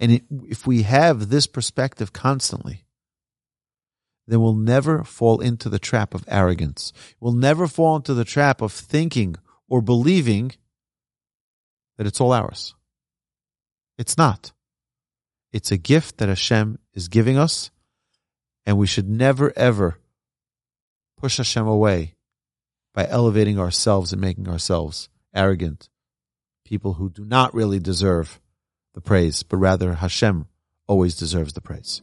And 0.00 0.20
if 0.48 0.66
we 0.66 0.82
have 0.82 1.28
this 1.28 1.46
perspective 1.46 2.12
constantly, 2.12 2.83
then 4.26 4.40
we'll 4.40 4.54
never 4.54 5.04
fall 5.04 5.40
into 5.40 5.68
the 5.68 5.78
trap 5.78 6.14
of 6.14 6.24
arrogance. 6.28 6.92
We'll 7.20 7.32
never 7.32 7.66
fall 7.66 7.96
into 7.96 8.14
the 8.14 8.24
trap 8.24 8.62
of 8.62 8.72
thinking 8.72 9.36
or 9.68 9.82
believing 9.82 10.52
that 11.96 12.06
it's 12.06 12.20
all 12.20 12.32
ours. 12.32 12.74
It's 13.98 14.16
not. 14.16 14.52
It's 15.52 15.70
a 15.70 15.76
gift 15.76 16.18
that 16.18 16.28
Hashem 16.28 16.78
is 16.94 17.08
giving 17.08 17.38
us, 17.38 17.70
and 18.66 18.78
we 18.78 18.86
should 18.86 19.08
never 19.08 19.52
ever 19.56 19.98
push 21.16 21.36
Hashem 21.36 21.66
away 21.66 22.14
by 22.92 23.06
elevating 23.08 23.58
ourselves 23.58 24.12
and 24.12 24.20
making 24.20 24.48
ourselves 24.48 25.08
arrogant, 25.34 25.88
people 26.64 26.94
who 26.94 27.10
do 27.10 27.24
not 27.24 27.54
really 27.54 27.78
deserve 27.78 28.40
the 28.94 29.00
praise, 29.00 29.42
but 29.42 29.56
rather 29.58 29.94
Hashem 29.94 30.46
always 30.86 31.16
deserves 31.16 31.52
the 31.52 31.60
praise. 31.60 32.02